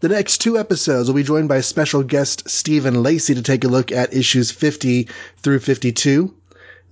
[0.00, 3.68] The next two episodes will be joined by special guest Stephen Lacey to take a
[3.68, 5.08] look at issues 50
[5.38, 6.34] through 52.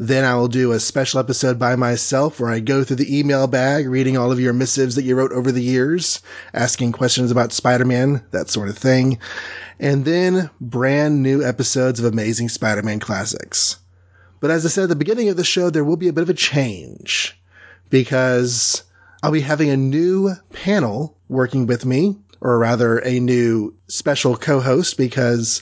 [0.00, 3.48] Then I will do a special episode by myself where I go through the email
[3.48, 6.22] bag, reading all of your missives that you wrote over the years,
[6.54, 9.18] asking questions about Spider-Man, that sort of thing.
[9.80, 13.78] And then brand new episodes of Amazing Spider-Man Classics.
[14.38, 16.22] But as I said at the beginning of the show, there will be a bit
[16.22, 17.36] of a change
[17.90, 18.84] because
[19.24, 24.96] I'll be having a new panel working with me, or rather a new special co-host
[24.96, 25.60] because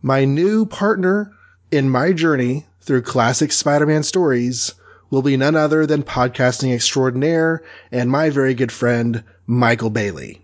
[0.00, 1.30] my new partner
[1.70, 4.72] in my journey through classic Spider-Man stories
[5.10, 10.40] will be none other than podcasting extraordinaire and my very good friend, Michael Bailey.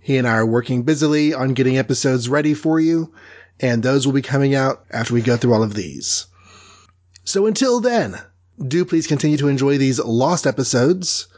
[0.00, 3.12] He and I are working busily on getting episodes ready for you,
[3.60, 6.26] and those will be coming out after we go through all of these.
[7.24, 8.18] So until then,
[8.66, 11.28] do please continue to enjoy these lost episodes.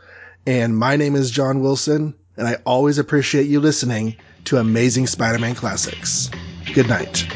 [0.46, 5.54] And my name is John Wilson, and I always appreciate you listening to Amazing Spider-Man
[5.54, 6.30] Classics.
[6.74, 7.26] Good night.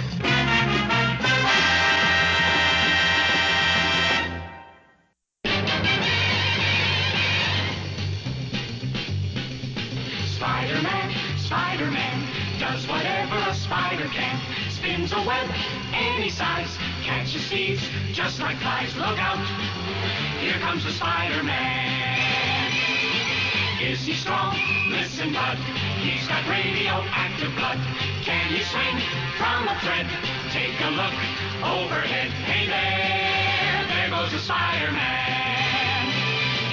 [24.02, 24.58] Is he strong?
[24.90, 25.54] Listen, bud,
[26.02, 27.78] he's got radioactive blood.
[28.26, 28.98] Can he swing
[29.38, 30.10] from a thread?
[30.50, 31.14] Take a look
[31.62, 32.34] overhead.
[32.42, 36.10] Hey there, there goes the Spider-Man.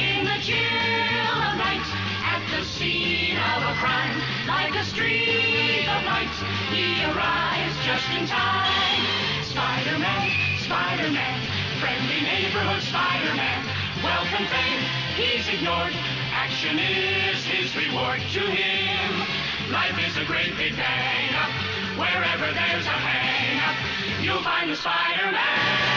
[0.01, 1.85] In the chill of night,
[2.33, 4.17] at the scene of a crime,
[4.49, 6.33] like a streak of light,
[6.73, 9.05] he arrives just in time.
[9.45, 10.33] Spider-Man,
[10.65, 11.37] Spider-Man,
[11.77, 13.69] friendly neighborhood Spider-Man,
[14.01, 14.81] and fame
[15.13, 16.18] he's ignored.
[16.61, 19.71] Action is his reward to him.
[19.71, 21.33] Life is a great big bang.
[21.97, 25.88] Wherever there's a hang you'll find the Spider-Man.